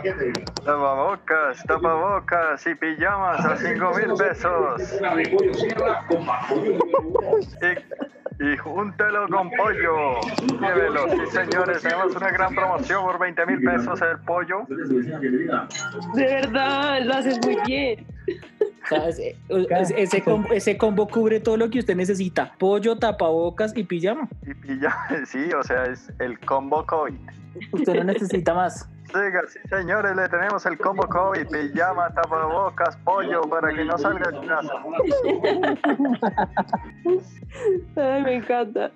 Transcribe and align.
paquete. 0.00 0.32
Tapabocas, 0.64 1.64
tapabocas 1.64 2.66
y 2.66 2.74
pijamas 2.74 3.44
a 3.44 3.56
5 3.56 3.90
mil 3.94 4.14
pesos. 4.16 5.00
Y, 8.40 8.44
y 8.44 8.56
júntelo 8.56 9.28
con 9.28 9.50
pollo. 9.50 10.20
Llévelo, 10.60 11.08
sí 11.10 11.18
señores, 11.30 11.82
tenemos 11.82 12.16
una 12.16 12.30
gran 12.30 12.54
promoción 12.54 13.04
por 13.04 13.18
20 13.18 13.46
mil 13.46 13.62
pesos 13.62 14.00
el 14.02 14.18
pollo. 14.20 14.66
De 16.14 16.24
verdad, 16.24 17.00
lo 17.02 17.14
haces 17.14 17.38
muy 17.44 17.58
bien. 17.66 18.06
O 18.82 18.88
sea, 18.88 19.08
ese, 19.08 19.36
ese 19.96 20.22
combo, 20.22 20.52
ese 20.52 20.76
combo 20.76 21.06
cubre 21.06 21.38
todo 21.40 21.56
lo 21.56 21.70
que 21.70 21.80
usted 21.80 21.94
necesita. 21.94 22.52
Pollo, 22.58 22.96
tapabocas 22.96 23.76
y 23.76 23.84
pijama. 23.84 24.28
Y 24.46 24.54
pijama, 24.54 25.08
sí, 25.26 25.52
o 25.52 25.62
sea, 25.62 25.84
es 25.84 26.10
el 26.18 26.38
combo 26.40 26.84
COVID. 26.86 27.14
Usted 27.72 27.94
no 27.94 28.04
necesita 28.04 28.54
más. 28.54 28.88
Sí 29.12 29.58
señores, 29.68 30.14
le 30.14 30.28
tenemos 30.28 30.64
el 30.66 30.78
combo 30.78 31.06
COVID, 31.08 31.48
pijama, 31.48 32.10
tapabocas, 32.14 32.96
pollo, 32.98 33.42
para 33.42 33.74
que 33.74 33.84
no 33.84 33.98
salga 33.98 34.30
de 34.30 34.46
casa. 34.46 34.72
Ay, 37.96 38.22
me 38.22 38.34
encanta. 38.34 38.90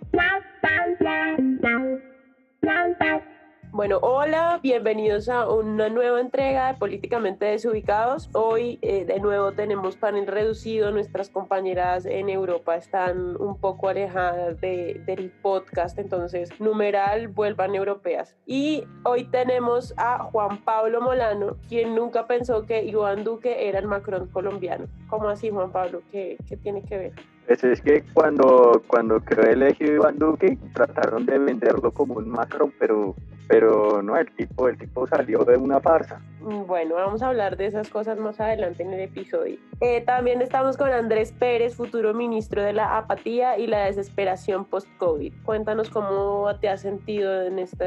Bueno, 3.74 3.98
hola, 4.02 4.60
bienvenidos 4.62 5.28
a 5.28 5.48
una 5.48 5.88
nueva 5.88 6.20
entrega 6.20 6.68
de 6.72 6.78
Políticamente 6.78 7.46
Desubicados. 7.46 8.30
Hoy 8.32 8.78
eh, 8.82 9.04
de 9.04 9.18
nuevo 9.18 9.50
tenemos 9.50 9.96
panel 9.96 10.28
reducido, 10.28 10.92
nuestras 10.92 11.28
compañeras 11.28 12.06
en 12.06 12.28
Europa 12.28 12.76
están 12.76 13.34
un 13.40 13.58
poco 13.58 13.88
alejadas 13.88 14.60
de- 14.60 15.02
del 15.06 15.32
podcast, 15.42 15.98
entonces 15.98 16.50
numeral 16.60 17.26
vuelvan 17.26 17.74
europeas. 17.74 18.36
Y 18.46 18.84
hoy 19.02 19.24
tenemos 19.24 19.92
a 19.96 20.18
Juan 20.22 20.62
Pablo 20.62 21.00
Molano, 21.00 21.56
quien 21.68 21.96
nunca 21.96 22.28
pensó 22.28 22.66
que 22.66 22.84
Iván 22.84 23.24
Duque 23.24 23.68
era 23.68 23.80
el 23.80 23.88
Macron 23.88 24.28
colombiano. 24.28 24.86
¿Cómo 25.10 25.28
así, 25.28 25.50
Juan 25.50 25.72
Pablo? 25.72 26.00
¿Qué, 26.12 26.36
qué 26.48 26.56
tiene 26.56 26.84
que 26.84 26.96
ver? 26.96 27.12
Pues 27.48 27.64
es 27.64 27.80
que 27.82 28.04
cuando, 28.14 28.84
cuando 28.86 29.18
quedó 29.20 29.42
elegido 29.42 29.95
Iván 29.95 30.16
Duque, 30.20 30.58
trataron 30.74 31.26
de 31.26 31.40
venderlo 31.40 31.90
como 31.92 32.14
un 32.14 32.28
Macron, 32.30 32.72
pero, 32.78 33.14
pero 33.48 34.02
no, 34.02 34.16
el 34.16 34.30
tipo, 34.34 34.68
el 34.68 34.78
tipo 34.78 35.06
salió 35.06 35.45
de 35.45 35.56
una 35.56 35.80
farsa. 35.80 36.20
Mm, 36.45 36.66
Bueno, 36.66 36.96
vamos 36.96 37.23
a 37.23 37.28
hablar 37.28 37.56
de 37.56 37.66
esas 37.66 37.88
cosas 37.88 38.18
más 38.18 38.38
adelante 38.38 38.82
en 38.82 38.92
el 38.92 39.00
episodio. 39.00 39.56
Eh, 39.80 40.02
también 40.02 40.42
estamos 40.42 40.76
con 40.76 40.90
Andrés 40.90 41.32
Pérez, 41.32 41.74
futuro 41.74 42.12
ministro 42.12 42.62
de 42.62 42.73
la 42.73 42.98
apatía 42.98 43.59
y 43.59 43.66
la 43.66 43.86
desesperación 43.86 44.64
post-COVID. 44.66 45.32
Cuéntanos 45.45 45.88
cómo 45.88 46.48
te 46.60 46.68
has 46.68 46.82
sentido 46.82 47.42
en 47.42 47.59
esta 47.59 47.84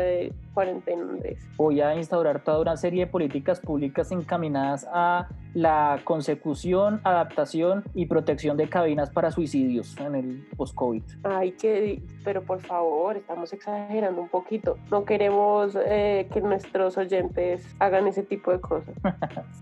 cuarentena, 0.53 1.03
Andrés. 1.03 1.39
Voy 1.55 1.81
a 1.81 1.95
instaurar 1.95 2.43
toda 2.43 2.61
una 2.61 2.77
serie 2.77 3.05
de 3.05 3.11
políticas 3.11 3.59
públicas 3.59 4.11
encaminadas 4.11 4.87
a 4.91 5.27
la 5.53 6.01
consecución, 6.03 6.99
adaptación 7.03 7.83
y 7.93 8.05
protección 8.05 8.57
de 8.57 8.69
cabinas 8.69 9.09
para 9.09 9.31
suicidios 9.31 9.97
en 9.99 10.15
el 10.15 10.47
post-COVID. 10.55 11.03
Ay, 11.23 11.51
que, 11.51 12.01
pero 12.23 12.43
por 12.43 12.59
favor, 12.61 13.17
estamos 13.17 13.53
exagerando 13.53 14.21
un 14.21 14.29
poquito. 14.29 14.77
No 14.91 15.05
queremos 15.05 15.77
eh, 15.85 16.27
que 16.31 16.41
nuestros 16.41 16.97
oyentes 16.97 17.67
hagan 17.79 18.07
ese 18.07 18.23
tipo 18.23 18.46
de 18.51 18.61
cosas. 18.61 18.95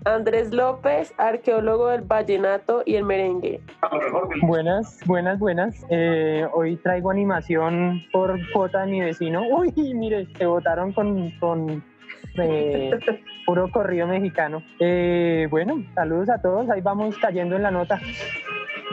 Andrés 0.06 0.54
López, 0.54 1.14
arqueólogo 1.18 1.90
del 1.90 2.02
vallenato 2.02 2.84
y 2.86 2.96
el 2.96 3.04
merengue. 3.04 3.62
Buenas, 4.42 5.00
buenas, 5.06 5.40
buenas. 5.40 5.86
Eh, 5.90 6.48
hoy 6.54 6.78
traigo 6.78 7.12
animación 7.12 8.02
por 8.12 8.40
cuota 8.52 8.86
de 8.86 8.92
mi 8.92 9.02
vecino. 9.02 9.44
Uy, 9.50 9.72
mire, 9.94 10.28
se 10.38 10.46
votaron 10.46 10.94
con, 10.94 11.32
con 11.40 11.84
eh, 12.38 12.92
puro 13.46 13.70
corrido 13.72 14.08
mexicano. 14.08 14.64
Eh, 14.80 15.48
bueno, 15.50 15.84
saludos 15.94 16.30
a 16.30 16.42
todos. 16.42 16.70
Ahí 16.70 16.82
vamos 16.82 17.18
cayendo 17.18 17.56
en 17.56 17.64
la 17.64 17.72
nota. 17.72 18.00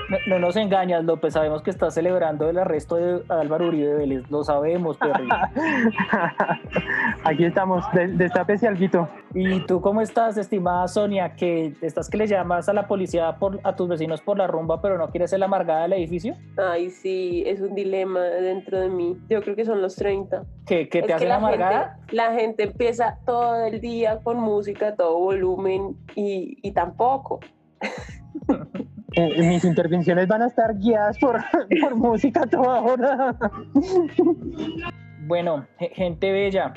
No, 0.08 0.16
no 0.26 0.38
nos 0.38 0.56
engañas, 0.56 1.04
López, 1.04 1.34
sabemos 1.34 1.62
que 1.62 1.70
estás 1.70 1.94
celebrando 1.94 2.48
el 2.48 2.58
arresto 2.58 2.96
de 2.96 3.22
Álvaro 3.28 3.68
Uribe 3.68 3.94
Vélez, 3.94 4.30
lo 4.30 4.42
sabemos, 4.44 4.96
Perry. 4.98 5.28
Aquí 7.24 7.44
estamos, 7.44 7.84
de- 7.92 8.08
destápese 8.08 8.66
alguito. 8.68 9.08
¿Y 9.34 9.60
tú 9.66 9.80
cómo 9.80 10.00
estás, 10.00 10.36
estimada 10.36 10.86
Sonia? 10.88 11.34
Que 11.34 11.74
estás 11.80 12.08
que 12.10 12.16
le 12.18 12.26
llamas 12.26 12.68
a 12.68 12.72
la 12.72 12.86
policía 12.86 13.36
por, 13.38 13.60
a 13.64 13.74
tus 13.76 13.88
vecinos 13.88 14.20
por 14.20 14.38
la 14.38 14.46
rumba, 14.46 14.80
pero 14.82 14.98
no 14.98 15.08
quieres 15.10 15.30
ser 15.30 15.38
la 15.40 15.46
amargada 15.46 15.82
del 15.82 15.94
edificio? 15.94 16.36
Ay, 16.56 16.90
sí, 16.90 17.44
es 17.46 17.60
un 17.60 17.74
dilema 17.74 18.20
dentro 18.20 18.80
de 18.80 18.88
mí. 18.88 19.16
Yo 19.28 19.40
creo 19.42 19.56
que 19.56 19.64
son 19.64 19.80
los 19.80 19.96
30. 19.96 20.44
¿Que, 20.66 20.88
que 20.88 21.00
Es 21.00 21.06
te 21.06 21.12
hacen 21.14 21.28
la 21.28 21.36
amargada? 21.36 21.96
Gente, 22.00 22.16
la 22.16 22.32
gente 22.32 22.62
empieza 22.64 23.18
todo 23.24 23.64
el 23.66 23.80
día 23.80 24.18
con 24.22 24.38
música 24.38 24.94
todo 24.96 25.18
volumen 25.18 25.96
y, 26.14 26.58
y 26.62 26.72
tampoco. 26.72 27.40
Eh, 29.14 29.42
mis 29.42 29.64
intervenciones 29.64 30.26
van 30.28 30.42
a 30.42 30.46
estar 30.46 30.76
guiadas 30.78 31.18
por, 31.18 31.38
por 31.80 31.94
música 31.96 32.46
toda 32.46 32.80
hora. 32.80 33.36
Bueno, 35.24 35.66
ge- 35.78 35.90
gente 35.94 36.32
bella, 36.32 36.74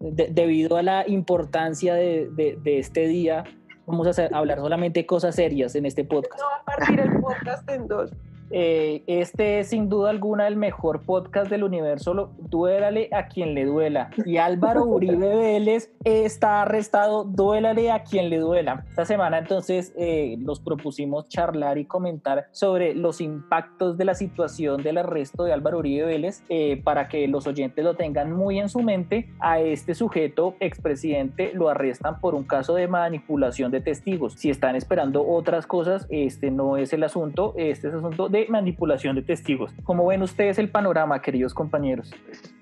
de- 0.00 0.28
debido 0.32 0.76
a 0.78 0.82
la 0.82 1.06
importancia 1.06 1.94
de, 1.94 2.28
de- 2.34 2.58
de 2.62 2.78
este 2.78 3.06
día, 3.06 3.44
vamos 3.86 4.06
a 4.06 4.10
hacer- 4.10 4.34
hablar 4.34 4.58
solamente 4.60 5.04
cosas 5.04 5.34
serias 5.34 5.74
en 5.74 5.84
este 5.84 6.02
podcast. 6.04 6.40
No 6.40 6.46
va 6.48 6.56
a 6.56 6.64
partir 6.64 7.00
el 7.00 7.20
podcast 7.20 7.70
en 7.70 7.86
dos. 7.88 8.10
Eh, 8.52 9.02
este 9.06 9.60
es 9.60 9.68
sin 9.68 9.88
duda 9.88 10.10
alguna 10.10 10.46
el 10.46 10.56
mejor 10.56 11.02
podcast 11.02 11.50
del 11.50 11.64
universo. 11.64 12.14
Lo- 12.14 12.30
Duélale 12.38 13.08
a 13.12 13.26
quien 13.28 13.54
le 13.54 13.64
duela. 13.64 14.10
Y 14.26 14.36
Álvaro 14.36 14.84
Uribe 14.86 15.34
Vélez 15.36 15.90
está 16.04 16.62
arrestado. 16.62 17.24
Duélale 17.24 17.90
a 17.90 18.02
quien 18.04 18.28
le 18.30 18.38
duela. 18.38 18.84
Esta 18.90 19.04
semana 19.04 19.38
entonces 19.38 19.92
eh, 19.96 20.36
nos 20.38 20.60
propusimos 20.60 21.28
charlar 21.28 21.78
y 21.78 21.86
comentar 21.86 22.46
sobre 22.52 22.94
los 22.94 23.20
impactos 23.20 23.96
de 23.96 24.04
la 24.04 24.14
situación 24.14 24.82
del 24.82 24.98
arresto 24.98 25.44
de 25.44 25.52
Álvaro 25.52 25.78
Uribe 25.78 26.04
Vélez 26.06 26.42
eh, 26.48 26.80
para 26.84 27.08
que 27.08 27.26
los 27.28 27.46
oyentes 27.46 27.84
lo 27.84 27.94
tengan 27.94 28.32
muy 28.32 28.58
en 28.58 28.68
su 28.68 28.80
mente. 28.80 29.30
A 29.40 29.60
este 29.60 29.94
sujeto 29.94 30.54
expresidente 30.60 31.52
lo 31.54 31.68
arrestan 31.68 32.20
por 32.20 32.34
un 32.34 32.44
caso 32.44 32.74
de 32.74 32.86
manipulación 32.88 33.70
de 33.70 33.80
testigos. 33.80 34.34
Si 34.34 34.50
están 34.50 34.76
esperando 34.76 35.26
otras 35.26 35.66
cosas, 35.66 36.06
este 36.10 36.50
no 36.50 36.76
es 36.76 36.92
el 36.92 37.02
asunto. 37.04 37.54
Este 37.56 37.88
es 37.88 37.94
asunto 37.94 38.28
de 38.28 38.41
manipulación 38.48 39.16
de 39.16 39.22
testigos. 39.22 39.72
¿Cómo 39.84 40.06
ven 40.06 40.22
ustedes 40.22 40.58
el 40.58 40.68
panorama, 40.68 41.20
queridos 41.20 41.54
compañeros? 41.54 42.12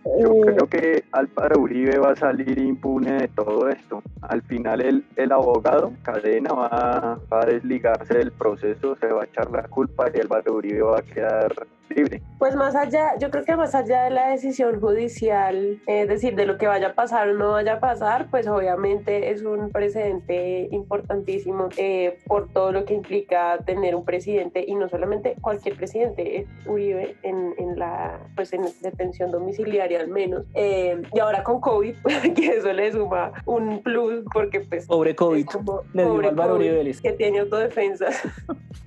Yo 0.05 0.41
creo 0.41 0.67
que 0.69 1.05
Álvaro 1.13 1.61
Uribe 1.61 1.99
va 1.99 2.13
a 2.13 2.17
salir 2.17 2.59
impune 2.59 3.13
de 3.13 3.29
todo 3.29 3.69
esto. 3.69 4.03
Al 4.23 4.43
final 4.43 4.81
el, 4.81 5.05
el 5.17 5.33
abogado, 5.33 5.93
Cadena, 6.03 6.53
va, 6.53 7.21
a 7.31 7.47
desligarse 7.47 8.15
del 8.15 8.33
proceso, 8.33 8.97
se 8.97 9.07
va 9.07 9.23
a 9.23 9.25
echar 9.27 9.51
la 9.51 9.65
culpa 9.65 10.07
y 10.15 10.21
Álvaro 10.21 10.55
Uribe 10.55 10.83
va 10.83 10.99
a 11.01 11.03
quedar 11.03 11.67
libre. 11.91 12.23
Pues 12.39 12.57
más 12.57 12.75
allá, 12.75 13.17
yo 13.19 13.31
creo 13.31 13.45
que 13.45 13.57
más 13.57 13.75
allá 13.75 14.05
de 14.05 14.11
la 14.11 14.29
decisión 14.31 14.81
judicial, 14.81 15.81
es 15.87 16.09
decir, 16.09 16.35
de 16.37 16.47
lo 16.47 16.57
que 16.57 16.67
vaya 16.67 16.89
a 16.89 16.95
pasar 16.95 17.29
o 17.29 17.35
no 17.35 17.53
vaya 17.53 17.75
a 17.75 17.81
pasar, 17.81 18.29
pues 18.31 18.47
obviamente 18.47 19.31
es 19.31 19.43
un 19.43 19.71
precedente 19.71 20.69
importantísimo 20.71 21.69
eh, 21.77 22.19
por 22.27 22.49
todo 22.53 22.73
lo 22.73 22.85
que 22.85 22.95
implica 22.95 23.59
tener 23.67 23.95
un 23.95 24.05
presidente 24.05 24.65
y 24.67 24.75
no 24.75 24.89
solamente 24.89 25.37
cualquier 25.41 25.77
presidente, 25.77 26.39
eh, 26.39 26.47
Uribe 26.67 27.17
en, 27.23 27.55
en 27.59 27.79
la 27.79 28.21
pues 28.35 28.53
en 28.53 28.63
detención 28.81 29.31
domiciliaria 29.31 30.01
al 30.01 30.09
menos. 30.09 30.47
Eh, 30.55 31.01
y 31.13 31.19
ahora 31.19 31.43
con 31.43 31.61
COVID, 31.61 31.95
que 32.35 32.47
eso 32.57 32.73
le 32.73 32.93
suma 32.93 33.33
un 33.45 33.83
plus 33.83 34.25
porque 34.33 34.61
pues 34.61 34.87
Pobre 34.87 35.15
COVID. 35.15 35.47
como 35.47 35.83
Le 35.93 36.05
pobre 36.05 36.35
COVID 36.35 36.53
Uribe 36.53 36.95
que 37.03 37.13
tiene 37.13 37.41
autodefensas. 37.41 38.23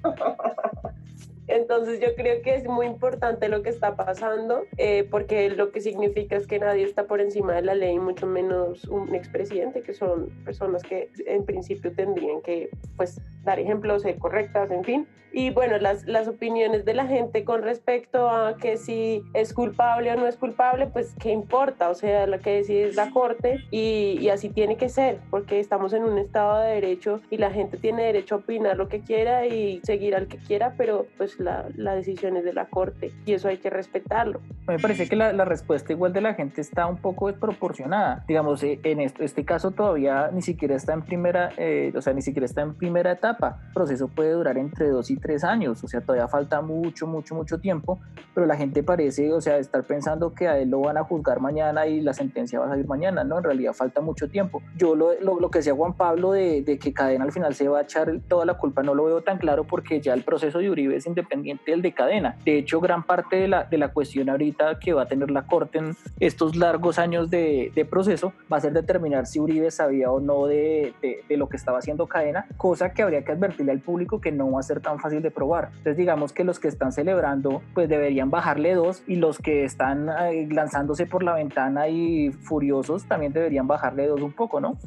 Entonces 1.47 1.99
yo 1.99 2.15
creo 2.15 2.41
que 2.41 2.55
es 2.55 2.65
muy 2.65 2.85
importante 2.85 3.49
lo 3.49 3.63
que 3.63 3.69
está 3.69 3.95
pasando, 3.95 4.63
eh, 4.77 5.07
porque 5.09 5.49
lo 5.49 5.71
que 5.71 5.81
significa 5.81 6.35
es 6.35 6.47
que 6.47 6.59
nadie 6.59 6.83
está 6.83 7.05
por 7.05 7.21
encima 7.21 7.53
de 7.53 7.61
la 7.61 7.75
ley, 7.75 7.99
mucho 7.99 8.27
menos 8.27 8.85
un 8.85 9.13
expresidente, 9.13 9.81
que 9.81 9.93
son 9.93 10.29
personas 10.45 10.83
que 10.83 11.09
en 11.25 11.45
principio 11.45 11.91
tendrían 11.93 12.41
que 12.41 12.69
pues, 12.95 13.21
dar 13.43 13.59
ejemplos, 13.59 14.03
ser 14.03 14.17
correctas, 14.17 14.71
en 14.71 14.83
fin. 14.83 15.07
Y 15.35 15.49
bueno, 15.49 15.79
las, 15.79 16.05
las 16.05 16.27
opiniones 16.27 16.85
de 16.85 16.93
la 16.93 17.07
gente 17.07 17.43
con 17.43 17.63
respecto 17.63 18.29
a 18.29 18.55
que 18.55 18.77
si 18.77 19.23
es 19.33 19.51
culpable 19.51 20.11
o 20.11 20.15
no 20.15 20.27
es 20.27 20.37
culpable, 20.37 20.85
pues 20.85 21.15
qué 21.19 21.31
importa, 21.31 21.89
o 21.89 21.95
sea, 21.95 22.27
lo 22.27 22.39
que 22.39 22.51
decide 22.51 22.83
es 22.89 22.95
la 22.95 23.09
corte 23.09 23.63
y, 23.71 24.19
y 24.21 24.29
así 24.29 24.49
tiene 24.49 24.77
que 24.77 24.89
ser, 24.89 25.17
porque 25.31 25.59
estamos 25.59 25.91
en 25.93 26.03
un 26.03 26.19
estado 26.19 26.59
de 26.59 26.75
derecho 26.75 27.19
y 27.31 27.37
la 27.37 27.49
gente 27.49 27.77
tiene 27.77 28.03
derecho 28.03 28.35
a 28.35 28.37
opinar 28.39 28.77
lo 28.77 28.87
que 28.87 29.01
quiera 29.01 29.47
y 29.47 29.81
seguir 29.83 30.15
al 30.15 30.27
que 30.27 30.37
quiera, 30.37 30.75
pero 30.77 31.07
pues 31.17 31.32
la, 31.39 31.67
la 31.75 31.95
decisión 31.95 32.37
es 32.37 32.43
de 32.43 32.53
la 32.53 32.65
Corte 32.65 33.11
y 33.25 33.33
eso 33.33 33.47
hay 33.47 33.57
que 33.57 33.69
respetarlo. 33.69 34.41
Me 34.67 34.79
parece 34.79 35.09
que 35.09 35.15
la, 35.15 35.33
la, 35.33 35.45
respuesta 35.45 35.91
igual 35.91 36.13
de 36.13 36.21
la 36.21 36.33
gente 36.35 36.61
está 36.61 36.87
un 36.87 36.97
poco 36.97 37.27
desproporcionada. 37.27 38.23
Digamos, 38.27 38.63
eh, 38.63 38.79
en 38.83 39.01
este, 39.01 39.25
este 39.25 39.43
caso 39.43 39.71
todavía 39.71 40.29
ni 40.31 40.41
siquiera 40.41 40.75
está 40.75 40.93
en 40.93 41.01
primera, 41.01 41.51
eh, 41.57 41.91
o 41.95 42.01
sea, 42.01 42.13
ni 42.13 42.21
siquiera 42.21 42.45
está 42.45 42.61
en 42.61 42.75
primera 42.75 43.11
etapa. 43.11 43.59
El 43.67 43.73
proceso 43.73 44.07
puede 44.07 44.31
durar 44.31 44.57
entre 44.57 44.87
dos 44.89 45.11
y 45.11 45.17
tres 45.17 45.43
años, 45.43 45.83
o 45.83 45.87
sea, 45.87 46.01
todavía 46.01 46.27
falta 46.27 46.61
mucho, 46.61 47.07
mucho, 47.07 47.35
mucho 47.35 47.59
tiempo, 47.59 47.99
pero 48.33 48.47
la 48.47 48.55
gente 48.55 48.83
parece, 48.83 49.33
o 49.33 49.41
sea, 49.41 49.57
estar 49.57 49.83
pensando 49.83 50.33
que 50.33 50.47
a 50.47 50.57
él 50.57 50.69
lo 50.69 50.81
van 50.81 50.97
a 50.97 51.03
juzgar 51.03 51.41
mañana 51.41 51.85
y 51.87 51.99
la 51.99 52.13
sentencia 52.13 52.59
va 52.59 52.67
a 52.67 52.69
salir 52.69 52.87
mañana, 52.87 53.23
¿no? 53.23 53.39
En 53.39 53.43
realidad 53.43 53.73
falta 53.73 53.99
mucho 53.99 54.29
tiempo. 54.29 54.61
Yo 54.77 54.95
lo, 54.95 55.19
lo, 55.19 55.39
lo 55.39 55.51
que 55.51 55.59
decía 55.59 55.73
Juan 55.73 55.93
Pablo 55.93 56.31
de, 56.31 56.61
de, 56.61 56.79
que 56.79 56.93
Cadena 56.93 57.25
al 57.25 57.31
final 57.31 57.53
se 57.53 57.67
va 57.67 57.79
a 57.79 57.81
echar 57.81 58.13
toda 58.29 58.45
la 58.45 58.53
culpa, 58.53 58.81
no 58.81 58.93
lo 58.95 59.05
veo 59.05 59.21
tan 59.21 59.37
claro 59.39 59.65
porque 59.65 59.99
ya 59.99 60.13
el 60.13 60.23
proceso 60.23 60.59
de 60.59 60.69
Uribe 60.69 60.95
es 60.95 61.05
independiente 61.05 61.22
del 61.65 61.81
de 61.81 61.91
Cadena. 61.93 62.37
De 62.45 62.57
hecho, 62.57 62.79
gran 62.79 63.03
parte 63.03 63.35
de 63.35 63.47
la, 63.47 63.63
de 63.63 63.77
la 63.77 63.89
cuestión 63.89 64.29
ahorita 64.29 64.79
que 64.79 64.93
va 64.93 65.03
a 65.03 65.07
tener 65.07 65.31
la 65.31 65.43
Corte 65.43 65.79
en 65.79 65.95
estos 66.19 66.55
largos 66.55 66.99
años 66.99 67.29
de, 67.29 67.71
de 67.75 67.85
proceso 67.85 68.33
va 68.51 68.57
a 68.57 68.61
ser 68.61 68.73
determinar 68.73 69.25
si 69.25 69.39
Uribe 69.39 69.71
sabía 69.71 70.11
o 70.11 70.19
no 70.19 70.45
de, 70.45 70.93
de, 71.01 71.37
lo 71.37 71.49
que 71.49 71.57
estaba 71.57 71.79
haciendo 71.79 72.07
Cadena, 72.07 72.45
cosa 72.57 72.93
que 72.93 73.01
habría 73.01 73.23
que 73.23 73.31
advertirle 73.31 73.71
al 73.71 73.79
público 73.79 74.21
que 74.21 74.31
no 74.31 74.51
va 74.51 74.59
a 74.59 74.63
ser 74.63 74.81
tan 74.81 74.99
fácil 74.99 75.21
de 75.21 75.31
probar. 75.31 75.69
Entonces, 75.69 75.97
digamos 75.97 76.31
que 76.31 76.43
los 76.43 76.59
que 76.59 76.67
están 76.67 76.91
celebrando, 76.91 77.61
pues 77.73 77.89
deberían 77.89 78.29
bajarle 78.29 78.75
dos 78.75 79.03
y 79.07 79.15
los 79.15 79.39
que 79.39 79.63
están 79.63 80.09
eh, 80.09 80.47
lanzándose 80.51 81.05
por 81.05 81.23
la 81.23 81.33
ventana 81.33 81.87
y 81.87 82.31
furiosos 82.31 83.05
también 83.05 83.33
deberían 83.33 83.67
bajarle 83.67 84.07
dos 84.07 84.21
un 84.21 84.33
poco, 84.33 84.59
¿no? 84.61 84.77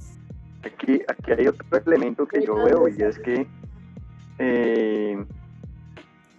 Aquí, 0.64 1.00
aquí 1.06 1.32
hay 1.32 1.48
otro 1.48 1.66
elemento 1.86 2.26
que 2.26 2.44
yo 2.44 2.54
veo 2.56 2.88
y 2.88 3.02
es 3.02 3.18
que 3.18 3.46
eh, 4.38 5.24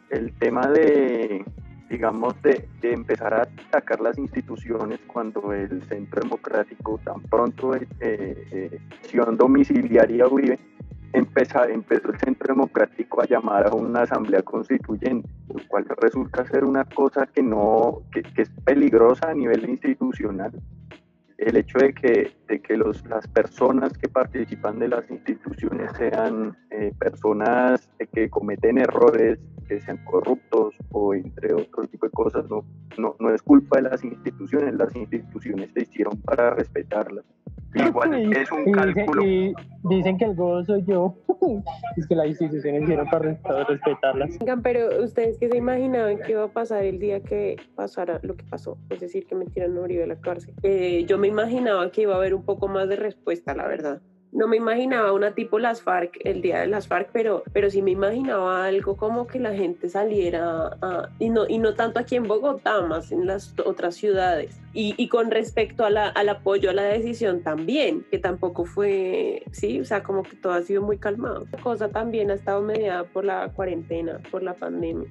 el 0.09 0.33
tema 0.33 0.67
de, 0.67 1.43
digamos, 1.89 2.35
de, 2.41 2.67
empezar 2.81 3.33
a 3.33 3.41
atacar 3.43 4.01
las 4.01 4.17
instituciones 4.17 4.99
cuando 5.07 5.53
el 5.53 5.83
Centro 5.83 6.21
Democrático 6.21 6.99
tan 7.03 7.21
pronto 7.23 7.75
eh, 7.75 7.87
eh, 7.99 8.79
domiciliaria 9.37 10.27
Uribe, 10.27 10.59
empezó, 11.13 11.63
empezó 11.65 12.11
el 12.11 12.19
Centro 12.19 12.53
Democrático 12.53 13.21
a 13.21 13.25
llamar 13.25 13.67
a 13.67 13.73
una 13.73 14.01
asamblea 14.01 14.41
constituyente, 14.41 15.29
lo 15.53 15.67
cual 15.67 15.85
resulta 16.01 16.45
ser 16.45 16.63
una 16.63 16.85
cosa 16.85 17.25
que 17.27 17.41
no, 17.41 18.03
que 18.11 18.23
es 18.41 18.49
peligrosa 18.65 19.29
a 19.29 19.33
nivel 19.33 19.69
institucional 19.69 20.51
el 21.37 21.55
hecho 21.57 21.77
de 21.77 21.93
que, 21.93 22.35
de 22.47 22.61
que 22.61 22.75
los, 22.75 23.05
las 23.05 23.27
personas 23.27 23.97
que 23.97 24.09
participan 24.09 24.79
de 24.79 24.87
las 24.87 25.09
instituciones 25.09 25.91
sean 25.97 26.57
eh, 26.71 26.91
personas 26.99 27.89
que 28.11 28.29
cometen 28.29 28.79
errores, 28.79 29.39
que 29.67 29.79
sean 29.81 30.03
corruptos 30.05 30.73
o 30.91 31.13
entre 31.13 31.53
otro 31.53 31.85
tipo 31.87 32.07
de 32.07 32.11
cosas, 32.11 32.49
no, 32.49 32.65
no, 32.97 33.15
no 33.19 33.33
es 33.33 33.41
culpa 33.41 33.77
de 33.77 33.89
las 33.89 34.03
instituciones, 34.03 34.73
las 34.75 34.95
instituciones 34.95 35.71
se 35.73 35.83
hicieron 35.83 36.19
para 36.21 36.51
respetarlas. 36.51 37.25
Igual 37.85 38.13
es 38.37 38.51
un 38.51 38.67
y 38.67 38.71
cálculo. 38.71 39.21
Dicen, 39.21 39.53
y 39.89 39.95
dicen 39.95 40.17
que 40.17 40.25
el 40.25 40.35
gozo 40.35 40.65
soy 40.65 40.83
yo, 40.85 41.15
es 41.97 42.07
que 42.07 42.15
las 42.15 42.27
instituciones 42.27 42.83
hicieron 42.83 43.07
para 43.09 43.37
respetarlas. 43.63 44.37
Pero 44.63 45.03
ustedes 45.03 45.37
que 45.37 45.49
se 45.49 45.57
imaginaban 45.57 46.19
que 46.19 46.31
iba 46.33 46.43
a 46.43 46.47
pasar 46.47 46.83
el 46.83 46.99
día 46.99 47.21
que 47.21 47.57
pasara 47.75 48.19
lo 48.23 48.35
que 48.35 48.43
pasó, 48.45 48.77
es 48.89 48.99
decir, 48.99 49.25
que 49.27 49.35
metieran 49.35 49.77
a 49.77 49.81
Uribe 49.81 50.03
a 50.03 50.07
la 50.07 50.19
cárcel. 50.19 50.53
Eh, 50.63 51.05
yo 51.07 51.17
me 51.17 51.27
imaginaba 51.27 51.91
que 51.91 52.01
iba 52.01 52.13
a 52.13 52.17
haber 52.17 52.33
un 52.33 52.43
poco 52.43 52.67
más 52.67 52.89
de 52.89 52.95
respuesta, 52.95 53.53
la 53.53 53.67
verdad 53.67 54.01
no 54.37 54.47
me 54.47 54.57
imaginaba 54.57 55.13
una 55.13 55.31
tipo 55.31 55.57
las 55.57 55.81
FARC, 55.81 56.19
el 56.23 56.43
día 56.43 56.59
de 56.59 56.67
las 56.67 56.87
FARC, 56.87 57.09
pero, 57.11 57.41
pero 57.53 57.71
sí 57.71 57.81
me 57.81 57.89
imaginaba 57.89 58.65
algo 58.65 58.95
como 58.95 59.25
que 59.25 59.39
la 59.39 59.55
gente 59.55 59.89
saliera, 59.89 60.77
a, 60.79 61.09
y, 61.17 61.29
no, 61.29 61.47
y 61.49 61.57
no 61.57 61.73
tanto 61.73 61.99
aquí 61.99 62.15
en 62.17 62.27
Bogotá, 62.27 62.81
más 62.81 63.11
en 63.11 63.25
las 63.25 63.55
otras 63.65 63.95
ciudades. 63.95 64.61
Y, 64.73 64.93
y 64.95 65.09
con 65.09 65.31
respecto 65.31 65.85
a 65.85 65.89
la, 65.89 66.09
al 66.09 66.29
apoyo 66.29 66.69
a 66.69 66.73
la 66.73 66.83
decisión 66.83 67.41
también, 67.41 68.05
que 68.11 68.19
tampoco 68.19 68.65
fue, 68.65 69.41
sí, 69.51 69.79
o 69.79 69.85
sea, 69.85 70.03
como 70.03 70.21
que 70.21 70.35
todo 70.35 70.53
ha 70.53 70.61
sido 70.61 70.83
muy 70.83 70.99
calmado. 70.99 71.47
La 71.51 71.57
cosa 71.59 71.89
también 71.89 72.29
ha 72.29 72.35
estado 72.35 72.61
mediada 72.61 73.05
por 73.05 73.25
la 73.25 73.49
cuarentena, 73.49 74.19
por 74.29 74.43
la 74.43 74.53
pandemia 74.53 75.09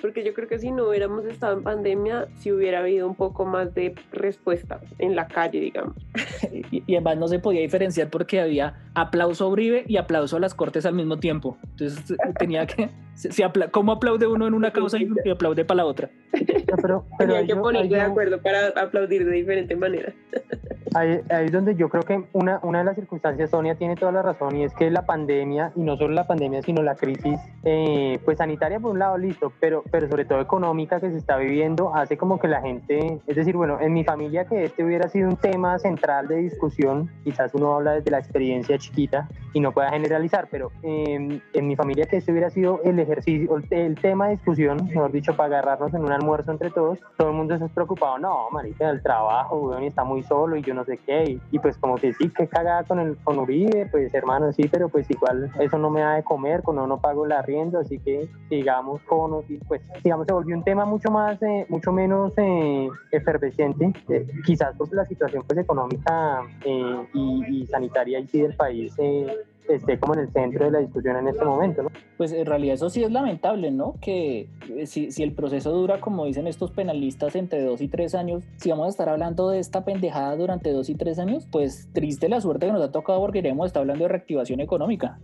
porque 0.00 0.24
yo 0.24 0.34
creo 0.34 0.48
que 0.48 0.58
si 0.58 0.70
no 0.70 0.88
hubiéramos 0.88 1.24
estado 1.24 1.56
en 1.56 1.62
pandemia, 1.62 2.28
si 2.36 2.52
hubiera 2.52 2.80
habido 2.80 3.06
un 3.06 3.14
poco 3.14 3.44
más 3.44 3.74
de 3.74 3.94
respuesta 4.12 4.80
en 4.98 5.16
la 5.16 5.26
calle, 5.26 5.60
digamos. 5.60 5.96
y, 6.52 6.82
y, 6.86 6.94
además 6.94 7.18
no 7.18 7.28
se 7.28 7.38
podía 7.38 7.60
diferenciar 7.60 8.10
porque 8.10 8.40
había 8.40 8.74
aplauso 8.94 9.44
a 9.44 9.48
Uribe 9.48 9.84
y 9.86 9.96
aplauso 9.96 10.36
a 10.36 10.40
las 10.40 10.54
cortes 10.54 10.86
al 10.86 10.94
mismo 10.94 11.18
tiempo. 11.18 11.58
Entonces 11.70 12.16
tenía 12.38 12.66
que, 12.66 12.90
se, 13.14 13.44
apla 13.44 13.68
¿cómo 13.68 13.92
aplaude 13.92 14.26
uno 14.26 14.46
en 14.46 14.54
una 14.54 14.72
causa 14.72 14.98
y, 14.98 15.08
y 15.24 15.30
aplaude 15.30 15.64
para 15.64 15.78
la 15.78 15.86
otra? 15.86 16.10
No, 16.32 16.76
pero, 16.82 17.06
pero 17.18 17.34
Tenía 17.34 17.46
que 17.46 17.56
ponerse 17.56 17.94
de 17.94 18.00
acuerdo 18.00 18.40
para 18.40 18.68
aplaudir 18.68 19.24
de 19.24 19.32
diferente 19.32 19.76
manera. 19.76 20.12
Ahí, 20.96 21.20
ahí 21.28 21.44
es 21.44 21.52
donde 21.52 21.74
yo 21.74 21.90
creo 21.90 22.04
que 22.04 22.24
una, 22.32 22.58
una 22.62 22.78
de 22.78 22.86
las 22.86 22.94
circunstancias, 22.94 23.50
Sonia 23.50 23.74
tiene 23.74 23.96
toda 23.96 24.12
la 24.12 24.22
razón, 24.22 24.56
y 24.56 24.64
es 24.64 24.72
que 24.72 24.90
la 24.90 25.04
pandemia, 25.04 25.70
y 25.76 25.82
no 25.82 25.98
solo 25.98 26.14
la 26.14 26.26
pandemia, 26.26 26.62
sino 26.62 26.82
la 26.82 26.94
crisis, 26.94 27.38
eh, 27.64 28.18
pues 28.24 28.38
sanitaria 28.38 28.80
por 28.80 28.92
un 28.92 28.98
lado, 28.98 29.18
listo, 29.18 29.52
pero, 29.60 29.84
pero 29.90 30.08
sobre 30.08 30.24
todo 30.24 30.40
económica 30.40 30.98
que 30.98 31.10
se 31.10 31.18
está 31.18 31.36
viviendo, 31.36 31.94
hace 31.94 32.16
como 32.16 32.38
que 32.38 32.48
la 32.48 32.62
gente, 32.62 33.20
es 33.26 33.36
decir, 33.36 33.54
bueno, 33.58 33.78
en 33.78 33.92
mi 33.92 34.04
familia 34.04 34.46
que 34.46 34.64
este 34.64 34.84
hubiera 34.84 35.06
sido 35.10 35.28
un 35.28 35.36
tema 35.36 35.78
central 35.78 36.28
de 36.28 36.36
discusión, 36.36 37.10
quizás 37.24 37.52
uno 37.52 37.74
habla 37.74 37.92
desde 37.92 38.10
la 38.10 38.18
experiencia 38.18 38.78
chiquita 38.78 39.28
y 39.52 39.60
no 39.60 39.72
pueda 39.72 39.90
generalizar, 39.90 40.48
pero 40.50 40.72
eh, 40.82 41.42
en 41.52 41.66
mi 41.66 41.76
familia 41.76 42.06
que 42.06 42.16
este 42.16 42.32
hubiera 42.32 42.48
sido 42.48 42.80
el 42.84 42.98
ejercicio, 42.98 43.54
el, 43.54 43.66
el 43.70 43.94
tema 43.96 44.28
de 44.28 44.36
discusión, 44.36 44.86
mejor 44.86 45.12
dicho, 45.12 45.36
para 45.36 45.58
agarrarnos 45.58 45.92
en 45.92 46.04
un 46.04 46.12
almuerzo 46.12 46.52
entre 46.52 46.70
todos, 46.70 46.98
todo 47.18 47.28
el 47.28 47.36
mundo 47.36 47.52
está 47.52 47.68
preocupado, 47.68 48.18
no, 48.18 48.48
marica, 48.50 48.88
el 48.88 49.02
trabajo, 49.02 49.58
weón, 49.58 49.82
y 49.82 49.88
está 49.88 50.02
muy 50.02 50.22
solo 50.22 50.56
y 50.56 50.62
yo 50.62 50.72
no 50.72 50.85
sé 50.86 50.98
qué, 51.04 51.24
y, 51.24 51.40
y 51.50 51.58
pues 51.58 51.76
como 51.76 51.96
que 51.96 52.12
sí, 52.14 52.30
que 52.30 52.46
cagada 52.46 52.84
con 52.84 52.98
el 52.98 53.16
con 53.18 53.38
Uribe, 53.38 53.86
pues 53.90 54.12
hermano, 54.14 54.52
sí, 54.52 54.68
pero 54.70 54.88
pues 54.88 55.10
igual 55.10 55.50
eso 55.60 55.78
no 55.78 55.90
me 55.90 56.00
da 56.00 56.14
de 56.14 56.22
comer, 56.22 56.62
con 56.62 56.76
no, 56.76 57.00
pago 57.00 57.26
el 57.26 57.32
arriendo, 57.32 57.78
así 57.78 57.98
que 57.98 58.28
sigamos 58.48 59.02
con, 59.02 59.42
pues 59.68 59.82
digamos, 60.02 60.26
se 60.26 60.32
volvió 60.32 60.56
un 60.56 60.64
tema 60.64 60.84
mucho 60.84 61.10
más, 61.10 61.42
eh, 61.42 61.66
mucho 61.68 61.92
menos 61.92 62.32
eh, 62.36 62.88
efervescente, 63.12 63.92
eh, 64.08 64.26
quizás 64.44 64.74
por 64.76 64.92
la 64.94 65.04
situación 65.04 65.42
pues 65.46 65.58
económica 65.58 66.42
eh, 66.64 67.06
y, 67.12 67.62
y 67.62 67.66
sanitaria 67.66 68.20
y 68.20 68.26
sí 68.28 68.40
del 68.40 68.54
país 68.56 68.94
eh, 68.98 69.26
esté 69.68 69.98
como 69.98 70.14
en 70.14 70.20
el 70.20 70.32
centro 70.32 70.66
de 70.66 70.70
la 70.70 70.78
discusión 70.78 71.16
en 71.16 71.28
este 71.28 71.44
momento, 71.44 71.82
¿no? 71.82 71.90
Pues 72.16 72.32
en 72.32 72.46
realidad 72.46 72.74
eso 72.74 72.88
sí 72.90 73.02
es 73.02 73.10
lamentable, 73.10 73.70
¿no? 73.70 73.94
Que 74.00 74.48
eh, 74.68 74.86
si, 74.86 75.10
si 75.10 75.22
el 75.22 75.32
proceso 75.32 75.70
dura, 75.72 76.00
como 76.00 76.24
dicen 76.24 76.46
estos 76.46 76.70
penalistas, 76.70 77.36
entre 77.36 77.62
dos 77.62 77.80
y 77.80 77.88
tres 77.88 78.14
años, 78.14 78.44
si 78.56 78.70
vamos 78.70 78.86
a 78.86 78.90
estar 78.90 79.08
hablando 79.08 79.50
de 79.50 79.58
esta 79.58 79.84
pendejada 79.84 80.36
durante 80.36 80.72
dos 80.72 80.88
y 80.88 80.94
tres 80.94 81.18
años, 81.18 81.46
pues 81.50 81.88
triste 81.92 82.28
la 82.28 82.40
suerte 82.40 82.66
que 82.66 82.72
nos 82.72 82.82
ha 82.82 82.92
tocado 82.92 83.20
porque 83.20 83.42
queremos 83.42 83.66
estar 83.66 83.80
hablando 83.80 84.04
de 84.04 84.08
reactivación 84.08 84.60
económica. 84.60 85.18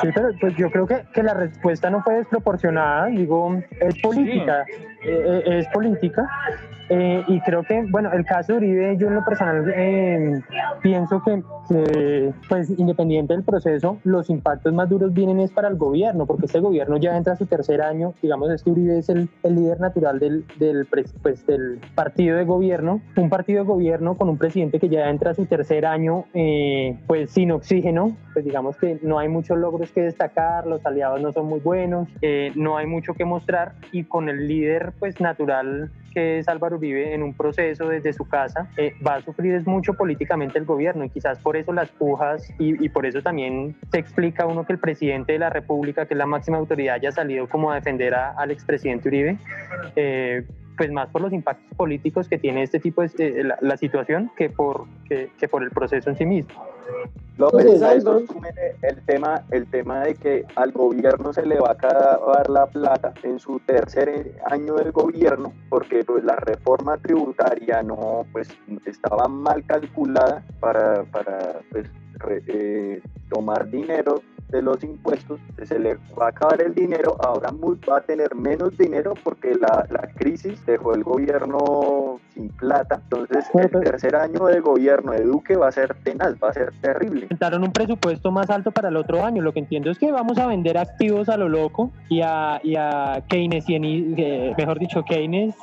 Sí, 0.00 0.08
pero 0.14 0.28
pues 0.40 0.56
yo 0.56 0.70
creo 0.70 0.86
que, 0.86 1.02
que 1.12 1.22
la 1.22 1.34
respuesta 1.34 1.90
no 1.90 2.00
fue 2.02 2.14
desproporcionada, 2.16 3.06
digo, 3.06 3.56
es 3.80 4.00
política, 4.00 4.64
eh, 5.04 5.42
eh, 5.46 5.58
es 5.58 5.68
política, 5.68 6.28
eh, 6.90 7.24
y 7.26 7.40
creo 7.40 7.62
que, 7.64 7.82
bueno, 7.88 8.12
el 8.12 8.24
caso 8.24 8.52
de 8.52 8.58
Uribe, 8.58 8.96
yo 8.98 9.08
en 9.08 9.14
lo 9.14 9.24
personal 9.24 9.72
eh, 9.74 10.40
pienso 10.84 11.22
que, 11.24 11.42
que, 11.66 12.34
pues 12.46 12.68
independiente 12.78 13.32
del 13.32 13.42
proceso, 13.42 13.96
los 14.04 14.28
impactos 14.28 14.74
más 14.74 14.90
duros 14.90 15.14
vienen 15.14 15.40
es 15.40 15.50
para 15.50 15.68
el 15.68 15.76
gobierno, 15.76 16.26
porque 16.26 16.44
este 16.44 16.60
gobierno 16.60 16.98
ya 16.98 17.16
entra 17.16 17.32
a 17.32 17.36
su 17.36 17.46
tercer 17.46 17.80
año, 17.80 18.12
digamos, 18.20 18.50
este 18.50 18.70
Uribe 18.70 18.98
es 18.98 19.08
el, 19.08 19.30
el 19.44 19.54
líder 19.54 19.80
natural 19.80 20.20
del, 20.20 20.44
del, 20.58 20.86
pues, 21.22 21.46
del 21.46 21.80
partido 21.94 22.36
de 22.36 22.44
gobierno, 22.44 23.00
un 23.16 23.30
partido 23.30 23.62
de 23.62 23.66
gobierno 23.66 24.14
con 24.18 24.28
un 24.28 24.36
presidente 24.36 24.78
que 24.78 24.90
ya 24.90 25.08
entra 25.08 25.30
a 25.30 25.34
su 25.34 25.46
tercer 25.46 25.86
año, 25.86 26.26
eh, 26.34 26.98
pues 27.06 27.30
sin 27.30 27.52
oxígeno, 27.52 28.14
pues 28.34 28.44
digamos 28.44 28.76
que 28.76 28.98
no 29.02 29.18
hay 29.18 29.30
muchos 29.30 29.56
logros 29.56 29.90
que 29.90 30.02
destacar, 30.02 30.66
los 30.66 30.84
aliados 30.84 31.22
no 31.22 31.32
son 31.32 31.46
muy 31.46 31.60
buenos, 31.60 32.08
eh, 32.20 32.52
no 32.56 32.76
hay 32.76 32.86
mucho 32.86 33.14
que 33.14 33.24
mostrar 33.24 33.72
y 33.90 34.04
con 34.04 34.28
el 34.28 34.46
líder 34.46 34.92
pues 34.98 35.18
natural 35.18 35.90
que 36.14 36.38
es 36.38 36.48
Álvaro 36.48 36.76
Uribe 36.76 37.12
en 37.12 37.22
un 37.22 37.34
proceso 37.34 37.88
desde 37.88 38.12
su 38.12 38.26
casa, 38.26 38.68
eh, 38.76 38.94
va 39.06 39.16
a 39.16 39.20
sufrir 39.22 39.54
es 39.54 39.66
mucho 39.66 39.94
políticamente 39.94 40.58
el 40.58 40.64
gobierno 40.64 41.04
y 41.04 41.10
quizás 41.10 41.38
por 41.40 41.56
eso 41.56 41.72
las 41.72 41.90
pujas 41.90 42.48
y, 42.58 42.82
y 42.84 42.88
por 42.88 43.04
eso 43.04 43.20
también 43.20 43.74
se 43.90 43.98
explica 43.98 44.46
uno 44.46 44.64
que 44.64 44.72
el 44.74 44.78
presidente 44.78 45.32
de 45.34 45.38
la 45.40 45.50
República, 45.50 46.06
que 46.06 46.14
es 46.14 46.18
la 46.18 46.26
máxima 46.26 46.58
autoridad, 46.58 46.94
haya 46.94 47.12
salido 47.12 47.48
como 47.48 47.70
a 47.72 47.74
defender 47.74 48.14
a- 48.14 48.30
al 48.30 48.50
expresidente 48.50 49.08
Uribe. 49.08 49.36
eh, 49.96 50.44
pues 50.76 50.90
más 50.90 51.08
por 51.10 51.22
los 51.22 51.32
impactos 51.32 51.72
políticos 51.76 52.28
que 52.28 52.36
tiene 52.36 52.64
este 52.64 52.80
tipo 52.80 53.02
de 53.02 53.08
eh, 53.18 53.44
la, 53.44 53.56
la 53.60 53.76
situación 53.76 54.32
que 54.36 54.50
por, 54.50 54.86
que, 55.08 55.30
que 55.38 55.46
por 55.46 55.62
el 55.62 55.70
proceso 55.70 56.10
en 56.10 56.16
sí 56.16 56.26
mismo. 56.26 56.52
López, 57.36 57.82
el 58.82 59.02
tema, 59.06 59.42
el 59.50 59.66
tema 59.66 60.00
de 60.02 60.14
que 60.14 60.46
al 60.54 60.70
gobierno 60.70 61.32
se 61.32 61.44
le 61.44 61.58
va 61.58 61.70
a 61.70 61.72
acabar 61.72 62.48
la 62.48 62.66
plata 62.66 63.12
en 63.24 63.40
su 63.40 63.58
tercer 63.60 64.36
año 64.46 64.74
del 64.74 64.92
gobierno, 64.92 65.52
porque 65.68 66.04
pues 66.04 66.22
la 66.22 66.36
reforma 66.36 66.96
tributaria 66.98 67.82
no, 67.82 68.24
pues 68.30 68.48
estaba 68.86 69.26
mal 69.26 69.64
calculada 69.66 70.44
para, 70.60 71.02
para 71.04 71.60
pues, 71.72 71.88
re- 72.18 72.42
eh, 72.46 73.02
tomar 73.28 73.68
dinero 73.68 74.22
de 74.48 74.62
los 74.62 74.82
impuestos, 74.84 75.40
se 75.64 75.78
le 75.78 75.96
va 76.18 76.26
a 76.26 76.28
acabar 76.28 76.60
el 76.62 76.74
dinero, 76.74 77.16
ahora 77.20 77.50
va 77.90 77.98
a 77.98 78.00
tener 78.00 78.34
menos 78.34 78.76
dinero 78.76 79.14
porque 79.22 79.54
la, 79.54 79.86
la 79.90 80.08
crisis 80.14 80.64
dejó 80.66 80.94
el 80.94 81.02
gobierno 81.02 82.20
sin 82.34 82.48
plata, 82.50 83.00
entonces 83.02 83.46
el 83.54 83.70
tercer 83.70 84.16
año 84.16 84.46
de 84.46 84.60
gobierno 84.60 85.12
de 85.12 85.22
Duque 85.22 85.56
va 85.56 85.68
a 85.68 85.72
ser 85.72 85.94
tenaz, 86.02 86.34
va 86.42 86.50
a 86.50 86.52
ser 86.52 86.72
terrible. 86.80 87.26
Presentaron 87.26 87.64
un 87.64 87.72
presupuesto 87.72 88.30
más 88.30 88.50
alto 88.50 88.70
para 88.70 88.88
el 88.88 88.96
otro 88.96 89.24
año, 89.24 89.42
lo 89.42 89.52
que 89.52 89.60
entiendo 89.60 89.90
es 89.90 89.98
que 89.98 90.12
vamos 90.12 90.38
a 90.38 90.46
vender 90.46 90.78
activos 90.78 91.28
a 91.28 91.36
lo 91.36 91.48
loco 91.48 91.90
y 92.08 92.20
a, 92.20 92.60
y 92.62 92.76
a 92.76 93.22
Keynes, 93.28 93.68
y 93.68 93.74
eh, 94.16 94.54
mejor 94.56 94.78
dicho 94.78 95.04
Keynes, 95.04 95.54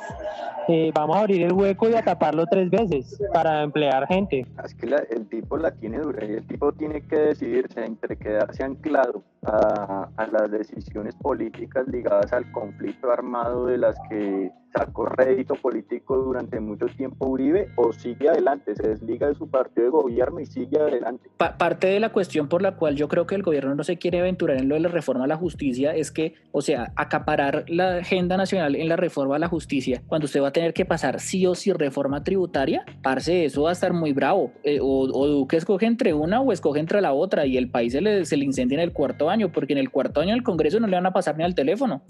eh, 0.68 0.90
vamos 0.94 1.16
a 1.16 1.20
abrir 1.20 1.42
el 1.42 1.52
hueco 1.52 1.88
y 1.88 1.94
a 1.94 2.02
taparlo 2.02 2.46
tres 2.46 2.70
veces 2.70 3.20
para 3.32 3.62
emplear 3.62 4.06
gente. 4.06 4.46
Es 4.64 4.74
que 4.74 4.86
el 4.86 5.26
tipo 5.28 5.56
la 5.56 5.70
tiene 5.72 5.98
dura 5.98 6.24
y 6.24 6.32
el 6.32 6.46
tipo 6.46 6.72
tiene 6.72 7.02
que 7.06 7.16
decidirse 7.16 7.84
entre 7.84 8.16
quedarse 8.16 8.62
anclado 8.62 9.22
a, 9.44 10.08
a 10.16 10.26
las 10.28 10.50
decisiones 10.50 11.14
políticas 11.16 11.86
ligadas 11.88 12.32
al 12.32 12.50
conflicto 12.52 13.10
armado 13.10 13.66
de 13.66 13.78
las 13.78 13.96
que 14.08 14.52
sacó 14.72 15.06
rédito 15.06 15.54
político 15.54 16.16
durante 16.16 16.58
mucho 16.60 16.86
tiempo 16.86 17.26
Uribe 17.26 17.68
o 17.76 17.92
sigue 17.92 18.28
adelante, 18.28 18.74
se 18.74 18.88
desliga 18.88 19.28
de 19.28 19.34
su 19.34 19.48
partido 19.48 19.84
de 19.84 19.90
gobierno 19.90 20.40
y 20.40 20.46
sigue 20.46 20.78
adelante. 20.78 21.28
parte 21.36 21.86
de 21.88 22.00
la 22.00 22.10
cuestión 22.10 22.48
por 22.48 22.62
la 22.62 22.76
cual 22.76 22.96
yo 22.96 23.08
creo 23.08 23.26
que 23.26 23.34
el 23.34 23.42
gobierno 23.42 23.74
no 23.74 23.84
se 23.84 23.98
quiere 23.98 24.20
aventurar 24.20 24.56
en 24.56 24.68
lo 24.68 24.74
de 24.74 24.80
la 24.80 24.88
reforma 24.88 25.24
a 25.24 25.28
la 25.28 25.36
justicia 25.36 25.94
es 25.94 26.10
que, 26.10 26.34
o 26.52 26.62
sea, 26.62 26.92
acaparar 26.96 27.64
la 27.68 27.98
agenda 27.98 28.36
nacional 28.36 28.76
en 28.76 28.88
la 28.88 28.96
reforma 28.96 29.36
a 29.36 29.38
la 29.38 29.48
justicia, 29.48 30.02
cuando 30.06 30.24
usted 30.24 30.42
va 30.42 30.48
a 30.48 30.52
tener 30.52 30.72
que 30.72 30.84
pasar 30.84 31.20
sí 31.20 31.46
o 31.46 31.54
sí 31.54 31.72
reforma 31.72 32.24
tributaria, 32.24 32.84
parce, 33.02 33.44
eso 33.44 33.62
va 33.62 33.70
a 33.70 33.72
estar 33.72 33.92
muy 33.92 34.12
bravo. 34.12 34.52
Eh, 34.62 34.78
o, 34.80 35.02
o, 35.02 35.26
Duque 35.26 35.56
escoge 35.56 35.86
entre 35.86 36.14
una 36.14 36.40
o 36.40 36.52
escoge 36.52 36.80
entre 36.80 37.00
la 37.00 37.12
otra 37.12 37.46
y 37.46 37.56
el 37.56 37.70
país 37.70 37.92
se 37.92 38.00
le, 38.00 38.24
se 38.24 38.36
le 38.36 38.44
incendia 38.44 38.76
en 38.76 38.82
el 38.82 38.92
cuarto 38.92 39.28
porque 39.52 39.72
en 39.72 39.78
el 39.78 39.90
cuarto 39.90 40.20
año 40.20 40.34
el 40.34 40.42
Congreso 40.42 40.80
no 40.80 40.86
le 40.86 40.96
van 40.96 41.06
a 41.06 41.12
pasar 41.12 41.36
ni 41.36 41.44
al 41.44 41.54
teléfono. 41.54 42.02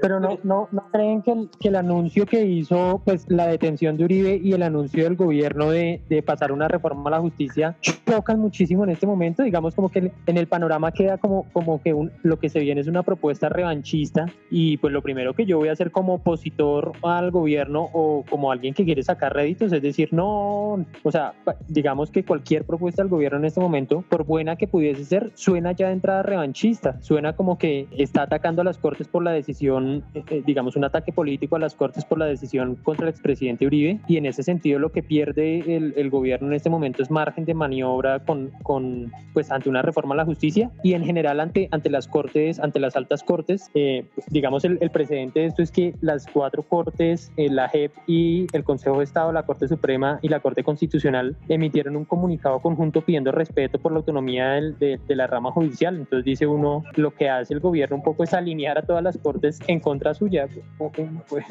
Pero 0.00 0.20
no, 0.20 0.38
no, 0.42 0.68
no 0.70 0.88
creen 0.92 1.22
que 1.22 1.32
el, 1.32 1.50
que 1.60 1.68
el 1.68 1.76
anuncio 1.76 2.26
que 2.26 2.44
hizo 2.44 3.00
pues 3.04 3.24
la 3.28 3.46
detención 3.46 3.96
de 3.96 4.04
Uribe 4.04 4.40
y 4.42 4.52
el 4.52 4.62
anuncio 4.62 5.04
del 5.04 5.16
gobierno 5.16 5.70
de, 5.70 6.02
de, 6.08 6.22
pasar 6.22 6.52
una 6.52 6.68
reforma 6.68 7.08
a 7.08 7.12
la 7.12 7.20
justicia 7.20 7.76
chocan 7.80 8.40
muchísimo 8.40 8.84
en 8.84 8.90
este 8.90 9.06
momento. 9.06 9.42
Digamos 9.42 9.74
como 9.74 9.88
que 9.88 10.12
en 10.26 10.36
el 10.36 10.46
panorama 10.46 10.92
queda 10.92 11.18
como, 11.18 11.46
como 11.52 11.80
que 11.82 11.94
un, 11.94 12.12
lo 12.22 12.38
que 12.38 12.48
se 12.48 12.60
viene 12.60 12.80
es 12.80 12.88
una 12.88 13.02
propuesta 13.02 13.48
revanchista 13.48 14.26
y 14.50 14.76
pues 14.78 14.92
lo 14.92 15.02
primero 15.02 15.34
que 15.34 15.46
yo 15.46 15.58
voy 15.58 15.68
a 15.68 15.72
hacer 15.72 15.90
como 15.90 16.14
opositor 16.14 16.92
al 17.02 17.30
gobierno 17.30 17.88
o 17.92 18.24
como 18.28 18.50
alguien 18.50 18.74
que 18.74 18.84
quiere 18.84 19.02
sacar 19.02 19.34
réditos 19.34 19.72
es 19.72 19.82
decir, 19.82 20.12
no, 20.12 20.84
o 21.02 21.10
sea, 21.10 21.34
digamos 21.68 22.10
que 22.10 22.24
cualquier 22.24 22.64
propuesta 22.64 23.02
del 23.02 23.10
gobierno 23.10 23.38
en 23.38 23.44
este 23.44 23.60
momento, 23.60 24.04
por 24.08 24.24
buena 24.24 24.56
que 24.56 24.66
pudiese 24.66 25.04
ser, 25.04 25.30
suena 25.34 25.72
ya 25.72 25.88
de 25.88 25.94
entrada 25.94 26.22
revanchista, 26.22 27.00
suena 27.00 27.34
como 27.34 27.58
que 27.58 27.86
está 27.96 28.22
atacando 28.22 28.62
a 28.62 28.64
las 28.64 28.78
Cortes 28.78 29.08
por 29.08 29.22
la 29.22 29.32
decisión, 29.32 29.61
eh, 29.62 30.42
digamos, 30.44 30.76
un 30.76 30.84
ataque 30.84 31.12
político 31.12 31.56
a 31.56 31.58
las 31.58 31.74
Cortes 31.74 32.04
por 32.04 32.18
la 32.18 32.26
decisión 32.26 32.74
contra 32.76 33.06
el 33.06 33.10
expresidente 33.10 33.66
Uribe 33.66 34.00
y 34.08 34.16
en 34.16 34.26
ese 34.26 34.42
sentido 34.42 34.78
lo 34.78 34.90
que 34.90 35.02
pierde 35.02 35.76
el, 35.76 35.94
el 35.96 36.10
gobierno 36.10 36.48
en 36.48 36.54
este 36.54 36.70
momento 36.70 37.02
es 37.02 37.10
margen 37.10 37.44
de 37.44 37.54
maniobra 37.54 38.20
con, 38.20 38.50
con, 38.62 39.12
pues 39.32 39.50
ante 39.50 39.68
una 39.68 39.82
reforma 39.82 40.14
a 40.14 40.18
la 40.18 40.24
justicia 40.24 40.70
y 40.82 40.94
en 40.94 41.04
general 41.04 41.40
ante, 41.40 41.68
ante 41.70 41.90
las 41.90 42.08
cortes, 42.08 42.58
ante 42.58 42.80
las 42.80 42.96
altas 42.96 43.22
cortes, 43.22 43.70
eh, 43.74 44.04
pues, 44.14 44.26
digamos 44.30 44.64
el, 44.64 44.78
el, 44.80 44.90
precedente 44.90 45.40
de 45.40 45.46
esto 45.46 45.62
es 45.62 45.70
que 45.70 45.94
las 46.00 46.26
cuatro 46.26 46.62
cortes, 46.62 47.30
eh, 47.36 47.48
la 47.48 47.68
JEP 47.68 47.92
y 48.06 48.46
el 48.52 48.64
Consejo 48.64 48.98
de 48.98 49.04
Estado, 49.04 49.32
la 49.32 49.44
Corte 49.44 49.68
Suprema 49.68 50.18
y 50.22 50.28
la 50.28 50.40
Corte 50.40 50.64
Constitucional 50.64 51.36
emitieron 51.48 51.96
un 51.96 52.04
comunicado 52.04 52.60
conjunto 52.60 53.00
pidiendo 53.02 53.32
respeto 53.32 53.78
por 53.78 53.92
la 53.92 53.98
autonomía 53.98 54.50
del, 54.50 54.78
de, 54.78 55.00
de 55.06 55.16
la 55.16 55.26
rama 55.26 55.52
judicial. 55.52 55.96
Entonces 55.96 56.24
dice 56.24 56.46
uno, 56.46 56.84
lo 56.96 57.14
que 57.14 57.28
hace 57.28 57.54
el 57.54 57.60
gobierno 57.60 57.96
un 57.96 58.02
poco 58.02 58.24
es 58.24 58.34
alinear 58.34 58.78
a 58.78 58.82
todas 58.82 59.02
las 59.02 59.18
cortes 59.18 59.51
en 59.66 59.80
contra 59.80 60.14
suya. 60.14 60.48
Pues 61.28 61.44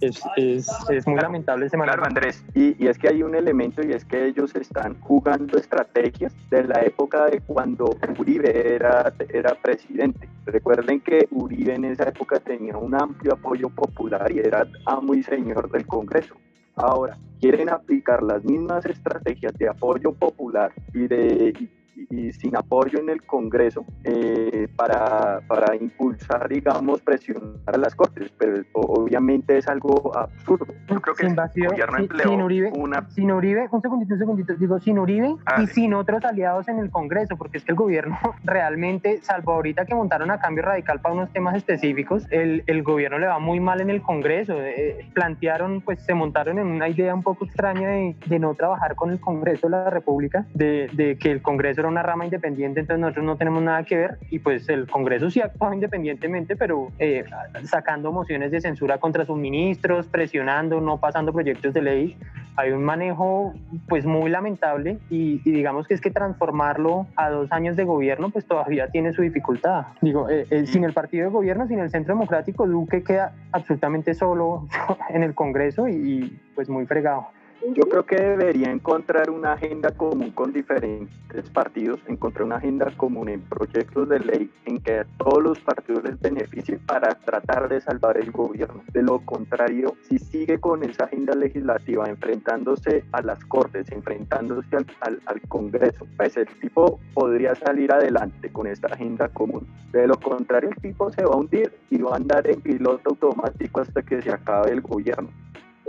es, 0.00 1.06
muy 1.06 1.20
lamentable 1.20 1.66
ese 1.66 1.76
Claro, 1.76 2.04
Andrés. 2.04 2.44
Y, 2.54 2.82
y, 2.82 2.88
es 2.88 2.98
que 2.98 3.08
hay 3.08 3.22
un 3.22 3.34
elemento 3.34 3.82
y 3.86 3.92
es 3.92 4.04
que 4.04 4.26
ellos 4.26 4.54
están 4.54 5.00
jugando 5.00 5.58
estrategias 5.58 6.34
de 6.50 6.64
la 6.64 6.82
época 6.82 7.26
de 7.26 7.40
cuando 7.40 7.96
Uribe 8.18 8.74
era, 8.74 9.12
era 9.32 9.54
presidente. 9.54 10.28
Recuerden 10.46 11.00
que 11.00 11.26
Uribe 11.30 11.74
en 11.74 11.84
esa 11.84 12.04
época 12.04 12.38
tenía 12.40 12.76
un 12.76 12.94
amplio 12.94 13.34
apoyo 13.34 13.70
popular 13.70 14.30
y 14.30 14.38
era 14.38 14.66
amo 14.86 15.14
y 15.14 15.22
señor 15.22 15.70
del 15.70 15.86
Congreso. 15.86 16.34
Ahora, 16.76 17.18
quieren 17.40 17.68
aplicar 17.68 18.22
las 18.22 18.44
mismas 18.44 18.86
estrategias 18.86 19.52
de 19.54 19.68
apoyo 19.68 20.12
popular 20.12 20.72
y 20.94 21.08
de 21.08 21.70
y 22.08 22.32
sin 22.32 22.56
apoyo 22.56 22.98
en 22.98 23.10
el 23.10 23.22
Congreso 23.22 23.84
eh, 24.04 24.68
para, 24.76 25.40
para, 25.46 25.76
impulsar, 25.76 26.48
digamos, 26.48 27.00
presionar 27.02 27.58
a 27.66 27.76
las 27.76 27.94
Cortes, 27.94 28.32
pero 28.38 28.62
obviamente 28.74 29.58
es 29.58 29.68
algo 29.68 30.16
absurdo. 30.16 30.66
Yo 30.88 31.00
creo 31.00 31.14
que 31.14 31.26
sin 31.26 31.34
vacío, 31.34 31.64
el 31.64 31.70
gobierno 31.70 31.98
sin, 31.98 32.30
sin 32.30 32.42
Uribe, 32.42 32.72
una... 32.74 33.08
sin 33.10 33.30
Uribe, 33.30 33.68
un 33.70 33.80
segundito, 33.80 34.14
un 34.14 34.18
segundito, 34.18 34.54
digo, 34.54 34.78
sin 34.80 34.98
Uribe 34.98 35.36
ah, 35.46 35.62
y 35.62 35.66
sí. 35.66 35.74
sin 35.74 35.94
otros 35.94 36.24
aliados 36.24 36.68
en 36.68 36.78
el 36.78 36.90
Congreso, 36.90 37.36
porque 37.36 37.58
es 37.58 37.64
que 37.64 37.72
el 37.72 37.76
gobierno 37.76 38.18
realmente, 38.44 39.18
salvo 39.22 39.52
ahorita 39.52 39.84
que 39.84 39.94
montaron 39.94 40.30
a 40.30 40.38
cambio 40.38 40.64
radical 40.64 41.00
para 41.00 41.14
unos 41.14 41.32
temas 41.32 41.56
específicos, 41.56 42.26
el, 42.30 42.64
el 42.66 42.82
gobierno 42.82 43.18
le 43.18 43.26
va 43.26 43.38
muy 43.38 43.60
mal 43.60 43.80
en 43.80 43.90
el 43.90 44.02
Congreso. 44.02 44.54
Eh, 44.58 45.06
plantearon, 45.12 45.80
pues 45.80 46.00
se 46.02 46.14
montaron 46.14 46.58
en 46.58 46.66
una 46.66 46.88
idea 46.88 47.14
un 47.14 47.22
poco 47.22 47.44
extraña 47.44 47.88
de, 47.88 48.16
de 48.26 48.38
no 48.38 48.54
trabajar 48.54 48.94
con 48.94 49.10
el 49.10 49.20
Congreso 49.20 49.66
de 49.66 49.70
la 49.70 49.90
República, 49.90 50.46
de, 50.54 50.88
de 50.92 51.16
que 51.18 51.30
el 51.30 51.42
Congreso 51.42 51.80
era 51.80 51.89
una 51.90 52.02
rama 52.02 52.24
independiente, 52.24 52.80
entonces 52.80 53.00
nosotros 53.00 53.24
no 53.24 53.36
tenemos 53.36 53.62
nada 53.62 53.82
que 53.84 53.96
ver 53.96 54.18
y 54.30 54.38
pues 54.38 54.68
el 54.68 54.88
Congreso 54.88 55.30
sí 55.30 55.40
actúa 55.40 55.74
independientemente, 55.74 56.56
pero 56.56 56.88
eh, 56.98 57.24
sacando 57.64 58.12
mociones 58.12 58.50
de 58.50 58.60
censura 58.60 58.98
contra 58.98 59.24
sus 59.24 59.36
ministros, 59.36 60.06
presionando, 60.06 60.80
no 60.80 60.98
pasando 60.98 61.32
proyectos 61.32 61.74
de 61.74 61.82
ley. 61.82 62.16
Hay 62.56 62.72
un 62.72 62.82
manejo 62.82 63.54
pues 63.88 64.04
muy 64.06 64.30
lamentable 64.30 64.98
y, 65.08 65.40
y 65.44 65.52
digamos 65.52 65.86
que 65.86 65.94
es 65.94 66.00
que 66.00 66.10
transformarlo 66.10 67.06
a 67.16 67.30
dos 67.30 67.50
años 67.52 67.76
de 67.76 67.84
gobierno 67.84 68.30
pues 68.30 68.46
todavía 68.46 68.88
tiene 68.88 69.12
su 69.12 69.22
dificultad. 69.22 69.86
Digo, 70.00 70.28
eh, 70.28 70.46
eh, 70.50 70.66
sin 70.66 70.84
el 70.84 70.92
partido 70.92 71.26
de 71.26 71.30
gobierno, 71.30 71.66
sin 71.66 71.78
el 71.78 71.90
Centro 71.90 72.14
Democrático, 72.14 72.66
Duque 72.66 73.02
queda 73.02 73.32
absolutamente 73.52 74.14
solo 74.14 74.66
en 75.10 75.22
el 75.22 75.34
Congreso 75.34 75.88
y, 75.88 75.92
y 75.92 76.40
pues 76.54 76.68
muy 76.68 76.86
fregado. 76.86 77.28
Yo 77.62 77.82
creo 77.90 78.06
que 78.06 78.16
debería 78.16 78.70
encontrar 78.70 79.28
una 79.28 79.52
agenda 79.52 79.90
común 79.90 80.30
con 80.30 80.50
diferentes 80.50 81.50
partidos, 81.52 82.00
encontrar 82.08 82.46
una 82.46 82.56
agenda 82.56 82.90
común 82.96 83.28
en 83.28 83.42
proyectos 83.42 84.08
de 84.08 84.18
ley 84.18 84.50
en 84.64 84.80
que 84.80 85.04
todos 85.18 85.42
los 85.42 85.60
partidos 85.60 86.04
les 86.04 86.18
beneficie 86.18 86.78
para 86.86 87.14
tratar 87.16 87.68
de 87.68 87.82
salvar 87.82 88.16
el 88.16 88.30
gobierno. 88.30 88.82
De 88.94 89.02
lo 89.02 89.20
contrario, 89.26 89.94
si 90.08 90.18
sigue 90.18 90.58
con 90.58 90.82
esa 90.84 91.04
agenda 91.04 91.34
legislativa 91.34 92.08
enfrentándose 92.08 93.04
a 93.12 93.20
las 93.20 93.44
cortes, 93.44 93.92
enfrentándose 93.92 94.76
al, 95.02 95.20
al 95.26 95.40
Congreso, 95.42 96.06
pues 96.16 96.38
el 96.38 96.46
tipo 96.60 96.98
podría 97.12 97.54
salir 97.54 97.92
adelante 97.92 98.50
con 98.50 98.68
esta 98.68 98.88
agenda 98.88 99.28
común. 99.28 99.68
De 99.92 100.06
lo 100.06 100.18
contrario, 100.18 100.70
el 100.70 100.80
tipo 100.80 101.12
se 101.12 101.24
va 101.26 101.34
a 101.34 101.36
hundir 101.36 101.70
y 101.90 101.98
va 101.98 102.14
a 102.14 102.16
andar 102.16 102.46
en 102.46 102.58
piloto 102.62 103.10
automático 103.10 103.80
hasta 103.80 104.00
que 104.00 104.22
se 104.22 104.30
acabe 104.30 104.72
el 104.72 104.80
gobierno 104.80 105.28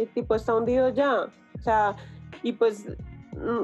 tipo 0.08 0.36
está 0.36 0.56
hundido 0.56 0.90
ya. 0.90 1.28
O 1.58 1.62
sea, 1.62 1.96
y 2.44 2.54
pues 2.54 2.86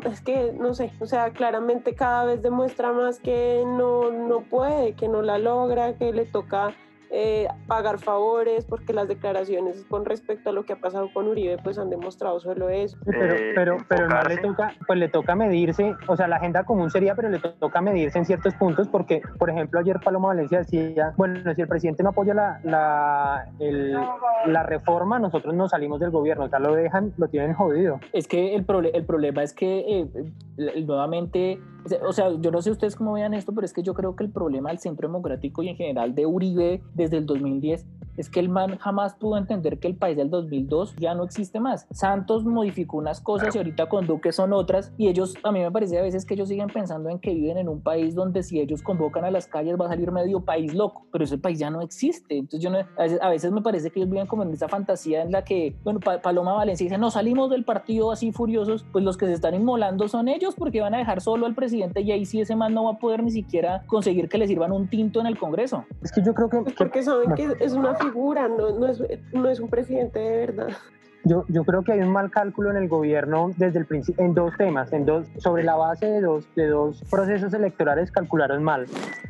es 0.10 0.22
que 0.22 0.54
no 0.54 0.74
sé, 0.74 0.92
o 1.00 1.06
sea, 1.06 1.32
claramente 1.32 1.94
cada 1.94 2.26
vez 2.26 2.42
demuestra 2.42 2.94
más 2.94 3.20
que 3.20 3.64
no, 3.66 4.12
no 4.12 4.42
puede, 4.42 4.94
que 4.94 5.08
no 5.08 5.22
la 5.22 5.38
logra, 5.38 5.98
que 5.98 6.14
le 6.14 6.26
toca 6.26 6.74
eh, 7.20 7.48
pagar 7.66 7.98
favores, 7.98 8.66
porque 8.66 8.94
las 8.94 9.08
declaraciones 9.08 9.84
con 9.90 10.06
respecto 10.06 10.52
a 10.52 10.54
lo 10.54 10.66
que 10.66 10.74
ha 10.74 10.76
pasado 10.76 11.10
con 11.12 11.28
Uribe, 11.28 11.58
pues 11.64 11.80
han 11.80 11.90
demostrado 11.90 12.40
solo 12.40 12.70
eso. 12.70 12.96
Pero, 13.06 13.36
pero, 13.56 13.78
pero 13.88 14.08
no 14.08 14.22
le 14.22 14.38
toca, 14.38 14.76
pues 14.86 15.00
le 15.00 15.10
toca 15.10 15.34
medirse, 15.34 15.96
o 16.08 16.16
sea, 16.16 16.28
la 16.28 16.36
agenda 16.36 16.64
común 16.64 16.92
sería, 16.92 17.16
pero 17.16 17.30
le 17.30 17.40
toca 17.40 17.82
medirse 17.82 18.20
en 18.20 18.26
ciertos 18.26 18.54
puntos, 18.54 18.88
porque, 18.88 19.24
por 19.40 19.50
ejemplo, 19.50 19.80
ayer 19.80 20.00
Paloma 20.00 20.28
Valencia 20.28 20.60
decía, 20.60 21.16
bueno, 21.18 21.56
si 21.56 21.62
el 21.64 21.68
presidente 21.68 22.04
no 22.04 22.10
apoya 22.10 22.36
la, 22.36 22.60
la, 22.64 23.50
el, 23.58 23.98
la 24.46 24.62
reforma, 24.62 25.18
nosotros 25.18 25.56
nos 25.56 25.72
salimos 25.72 26.00
del 26.00 26.12
gobierno, 26.12 26.46
o 26.46 26.50
sea, 26.50 26.60
lo 26.60 26.76
dejan, 26.76 27.14
lo 27.18 27.30
tienen 27.30 27.56
jodido. 27.56 28.00
Es 28.14 28.28
que 28.28 28.54
el, 28.54 28.64
proble 28.64 28.92
el 28.94 29.06
problema 29.06 29.42
es 29.42 29.54
que 29.54 30.02
eh, 30.02 30.84
nuevamente 30.86 31.60
o 32.06 32.14
sea, 32.14 32.32
yo 32.40 32.52
no 32.52 32.62
sé 32.62 32.72
ustedes 32.72 32.96
cómo 32.96 33.14
vean 33.14 33.34
esto, 33.34 33.54
pero 33.54 33.66
es 33.66 33.74
que 33.74 33.84
yo 33.84 33.94
creo 33.94 34.16
que 34.16 34.24
el 34.24 34.32
problema 34.32 34.70
del 34.70 34.80
Centro 34.80 35.08
Democrático 35.08 35.64
y 35.64 35.70
en 35.70 35.76
general 35.76 36.16
de 36.16 36.26
Uribe 36.26 36.82
desde 37.10 37.18
el 37.20 37.26
2010 37.26 37.86
es 38.18 38.30
que 38.30 38.40
el 38.40 38.50
man 38.50 38.78
jamás 38.78 39.16
pudo 39.16 39.38
entender 39.38 39.80
que 39.80 39.88
el 39.88 39.96
país 39.96 40.18
del 40.18 40.30
2002 40.30 40.96
ya 40.98 41.14
no 41.14 41.24
existe 41.24 41.60
más. 41.60 41.88
Santos 41.92 42.44
modificó 42.44 42.98
unas 42.98 43.22
cosas 43.22 43.56
y 43.56 43.58
ahorita 43.58 43.88
con 43.88 44.06
Duque 44.08 44.32
son 44.32 44.54
otras 44.54 44.92
y 44.98 45.08
ellos, 45.08 45.36
a 45.44 45.52
mí 45.52 45.60
me 45.60 45.72
parece 45.72 45.98
a 45.98 46.02
veces 46.02 46.26
que 46.26 46.34
ellos 46.34 46.50
siguen 46.50 46.68
pensando 46.68 47.10
en 47.10 47.20
que 47.20 47.34
viven 47.34 47.58
en 47.58 47.70
un 47.70 47.82
país 47.82 48.16
donde 48.16 48.44
si 48.44 48.60
ellos 48.60 48.82
convocan 48.82 49.26
a 49.26 49.32
las 49.32 49.48
calles 49.48 49.78
va 49.80 49.86
a 49.86 49.90
salir 49.90 50.12
medio 50.12 50.42
país 50.42 50.74
loco, 50.74 51.06
pero 51.12 51.24
ese 51.24 51.38
país 51.38 51.60
ya 51.60 51.70
no 51.70 51.82
existe. 51.82 52.38
Entonces 52.38 52.60
yo 52.60 52.72
a, 52.98 53.30
veces, 53.30 53.52
me 53.52 53.62
parece 53.62 53.92
que 53.92 54.00
ellos 54.00 54.10
viven 54.10 54.28
como 54.28 54.44
en 54.44 54.52
esa 54.52 54.68
fantasía 54.68 55.22
en 55.22 55.32
la 55.32 55.44
que, 55.44 55.76
bueno, 55.84 56.00
Paloma 56.00 56.54
Valencia 56.54 56.86
dice, 56.86 56.98
no 56.98 57.12
salimos 57.12 57.50
del 57.50 57.64
partido 57.64 58.12
así 58.12 58.32
furiosos, 58.32 58.86
pues 58.92 59.04
los 59.04 59.18
que 59.18 59.28
se 59.28 59.34
están 59.34 59.54
inmolando 59.56 60.08
son 60.08 60.28
ellos 60.28 60.56
porque 60.56 60.82
van 60.82 60.96
a 60.96 60.98
dejar 60.98 61.22
solo 61.22 61.46
al 61.46 61.56
presidente 61.56 62.02
y 62.02 62.12
ahí 62.12 62.26
sí 62.26 62.42
ese 62.42 62.56
man 62.56 62.74
no 62.74 62.86
va 62.86 62.92
a 62.92 62.98
poder 63.00 63.24
ni 63.24 63.32
siquiera 63.32 63.84
conseguir 63.88 64.30
que 64.30 64.38
le 64.38 64.48
sirvan 64.48 64.72
un 64.72 64.88
tinto 64.88 65.20
en 65.20 65.28
el 65.28 65.38
Congreso. 65.38 65.86
Es 66.02 66.12
que 66.12 66.22
yo 66.24 66.34
creo 66.34 66.50
que... 66.50 66.72
porque 66.78 67.04
saben 67.04 67.34
que 67.36 67.54
es 67.60 67.74
una 67.74 67.96
figura, 68.08 68.48
no, 68.48 68.72
no, 68.72 68.88
es, 68.88 69.02
no 69.34 69.50
es 69.50 69.60
un 69.60 69.70
presidente 69.70 70.20
de 70.20 70.38
verdad. 70.38 70.78
Yo, 71.24 71.46
yo, 71.50 71.64
creo 71.64 71.84
que 71.84 71.92
hay 71.92 72.00
un 72.00 72.12
mal 72.12 72.32
cálculo 72.32 72.72
en 72.72 72.78
el 72.78 72.88
gobierno 72.88 73.52
desde 73.58 73.80
el 73.80 73.86
principio, 73.86 74.24
en 74.24 74.34
dos 74.34 74.56
temas, 74.58 74.94
en 74.94 75.06
dos, 75.06 75.28
sobre 75.38 75.64
la 75.64 75.76
base 75.76 76.06
de 76.06 76.22
dos, 76.22 76.48
de 76.56 76.68
dos 76.68 77.04
procesos 77.10 77.54
electorales 77.54 78.12
calcularon 78.12 78.64
mal. 78.64 78.86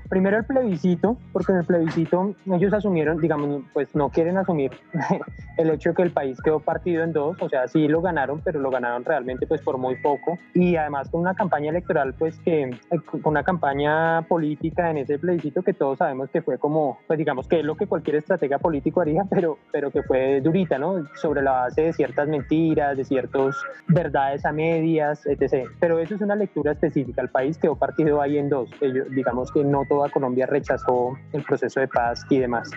Primero 0.10 0.38
el 0.38 0.46
plebiscito, 0.46 1.18
porque 1.34 1.52
en 1.52 1.60
el 1.60 1.66
plebiscito 1.66 2.34
ellos 2.46 2.72
asumieron, 2.74 3.20
digamos, 3.20 3.64
pues 3.74 3.94
no 3.94 4.10
quieren 4.10 4.38
asumir 4.38 4.72
el 5.58 5.70
hecho 5.70 5.90
de 5.90 5.96
que 5.96 6.02
el 6.04 6.12
país 6.12 6.40
quedó 6.42 6.60
partido 6.60 7.04
en 7.04 7.12
dos, 7.12 7.36
o 7.42 7.50
sea, 7.50 7.68
sí 7.68 7.88
lo 7.88 8.02
ganaron, 8.02 8.40
pero 8.42 8.60
lo 8.60 8.70
ganaron 8.70 9.04
realmente 9.04 9.48
pues 9.48 9.62
por 9.62 9.78
muy 9.78 9.96
poco 9.98 10.38
y 10.54 10.78
además 10.78 11.10
con 11.10 11.22
una 11.22 11.34
campaña 11.34 11.72
electoral 11.72 12.14
pues 12.14 12.40
que, 12.40 12.64
eh, 12.64 13.00
con 13.10 13.22
una 13.26 13.44
campaña 13.44 14.22
política 14.24 14.90
en 14.90 15.00
ese 15.00 15.20
plebiscito 15.20 15.62
que 15.62 15.74
todos 15.74 15.98
sabemos 15.98 16.30
que 16.30 16.42
fue 16.42 16.58
como, 16.58 17.00
pues 17.08 17.20
digamos 17.20 17.48
que 17.48 17.60
es 17.60 17.66
lo 17.66 17.76
que 17.76 17.88
cualquier 17.88 18.18
estratega 18.18 18.60
político 18.60 19.02
haría, 19.02 19.24
pero, 19.30 19.58
pero 19.72 19.92
que 19.92 20.04
fue 20.04 20.40
durita, 20.42 20.78
¿no? 20.78 21.06
Sobre 21.16 21.42
la 21.42 21.52
base 21.52 21.77
de 21.82 21.94
ciertas 21.94 22.28
mentiras, 22.28 22.98
de 22.98 23.04
ciertas 23.04 23.56
verdades 23.88 24.46
a 24.46 24.52
medias, 24.52 25.26
etc. 25.26 25.68
Pero 25.80 26.00
eso 26.00 26.16
es 26.16 26.22
una 26.22 26.36
lectura 26.36 26.72
específica. 26.72 27.22
El 27.22 27.30
país 27.30 27.58
quedó 27.58 27.76
partido 27.76 28.22
ahí 28.22 28.38
en 28.38 28.50
dos. 28.50 28.70
Ellos, 28.82 29.08
digamos 29.12 29.52
que 29.52 29.64
no 29.64 29.84
toda 29.88 30.10
Colombia 30.10 30.46
rechazó 30.46 31.18
el 31.34 31.44
proceso 31.44 31.80
de 31.80 31.88
paz 31.88 32.26
y 32.30 32.40
demás. 32.40 32.72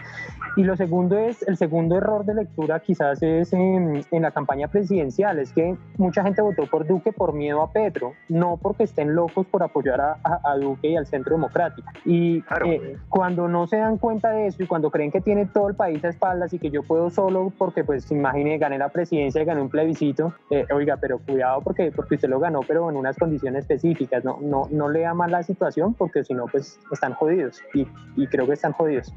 Y 0.57 0.65
lo 0.65 0.77
segundo 0.77 1.17
es, 1.17 1.47
el 1.47 1.57
segundo 1.57 1.97
error 1.97 2.25
de 2.25 2.35
lectura 2.35 2.81
quizás 2.81 3.23
es 3.23 3.53
en, 3.53 4.05
la 4.11 4.31
campaña 4.33 4.69
presidencial, 4.69 5.39
es 5.39 5.53
que 5.53 5.77
mucha 5.97 6.23
gente 6.23 6.43
votó 6.43 6.67
por 6.67 6.87
Duque 6.87 7.13
por 7.13 7.33
miedo 7.33 7.63
a 7.63 7.73
Petro, 7.73 8.15
no 8.29 8.57
porque 8.57 8.85
estén 8.85 9.15
locos 9.15 9.47
por 9.47 9.63
apoyar 9.63 10.01
a, 10.01 10.19
a, 10.25 10.57
Duque 10.57 10.89
y 10.89 10.97
al 10.97 11.07
Centro 11.07 11.37
Democrático. 11.37 11.89
Y 12.05 12.45
eh, 12.67 12.97
cuando 13.09 13.49
no 13.49 13.67
se 13.67 13.77
dan 13.77 13.97
cuenta 13.97 14.31
de 14.31 14.49
eso 14.49 14.63
y 14.63 14.67
cuando 14.67 14.91
creen 14.91 15.11
que 15.11 15.21
tiene 15.21 15.47
todo 15.47 15.69
el 15.69 15.77
país 15.77 16.05
a 16.05 16.09
espaldas 16.09 16.53
y 16.53 16.59
que 16.59 16.71
yo 16.71 16.83
puedo 16.83 17.11
solo 17.11 17.53
porque 17.57 17.85
pues 17.85 18.11
imagine 18.11 18.59
gané 18.59 18.79
la 18.79 18.90
presidencia 18.91 19.43
y 19.43 19.45
gané 19.45 19.61
un 19.61 19.71
plebiscito, 19.71 20.35
eh, 20.51 20.67
oiga, 20.73 20.97
pero 20.97 21.19
cuidado 21.19 21.61
porque, 21.63 21.93
porque 21.93 22.17
usted 22.17 22.29
lo 22.29 22.39
ganó, 22.39 22.61
pero 22.67 22.91
en 22.91 22.97
unas 22.97 23.17
condiciones 23.17 23.61
específicas, 23.63 24.25
no, 24.25 24.39
no, 24.41 24.69
no 24.71 24.89
lea 24.89 25.15
mal 25.15 25.31
la 25.31 25.43
situación 25.43 25.95
porque 25.95 26.25
si 26.25 26.35
no 26.35 26.47
pues 26.47 26.79
están 26.93 27.15
jodidos 27.15 27.61
y, 27.75 27.87
y 28.17 28.27
creo 28.27 28.47
que 28.47 28.55
están 28.55 28.73
jodidos. 28.73 29.13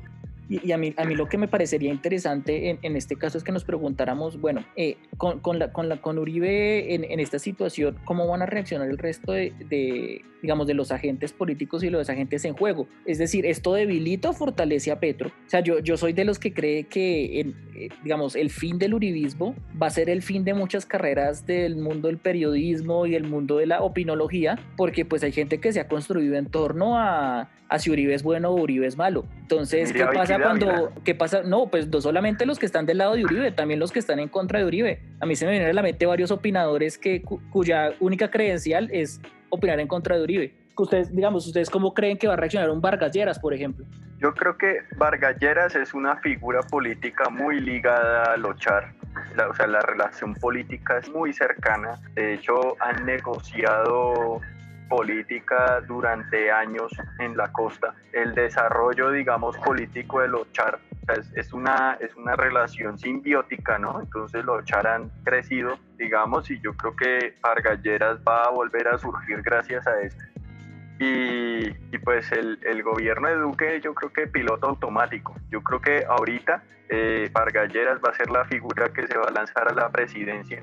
Y, 0.50 0.72
a, 0.72 0.78
mí, 0.78 0.94
a 0.98 1.06
mí 1.06 1.16
lo 1.16 1.28
que 1.28 1.38
me 1.38 1.48
parecería 1.48 1.90
interesante 1.90 2.70
en, 2.70 2.80
en 2.82 2.98
este 2.98 3.16
caso 3.16 3.38
es 3.38 3.44
que 3.44 3.52
nos 3.52 3.64
preguntáramos, 3.64 4.40
bueno, 4.40 4.64
eh, 4.76 4.98
con, 5.18 5.40
con, 5.40 5.58
la, 5.58 5.72
con, 5.72 5.88
la, 5.88 6.02
con 6.02 6.20
Uribe 6.20 6.94
en, 6.94 7.06
en, 7.06 7.20
esta 7.20 7.40
situación, 7.40 7.98
¿cómo 8.04 8.28
van 8.28 8.42
a 8.42 8.46
reaccionar 8.46 8.90
el 8.90 8.98
resto 8.98 9.32
de, 9.32 9.54
de, 9.70 10.22
digamos, 10.44 10.68
de 10.68 10.76
los 10.76 10.92
agentes 10.92 11.34
políticos 11.34 11.84
y 11.84 11.90
los 11.90 12.08
agentes 12.08 12.46
en 12.46 12.54
juego? 12.54 12.88
Es 13.06 13.18
decir, 13.18 13.48
¿esto 13.48 13.74
debilita 13.74 14.30
o 14.30 14.34
fortalece 14.34 14.92
a 14.92 15.00
Petro? 15.00 15.30
O 15.30 15.50
sea, 15.50 15.62
yo, 15.62 15.80
yo 15.80 15.98
soy 15.98 16.14
de 16.14 16.26
los 16.26 16.38
que 16.38 16.54
cree 16.54 16.84
que, 16.84 17.40
eh, 17.40 17.90
digamos, 18.04 18.36
el 18.36 18.52
fin 18.52 18.78
del 18.78 18.94
uribismo 18.94 19.56
va 19.82 19.88
a 19.88 19.90
ser 19.90 20.10
el 20.10 20.22
fin 20.22 20.44
de 20.44 20.54
muchas 20.54 20.86
carreras 20.86 21.48
del 21.48 21.78
mundo 21.78 22.10
del 22.10 22.20
periodismo 22.20 23.08
y 23.08 23.12
del 23.12 23.24
mundo 23.24 23.58
de 23.58 23.66
la 23.66 23.82
opinología, 23.82 24.60
porque 24.78 25.06
pues 25.06 25.24
hay 25.24 25.32
gente 25.32 25.60
que 25.60 25.74
se 25.74 25.80
ha 25.80 25.88
construido 25.88 26.36
en 26.36 26.46
torno 26.46 27.00
a, 27.00 27.50
a 27.70 27.80
si 27.80 27.90
Uribe 27.90 28.14
es 28.14 28.22
bueno 28.22 28.50
o 28.50 28.62
Uribe 28.62 28.86
es 28.86 28.98
malo. 28.98 29.26
Entonces, 29.42 29.92
¿qué 29.94 30.06
pasa? 30.06 30.40
cuando, 30.40 30.92
¿qué 31.04 31.16
pasa? 31.16 31.42
No, 31.44 31.72
pues 31.72 31.88
no 31.88 32.02
solamente 32.02 32.46
los 32.46 32.60
que 32.60 32.66
están 32.66 32.86
del 32.86 33.00
lado 33.00 33.16
de 33.16 33.26
Uribe, 33.26 33.52
también 33.52 33.80
los 33.80 33.92
que 33.92 34.00
están 34.00 34.20
en 34.20 34.30
contra 34.30 34.60
de 34.60 34.66
Uribe. 34.66 35.00
A 35.20 35.26
mí 35.26 35.36
se 35.36 35.46
me 35.46 35.52
vienen 35.52 35.70
a 35.70 35.74
la 35.74 35.82
mente 35.82 36.06
varios 36.06 36.30
opinadores 36.32 36.98
que, 36.98 37.22
cuya 37.22 37.94
única 38.00 38.30
credencial 38.30 38.90
es 38.92 39.22
opinar 39.54 39.80
en 39.80 39.88
contra 39.88 40.16
de 40.18 40.24
Uribe. 40.24 40.54
Ustedes, 40.76 41.16
digamos, 41.16 41.46
¿ustedes 41.46 41.70
cómo 41.70 41.94
creen 41.94 42.18
que 42.18 42.28
va 42.28 42.34
a 42.34 42.38
reaccionar 42.38 42.70
un 42.70 42.82
Vargas 42.82 43.12
Lleras, 43.12 43.40
por 43.40 43.54
ejemplo? 43.54 43.86
Yo 44.20 44.34
creo 44.34 44.58
que 44.58 44.80
Vargas 44.98 45.38
Lleras 45.40 45.76
es 45.76 45.94
una 45.94 46.16
figura 46.18 46.62
política 46.62 47.30
muy 47.30 47.60
ligada 47.60 48.34
a 48.34 48.38
Lochar. 48.38 48.94
La, 49.36 49.48
o 49.50 49.54
sea, 49.54 49.68
la 49.68 49.82
relación 49.82 50.34
política 50.34 50.98
es 50.98 51.10
muy 51.10 51.34
cercana. 51.34 52.00
De 52.16 52.34
hecho, 52.34 52.76
han 52.80 53.06
negociado 53.06 54.42
política 54.96 55.82
durante 55.88 56.52
años 56.52 56.92
en 57.20 57.36
la 57.36 57.52
costa. 57.52 57.96
El 58.12 58.36
desarrollo, 58.36 59.10
digamos, 59.12 59.58
político 59.58 60.22
de 60.22 60.28
los 60.28 60.52
char 60.52 60.80
es, 61.36 61.52
una, 61.52 61.98
es 62.00 62.16
una 62.16 62.36
relación 62.36 62.98
simbiótica, 63.00 63.80
¿no? 63.80 64.00
Entonces 64.00 64.46
los 64.46 64.64
char 64.66 64.86
han 64.86 65.10
crecido, 65.24 65.80
digamos, 65.98 66.50
y 66.52 66.60
yo 66.62 66.74
creo 66.74 66.96
que 66.96 67.36
Argalleras 67.42 68.20
va 68.20 68.44
a 68.44 68.50
volver 68.52 68.88
a 68.88 68.98
surgir 69.00 69.42
gracias 69.42 69.86
a 69.88 70.00
esto. 70.02 70.24
Y, 71.00 71.70
y, 71.92 71.98
pues 72.04 72.32
el, 72.32 72.60
el, 72.64 72.84
gobierno 72.84 73.28
de 73.28 73.36
Duque 73.36 73.82
yo 73.84 73.96
creo 73.96 74.14
que 74.14 74.28
piloto 74.28 74.68
automático. 74.68 75.34
Yo 75.50 75.62
creo 75.62 75.82
que 75.82 76.06
ahorita 76.08 76.64
eh, 76.88 77.30
Vargalleras 77.34 77.98
va 77.98 78.12
a 78.12 78.14
ser 78.14 78.30
la 78.30 78.46
figura 78.46 78.94
que 78.94 79.08
se 79.08 79.18
va 79.18 79.26
a 79.28 79.32
lanzar 79.32 79.70
a 79.70 79.74
la 79.74 79.90
presidencia 79.90 80.62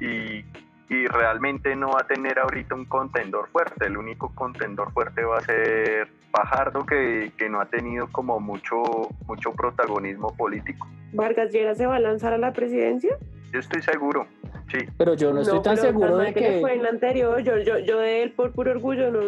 y 0.00 0.44
y 0.88 1.06
realmente 1.06 1.76
no 1.76 1.90
va 1.90 2.00
a 2.00 2.06
tener 2.06 2.38
ahorita 2.38 2.74
un 2.74 2.86
contendor 2.86 3.48
fuerte. 3.50 3.86
El 3.86 3.96
único 3.96 4.34
contendor 4.34 4.92
fuerte 4.92 5.22
va 5.22 5.38
a 5.38 5.40
ser 5.40 6.08
Pajardo, 6.30 6.84
que, 6.84 7.32
que 7.36 7.48
no 7.48 7.60
ha 7.60 7.66
tenido 7.66 8.08
como 8.10 8.40
mucho, 8.40 8.82
mucho 9.26 9.52
protagonismo 9.52 10.34
político. 10.36 10.86
¿Vargas 11.12 11.52
Lleras 11.52 11.78
se 11.78 11.86
va 11.86 11.96
a 11.96 12.00
lanzar 12.00 12.32
a 12.32 12.38
la 12.38 12.52
presidencia? 12.52 13.16
Yo 13.52 13.60
estoy 13.60 13.82
seguro, 13.82 14.26
sí. 14.70 14.78
Pero 14.98 15.14
yo 15.14 15.32
no 15.32 15.40
estoy 15.40 15.62
tan 15.62 15.76
seguro 15.76 16.18
de 16.18 16.34
que... 16.34 16.60
fue 16.60 16.74
en 16.74 16.82
la 16.82 16.90
anterior, 16.90 17.40
yo, 17.42 17.58
yo, 17.58 17.78
yo 17.78 17.98
de 17.98 18.22
él 18.22 18.32
por 18.32 18.52
puro 18.52 18.72
orgullo 18.72 19.10
no, 19.10 19.20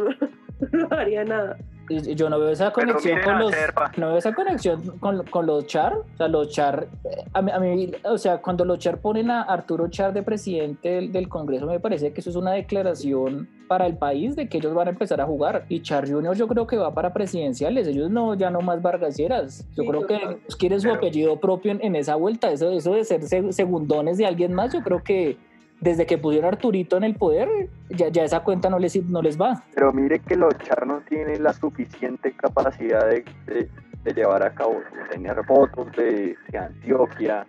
no 0.73 0.89
haría 0.91 1.25
nada 1.25 1.57
yo 1.91 2.31
no 2.31 2.39
veo 2.39 2.51
esa 2.51 2.73
conexión 2.73 3.21
con 3.23 3.39
los 3.39 3.53
no 3.97 4.09
veo 4.09 4.17
esa 4.17 4.33
conexión 4.33 4.99
con, 4.99 5.25
con, 5.27 5.47
los 5.47 5.67
Char 5.67 5.95
o 5.95 6.17
sea 6.17 6.29
los 6.29 6.49
Char 6.49 6.89
eh, 7.05 7.25
a 7.33 7.43
mí, 7.43 7.51
a 7.53 7.59
mí, 7.59 7.91
o 8.05 8.17
sea 8.17 8.39
cuando 8.39 8.65
los 8.65 8.79
Char 8.79 8.99
ponen 8.99 9.31
a 9.31 9.43
Arturo 9.43 9.89
Char 9.89 10.13
de 10.13 10.23
presidente 10.23 10.89
del, 10.89 11.13
del, 11.13 11.29
Congreso 11.29 11.67
me 11.67 11.81
parece 11.81 12.13
que 12.13 12.21
eso 12.21 12.31
es 12.31 12.37
una 12.37 12.53
declaración 12.53 13.49
para 13.69 13.87
el 13.87 13.97
país 13.97 14.35
de 14.35 14.49
que 14.49 14.59
ellos 14.59 14.75
van 14.75 14.89
a 14.89 14.91
empezar 14.91 15.21
a 15.21 15.27
jugar. 15.27 15.65
Y 15.69 15.81
Char 15.83 16.11
Junior 16.11 16.35
yo 16.35 16.49
creo 16.49 16.67
que 16.67 16.77
va 16.77 16.93
para 16.93 17.13
presidenciales 17.13 17.87
ellos 17.87 18.11
no 18.11 18.35
ya 18.35 18.51
no 18.51 18.61
más 18.61 18.83
Vargasieras 18.83 19.65
yo 19.77 19.85
creo 19.85 20.07
que 20.07 20.39
quieren 20.59 20.81
su 20.81 20.91
apellido 20.91 21.39
propio 21.39 21.71
en, 21.71 21.81
en, 21.85 21.95
esa 21.95 22.17
vuelta 22.17 22.51
eso 22.51 22.73
eso 22.73 22.95
de 22.95 23.05
ser 23.05 23.53
segundones 23.53 24.19
de 24.19 24.27
alguien 24.27 24.53
más 24.53 24.73
yo 24.73 24.83
creo 24.83 25.05
que 25.05 25.37
desde 25.81 26.07
que 26.07 26.19
pusieron 26.19 26.53
Arturito 26.53 26.97
en 26.97 27.05
el 27.05 27.15
poder, 27.15 27.49
ya, 27.89 28.09
ya 28.09 28.25
esa 28.25 28.41
cuenta 28.41 28.69
no 28.69 28.79
les, 28.79 29.03
no 29.07 29.23
les 29.23 29.41
va. 29.41 29.65
Pero 29.75 29.93
mire 29.93 30.21
que 30.21 30.37
los 30.37 30.57
Char 30.59 30.87
no 30.87 31.01
tienen 31.09 31.43
la 31.43 31.53
suficiente 31.53 32.33
capacidad 32.33 33.09
de, 33.09 33.25
de, 34.05 34.13
llevar 34.15 34.43
a 34.43 34.55
cabo, 34.55 34.75
de 34.75 35.09
tener 35.11 35.41
votos 35.47 35.91
de, 35.93 36.37
Antioquia, 36.59 37.47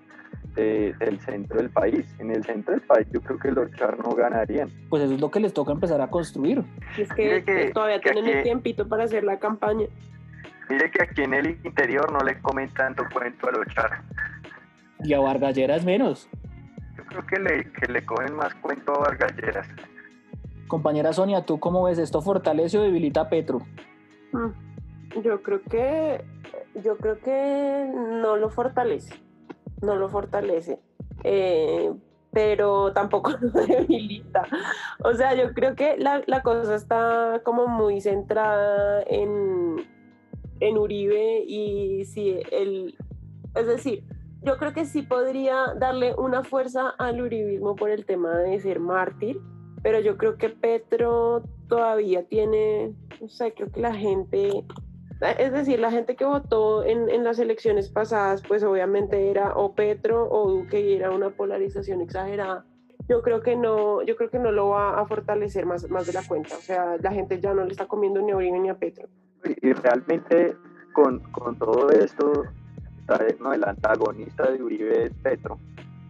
del 0.55 1.19
centro 1.21 1.57
del 1.57 1.69
país. 1.69 2.05
En 2.19 2.31
el 2.31 2.43
centro 2.43 2.73
del 2.73 2.81
país 2.81 3.07
yo 3.11 3.21
creo 3.21 3.37
que 3.37 3.51
los 3.51 3.69
Char 3.73 3.97
no 3.99 4.15
ganarían. 4.15 4.69
Pues 4.89 5.03
eso 5.03 5.13
es 5.13 5.21
lo 5.21 5.29
que 5.29 5.41
les 5.41 5.53
toca 5.53 5.73
empezar 5.73 5.99
a 6.01 6.09
construir. 6.09 6.63
Es 6.97 7.11
que, 7.13 7.71
todavía 7.73 7.99
tienen 7.99 8.25
el 8.27 8.43
tiempito 8.43 8.87
para 8.87 9.03
hacer 9.03 9.23
la 9.25 9.39
campaña. 9.39 9.87
Mire 10.69 10.89
que 10.89 11.03
aquí 11.03 11.23
en 11.23 11.33
el 11.33 11.59
interior 11.65 12.09
no 12.13 12.19
le 12.19 12.39
comen 12.39 12.69
tanto 12.69 13.03
cuento 13.13 13.49
a 13.49 13.51
los 13.51 13.67
Char. 13.73 14.03
Y 15.03 15.13
a 15.13 15.19
Vargalleras 15.19 15.83
menos 15.83 16.29
creo 17.11 17.25
que 17.27 17.39
le, 17.39 17.71
que 17.73 17.91
le 17.91 18.05
cogen 18.05 18.35
más 18.35 18.53
cuento 18.55 18.93
a 18.95 18.99
Vargalleras. 18.99 19.67
Compañera 20.67 21.11
Sonia, 21.11 21.45
¿tú 21.45 21.59
cómo 21.59 21.83
ves 21.83 21.97
esto? 21.97 22.21
¿Fortalece 22.21 22.77
o 22.77 22.81
debilita 22.81 23.21
a 23.21 23.29
Petro? 23.29 23.59
Mm, 24.31 25.21
yo 25.21 25.43
creo 25.43 25.61
que 25.63 26.23
yo 26.83 26.97
creo 26.97 27.19
que 27.19 27.91
no 27.93 28.37
lo 28.37 28.49
fortalece, 28.49 29.13
no 29.81 29.95
lo 29.95 30.07
fortalece, 30.07 30.79
eh, 31.25 31.91
pero 32.31 32.93
tampoco 32.93 33.31
lo 33.41 33.49
debilita. 33.49 34.47
O 35.03 35.13
sea, 35.13 35.35
yo 35.35 35.53
creo 35.53 35.75
que 35.75 35.97
la, 35.97 36.21
la 36.27 36.41
cosa 36.41 36.75
está 36.75 37.41
como 37.43 37.67
muy 37.67 37.99
centrada 37.99 39.03
en, 39.07 39.85
en 40.61 40.77
Uribe 40.77 41.43
y 41.45 42.05
si 42.05 42.39
el, 42.51 42.95
es 43.55 43.67
decir, 43.67 44.05
yo 44.43 44.57
creo 44.57 44.73
que 44.73 44.85
sí 44.85 45.03
podría 45.03 45.73
darle 45.77 46.15
una 46.15 46.43
fuerza 46.43 46.89
al 46.97 47.21
uribismo 47.21 47.75
por 47.75 47.89
el 47.89 48.05
tema 48.05 48.37
de 48.37 48.59
ser 48.59 48.79
mártir, 48.79 49.39
pero 49.83 49.99
yo 49.99 50.17
creo 50.17 50.37
que 50.37 50.49
Petro 50.49 51.43
todavía 51.67 52.25
tiene, 52.27 52.93
no 53.19 53.29
sé, 53.29 53.53
creo 53.53 53.71
que 53.71 53.79
la 53.79 53.93
gente 53.93 54.65
es 55.37 55.51
decir, 55.53 55.79
la 55.79 55.91
gente 55.91 56.15
que 56.15 56.25
votó 56.25 56.83
en, 56.83 57.09
en, 57.09 57.23
las 57.23 57.37
elecciones 57.37 57.89
pasadas, 57.89 58.41
pues 58.47 58.63
obviamente 58.63 59.29
era 59.29 59.53
o 59.55 59.75
Petro 59.75 60.27
o 60.29 60.49
Duque 60.49 60.81
y 60.81 60.93
era 60.93 61.11
una 61.11 61.29
polarización 61.29 62.01
exagerada. 62.01 62.65
Yo 63.07 63.21
creo 63.21 63.41
que 63.41 63.55
no, 63.55 64.01
yo 64.01 64.15
creo 64.15 64.29
que 64.29 64.39
no 64.39 64.51
lo 64.51 64.69
va 64.69 64.99
a 64.99 65.05
fortalecer 65.05 65.65
más, 65.65 65.87
más 65.89 66.07
de 66.07 66.13
la 66.13 66.23
cuenta. 66.27 66.55
O 66.55 66.61
sea, 66.61 66.97
la 66.99 67.11
gente 67.11 67.39
ya 67.39 67.53
no 67.53 67.65
le 67.65 67.71
está 67.71 67.85
comiendo 67.85 68.21
ni 68.21 68.31
a 68.31 68.35
Uribe 68.35 68.59
ni 68.59 68.69
a 68.69 68.75
Petro. 68.75 69.09
Y 69.43 69.73
realmente 69.73 70.55
con, 70.93 71.19
con 71.31 71.57
todo 71.57 71.89
esto, 71.91 72.45
¿no? 73.39 73.53
el 73.53 73.63
antagonista 73.63 74.49
de 74.49 74.61
Uribe 74.61 75.05
es 75.05 75.13
Petro. 75.23 75.59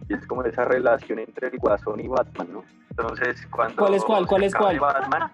Y 0.08 0.14
es 0.14 0.26
como 0.26 0.42
esa 0.44 0.64
relación 0.64 1.20
entre 1.20 1.48
el 1.48 1.58
Guasón 1.58 2.00
y 2.00 2.08
Batman, 2.08 2.48
¿no? 2.52 2.64
Entonces, 2.90 3.46
cuando. 3.50 3.76
¿Cuál 3.76 3.94
es 3.94 4.04
cuál? 4.04 4.26
¿Cuál 4.26 4.42
es 4.42 4.54
cuál? 4.54 4.80
Batman, 4.80 5.30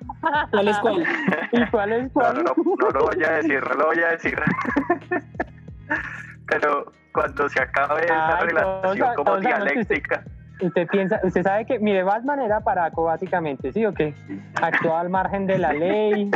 ¿Cuál 0.50 0.68
es 0.68 0.78
cuál? 0.78 1.02
¿Y 1.52 1.66
cuál 1.70 1.92
es 1.92 2.12
cuál? 2.12 2.37
No, 2.37 2.42
no, 2.42 2.54
no, 2.78 2.90
lo 2.90 3.07
voy 3.07 3.24
a 3.24 3.33
decir, 3.33 3.62
no 3.68 3.74
lo 3.74 3.87
voy 3.87 3.98
a 3.98 4.11
decir. 4.11 4.38
Pero 6.46 6.92
cuando 7.12 7.48
se 7.48 7.61
acabe 7.61 8.04
esa 8.04 8.38
Ay, 8.38 8.48
relación 8.48 9.14
como 9.16 9.37
dialéctica, 9.38 10.22
Usted 10.60 10.88
piensa, 10.88 11.20
usted 11.22 11.42
sabe 11.42 11.64
que, 11.66 11.78
mire, 11.78 12.02
Batman 12.02 12.40
era 12.40 12.60
paraco 12.60 13.04
básicamente, 13.04 13.72
¿sí 13.72 13.86
o 13.86 13.92
qué? 13.94 14.14
Actuaba 14.60 15.00
al 15.00 15.08
margen 15.08 15.46
de 15.46 15.56
la 15.58 15.72
ley, 15.72 16.30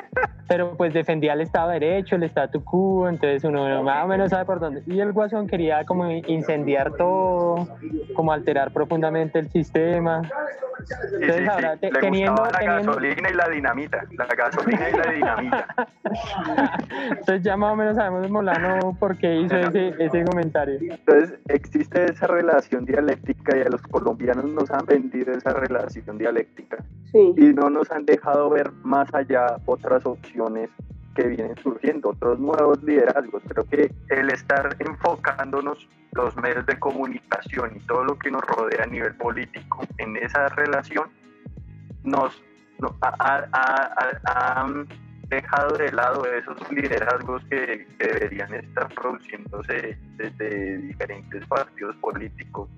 pero 0.46 0.76
pues 0.76 0.94
defendía 0.94 1.32
el 1.32 1.40
Estado 1.40 1.70
de 1.70 1.80
Derecho, 1.80 2.14
el 2.16 2.22
statu 2.24 2.62
quo, 2.62 3.08
entonces 3.08 3.42
uno 3.42 3.82
más 3.82 4.04
o 4.04 4.06
menos 4.06 4.30
sabe 4.30 4.44
por 4.44 4.60
dónde. 4.60 4.82
Y 4.86 5.00
el 5.00 5.12
Guasón 5.12 5.48
quería 5.48 5.84
como 5.84 6.08
incendiar 6.10 6.92
todo, 6.92 7.66
como 8.14 8.32
alterar 8.32 8.70
profundamente 8.72 9.40
el 9.40 9.48
sistema. 9.50 10.22
sí, 10.22 10.28
sí, 10.28 11.14
Entonces 11.14 11.36
sí, 11.42 11.48
ahora, 11.50 11.76
te- 11.78 11.90
le 11.90 12.00
teniendo, 12.00 12.44
la 12.44 12.50
teniendo, 12.58 12.92
gasolina 12.92 13.28
y 13.30 13.34
la 13.34 13.48
dinamita. 13.48 14.04
La 14.16 14.26
gasolina 14.26 14.88
y 14.88 14.92
la 14.92 15.12
dinamita. 15.12 15.66
entonces 17.10 17.42
ya 17.42 17.56
más 17.56 17.72
o 17.72 17.76
menos 17.76 17.96
sabemos 17.96 18.30
Molano 18.30 18.96
por 19.00 19.16
qué 19.16 19.34
hizo 19.40 19.56
ese, 19.56 19.94
ese 19.98 20.24
comentario. 20.24 20.78
Entonces, 20.80 21.38
existe 21.48 22.04
esa 22.10 22.26
relación 22.26 22.84
dialéctica 22.84 23.56
y 23.56 23.62
a 23.62 23.68
los 23.68 23.80
colombianos 23.82 24.11
nos 24.16 24.70
han 24.70 24.86
vendido 24.86 25.32
esa 25.32 25.52
relación 25.52 26.18
dialéctica 26.18 26.78
Sí. 27.10 27.34
y 27.36 27.52
no 27.52 27.68
nos 27.70 27.90
han 27.90 28.04
dejado 28.06 28.48
ver 28.50 28.70
más 28.82 29.12
allá 29.14 29.56
otras 29.66 30.04
opciones 30.06 30.70
que 31.14 31.26
vienen 31.28 31.56
surgiendo, 31.62 32.10
otros 32.10 32.38
nuevos 32.38 32.82
liderazgos. 32.82 33.42
Creo 33.48 33.64
que 33.64 33.92
el 34.08 34.30
estar 34.30 34.74
enfocándonos 34.78 35.86
los 36.12 36.34
medios 36.38 36.64
de 36.66 36.78
comunicación 36.78 37.76
y 37.76 37.80
todo 37.80 38.04
lo 38.04 38.18
que 38.18 38.30
nos 38.30 38.42
rodea 38.42 38.84
a 38.84 38.86
nivel 38.86 39.14
político 39.16 39.80
en 39.98 40.16
esa 40.16 40.48
relación 40.48 41.10
nos 42.02 42.42
no- 42.78 42.96
ha, 43.02 44.66
dejado 45.28 45.76
de 45.78 45.90
lado 45.92 46.24
esos 46.26 46.70
liderazgos 46.70 47.42
que, 47.46 47.86
que 47.98 48.06
deberían 48.06 48.52
estar 48.54 48.88
produciéndose 48.94 49.96
desde 50.16 50.76
diferentes 50.78 51.46
partidos 51.46 51.96
políticos. 51.96 52.68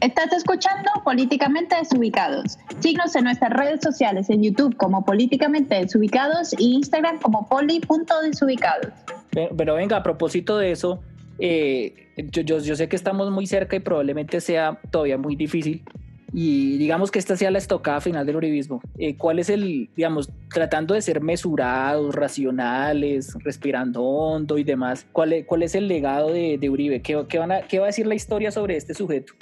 Estás 0.00 0.32
escuchando 0.32 0.90
Políticamente 1.04 1.74
Desubicados. 1.76 2.58
Síguenos 2.80 3.14
en 3.16 3.24
nuestras 3.24 3.50
redes 3.50 3.80
sociales 3.82 4.28
en 4.30 4.42
YouTube 4.42 4.76
como 4.76 5.04
Políticamente 5.04 5.74
Desubicados 5.76 6.54
y 6.58 6.74
Instagram 6.74 7.18
como 7.20 7.48
poli.desubicados. 7.48 8.92
Pero, 9.30 9.56
pero 9.56 9.74
venga, 9.74 9.96
a 9.96 10.02
propósito 10.02 10.58
de 10.58 10.72
eso, 10.72 11.00
eh, 11.38 12.06
yo, 12.16 12.60
sé 12.60 12.88
que 12.88 12.96
estamos 12.96 13.30
muy 13.30 13.46
cerca 13.46 13.76
y 13.76 13.80
probablemente 13.80 14.40
sea 14.40 14.78
todavía 14.90 15.18
muy 15.18 15.36
difícil. 15.36 15.82
Y 16.32 16.76
digamos 16.78 17.10
que 17.10 17.18
esta 17.18 17.36
sea 17.36 17.50
la 17.50 17.58
estocada 17.58 18.00
final 18.00 18.26
del 18.26 18.36
uribismo. 18.36 18.80
Eh, 18.98 19.16
¿Cuál 19.16 19.38
es 19.38 19.48
el, 19.48 19.90
digamos, 19.96 20.30
tratando 20.52 20.94
de 20.94 21.02
ser 21.02 21.20
mesurados, 21.20 22.14
racionales, 22.14 23.36
respirando 23.44 24.02
hondo 24.02 24.58
y 24.58 24.64
demás, 24.64 25.06
cuál 25.12 25.32
es, 25.32 25.46
cuál 25.46 25.62
es 25.62 25.74
el 25.74 25.88
legado 25.88 26.32
de, 26.32 26.58
de 26.58 26.70
Uribe? 26.70 27.02
¿Qué, 27.02 27.24
qué, 27.28 27.38
van 27.38 27.52
a, 27.52 27.62
¿Qué 27.62 27.78
va 27.78 27.86
a 27.86 27.88
decir 27.88 28.06
la 28.06 28.14
historia 28.14 28.50
sobre 28.50 28.76
este 28.76 28.94
sujeto? 28.94 29.34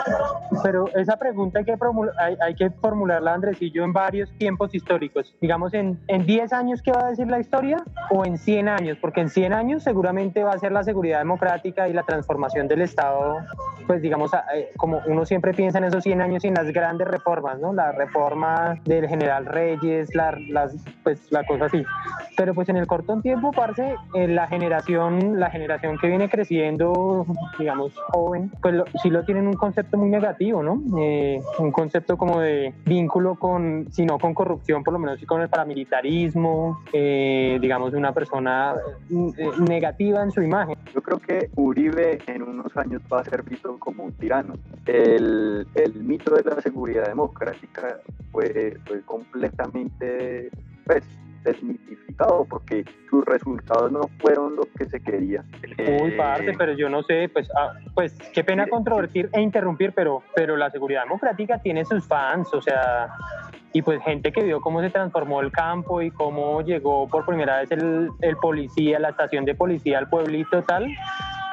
Pero 0.62 0.88
esa 0.96 1.16
pregunta 1.18 1.60
hay 1.60 1.64
que, 1.64 1.76
hay, 2.18 2.36
hay 2.40 2.54
que 2.54 2.70
formularla, 2.70 3.34
Andresillo, 3.34 3.84
en 3.84 3.92
varios 3.92 4.30
tiempos 4.38 4.74
históricos. 4.74 5.34
Digamos, 5.40 5.74
en, 5.74 5.98
en 6.08 6.26
10 6.26 6.52
años, 6.52 6.82
¿qué 6.82 6.92
va 6.92 7.06
a 7.06 7.10
decir 7.10 7.26
la 7.26 7.40
historia? 7.40 7.82
O 8.10 8.24
en 8.24 8.38
100 8.38 8.68
años, 8.68 8.98
porque 9.00 9.20
en 9.20 9.30
100 9.30 9.52
años 9.52 9.82
seguramente 9.82 10.44
va 10.44 10.52
a 10.52 10.58
ser 10.58 10.72
la 10.72 10.84
seguridad 10.84 11.18
democrática 11.18 11.88
y 11.88 11.92
la 11.92 12.02
transformación 12.02 12.68
del 12.68 12.82
Estado, 12.82 13.38
pues 13.86 14.02
digamos, 14.02 14.32
eh, 14.54 14.70
como 14.76 15.00
uno 15.06 15.24
siempre 15.24 15.54
piensa 15.54 15.78
en 15.78 15.84
esos 15.84 16.02
100 16.02 16.20
años 16.20 16.44
y 16.44 16.48
en 16.48 16.54
las 16.54 16.66
grandes 16.74 17.08
reformas, 17.08 17.58
¿no? 17.60 17.72
La 17.72 17.92
reforma 17.92 18.78
del 18.84 19.08
general 19.08 19.46
Reyes, 19.46 20.14
la, 20.14 20.36
las, 20.50 20.76
pues 21.02 21.30
la 21.32 21.44
cosa 21.46 21.66
así. 21.66 21.82
Pero 22.36 22.52
pues 22.54 22.68
en 22.68 22.76
el 22.76 22.86
corto 22.86 23.20
tiempo, 23.22 23.52
parce, 23.52 23.94
la 24.14 24.46
generación, 24.48 25.38
la 25.40 25.50
generación 25.50 25.96
que 25.98 26.08
viene 26.08 26.28
creciendo, 26.28 27.24
digamos, 27.58 27.92
joven, 28.08 28.50
pues 28.60 28.74
lo- 28.74 28.84
sí 29.02 29.08
lo 29.08 29.22
tienen 29.24 29.46
un 29.46 29.54
concepto 29.54 29.96
muy 29.96 30.10
negativo, 30.10 30.62
¿no? 30.62 30.82
Eh, 30.98 31.40
un 31.60 31.70
concepto 31.72 32.16
como 32.16 32.40
de 32.40 32.74
vínculo 32.84 33.36
con, 33.36 33.86
si 33.92 34.04
no 34.04 34.18
con 34.18 34.34
corrupción, 34.34 34.82
por 34.82 34.92
lo 34.92 34.98
menos 34.98 35.20
sí 35.20 35.26
con 35.26 35.40
el 35.40 35.48
paramilitarismo, 35.48 36.80
eh, 36.92 37.58
digamos, 37.60 37.94
una 37.94 38.12
persona 38.12 38.74
eh, 39.10 39.50
negativa 39.68 40.22
en 40.22 40.32
su 40.32 40.42
imagen. 40.42 40.76
Yo 40.92 41.00
creo 41.02 41.18
que 41.18 41.50
Uribe 41.54 42.18
en 42.26 42.42
unos 42.42 42.76
años 42.76 43.00
va 43.12 43.20
a 43.20 43.24
ser 43.24 43.42
visto 43.44 43.78
como 43.78 44.04
un 44.04 44.12
tirano. 44.12 44.54
El, 44.86 45.66
el 45.74 45.94
mito 46.02 46.34
de 46.34 46.42
la 46.42 46.60
seguridad 46.64 47.06
democrática 47.06 48.00
fue, 48.32 48.76
fue 48.86 49.02
completamente 49.02 50.50
pues, 50.84 51.04
desmitificado 51.44 52.46
porque 52.48 52.84
sus 53.08 53.24
resultados 53.26 53.92
no 53.92 54.08
fueron 54.18 54.56
lo 54.56 54.62
que 54.76 54.86
se 54.86 55.00
quería. 55.00 55.44
Uy, 55.78 56.12
Eh, 56.12 56.16
parte, 56.16 56.52
pero 56.56 56.72
yo 56.72 56.88
no 56.88 57.02
sé, 57.02 57.28
pues, 57.32 57.48
ah, 57.56 57.74
pues 57.94 58.14
qué 58.32 58.42
pena 58.42 58.66
controvertir 58.66 59.28
e 59.32 59.40
interrumpir, 59.40 59.92
pero, 59.92 60.22
pero 60.34 60.56
la 60.56 60.70
seguridad 60.70 61.02
democrática 61.02 61.58
tiene 61.58 61.84
sus 61.84 62.06
fans, 62.06 62.52
o 62.54 62.62
sea, 62.62 63.10
y 63.72 63.82
pues 63.82 64.02
gente 64.02 64.32
que 64.32 64.42
vio 64.42 64.60
cómo 64.60 64.80
se 64.80 64.90
transformó 64.90 65.40
el 65.40 65.52
campo 65.52 66.00
y 66.00 66.10
cómo 66.10 66.62
llegó 66.62 67.08
por 67.08 67.26
primera 67.26 67.58
vez 67.58 67.70
el, 67.72 68.08
el 68.20 68.36
policía, 68.36 68.98
la 68.98 69.10
estación 69.10 69.44
de 69.44 69.54
policía 69.54 69.98
al 69.98 70.08
pueblito 70.08 70.62
tal, 70.62 70.86